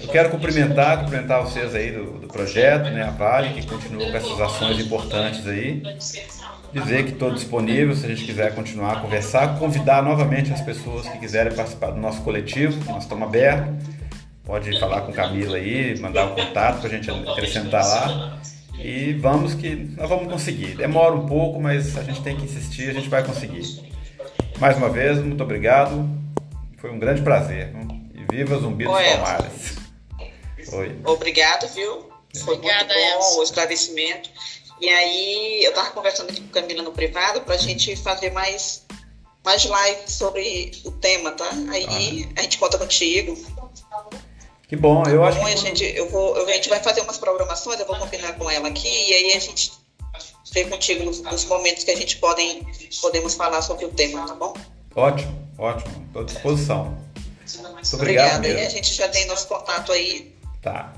Eu 0.00 0.08
quero 0.08 0.30
cumprimentar, 0.30 1.00
cumprimentar 1.00 1.42
vocês 1.42 1.74
aí 1.74 1.92
do, 1.92 2.18
do 2.20 2.28
projeto, 2.28 2.84
né, 2.90 3.02
a 3.02 3.10
Vale, 3.10 3.60
que 3.60 3.66
continua 3.66 4.10
com 4.10 4.16
essas 4.16 4.40
ações 4.40 4.78
importantes 4.78 5.46
aí. 5.46 5.82
Dizer 6.72 7.04
que 7.04 7.12
estou 7.12 7.32
disponível 7.32 7.94
se 7.94 8.04
a 8.04 8.08
gente 8.08 8.24
quiser 8.24 8.54
continuar 8.54 8.92
a 8.92 9.00
conversar, 9.00 9.58
convidar 9.58 10.02
novamente 10.02 10.52
as 10.52 10.60
pessoas 10.60 11.08
que 11.08 11.18
quiserem 11.18 11.52
participar 11.52 11.90
do 11.90 12.00
nosso 12.00 12.22
coletivo, 12.22 12.78
nós 12.90 13.02
estamos 13.02 13.26
abertos. 13.26 13.74
Pode 14.44 14.78
falar 14.78 15.02
com 15.02 15.12
Camila 15.12 15.56
aí, 15.56 15.98
mandar 15.98 16.26
o 16.26 16.32
um 16.32 16.34
contato 16.36 16.80
para 16.80 16.88
a 16.88 16.90
gente 16.90 17.10
acrescentar 17.10 17.84
lá. 17.84 18.38
E 18.86 19.14
vamos 19.14 19.52
que 19.52 19.74
nós 19.74 20.08
vamos 20.08 20.32
conseguir. 20.32 20.76
Demora 20.76 21.12
um 21.12 21.26
pouco, 21.26 21.60
mas 21.60 21.98
a 21.98 22.04
gente 22.04 22.22
tem 22.22 22.36
que 22.36 22.44
insistir, 22.44 22.88
a 22.88 22.92
gente 22.92 23.08
vai 23.08 23.26
conseguir. 23.26 23.92
Mais 24.60 24.76
uma 24.76 24.88
vez, 24.88 25.18
muito 25.18 25.42
obrigado. 25.42 26.08
Foi 26.78 26.92
um 26.92 26.98
grande 27.00 27.20
prazer. 27.20 27.72
E 28.14 28.24
viva 28.32 28.56
Zumbi 28.56 28.84
dos 28.84 28.92
Palmares. 28.94 29.76
Oi. 30.72 31.00
Obrigado, 31.04 31.66
viu? 31.74 32.08
Foi 32.44 32.54
Obrigada, 32.54 32.94
muito 32.94 33.18
bom 33.18 33.40
o 33.40 33.42
esclarecimento. 33.42 34.30
E 34.80 34.88
aí, 34.88 35.64
eu 35.64 35.70
estava 35.70 35.90
conversando 35.90 36.30
aqui 36.30 36.40
com 36.42 36.56
a 36.56 36.62
Camila 36.62 36.84
no 36.84 36.92
privado 36.92 37.40
para 37.40 37.56
a 37.56 37.58
gente 37.58 37.96
fazer 37.96 38.30
mais, 38.30 38.86
mais 39.44 39.64
lives 39.64 40.12
sobre 40.12 40.70
o 40.84 40.92
tema, 40.92 41.32
tá? 41.32 41.50
Aí 41.72 42.28
ah. 42.36 42.38
a 42.38 42.42
gente 42.42 42.56
conta 42.58 42.78
contigo. 42.78 43.36
Que 44.68 44.76
bom, 44.76 45.04
eu 45.04 45.24
acho 45.24 45.38
bom, 45.38 45.46
que... 45.46 45.52
A 45.52 45.56
gente, 45.56 45.84
eu 45.84 46.08
vou, 46.10 46.34
a 46.44 46.52
gente 46.52 46.68
vai 46.68 46.80
fazer 46.80 47.00
umas 47.02 47.18
programações, 47.18 47.78
eu 47.78 47.86
vou 47.86 47.96
combinar 47.96 48.32
com 48.32 48.50
ela 48.50 48.68
aqui, 48.68 48.88
e 48.88 49.14
aí 49.14 49.32
a 49.34 49.38
gente 49.38 49.72
vê 50.52 50.64
contigo 50.64 51.04
nos, 51.04 51.20
nos 51.20 51.44
momentos 51.44 51.84
que 51.84 51.90
a 51.92 51.96
gente 51.96 52.16
podem, 52.16 52.66
podemos 53.00 53.34
falar 53.34 53.62
sobre 53.62 53.84
o 53.84 53.90
tema, 53.90 54.26
tá 54.26 54.34
bom? 54.34 54.54
Ótimo, 54.94 55.48
ótimo, 55.58 56.04
estou 56.06 56.22
à 56.22 56.24
disposição. 56.24 56.84
Muito 57.62 57.94
obrigado. 57.94 58.38
Obrigada, 58.38 58.48
e 58.48 58.66
a 58.66 58.68
gente 58.68 58.92
já 58.92 59.08
tem 59.08 59.26
nosso 59.26 59.46
contato 59.46 59.92
aí. 59.92 60.34
Tá, 60.62 60.92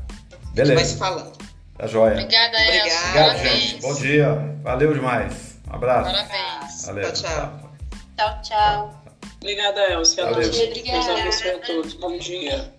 beleza. 0.55 0.63
A 0.63 0.65
gente 0.65 0.75
vai 0.75 0.85
se 0.85 0.97
falando. 0.97 1.39
Tá 1.77 1.87
joia. 1.87 2.13
Obrigada, 2.13 2.59
Elcio. 2.59 2.99
Obrigado, 2.99 3.39
gente. 3.39 3.83
Bom 3.83 3.95
dia. 3.95 4.59
Valeu 4.63 4.95
demais. 4.95 5.59
Um 5.71 5.75
abraço. 5.75 6.11
Parabéns. 6.11 6.85
Valeu. 6.87 7.13
Tchau, 7.13 7.23
tchau. 7.23 7.73
Tchau, 8.17 8.43
tchau. 8.43 9.03
Obrigada, 9.37 9.93
Elcio. 9.93 10.25
Valeu. 10.25 10.49
Obrigada. 10.49 11.05
Deus 11.05 11.09
abençoe 11.21 11.51
a 11.51 11.59
todos. 11.59 11.95
Bom 11.95 12.19
dia. 12.19 12.78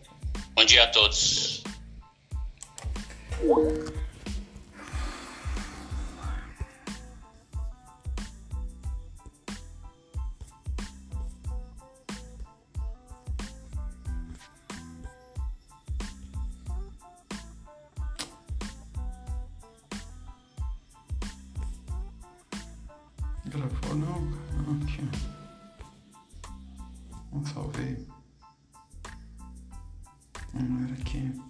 Bom 0.56 0.66
dia 0.66 0.84
a 0.84 0.88
todos. 0.88 1.64
Gravou 23.46 23.96
não? 23.96 24.30
Aqui. 24.84 25.10
Não 27.32 27.46
salvei. 27.46 28.09
Vamos 30.60 30.84
era 30.84 30.94
aqui. 30.94 31.49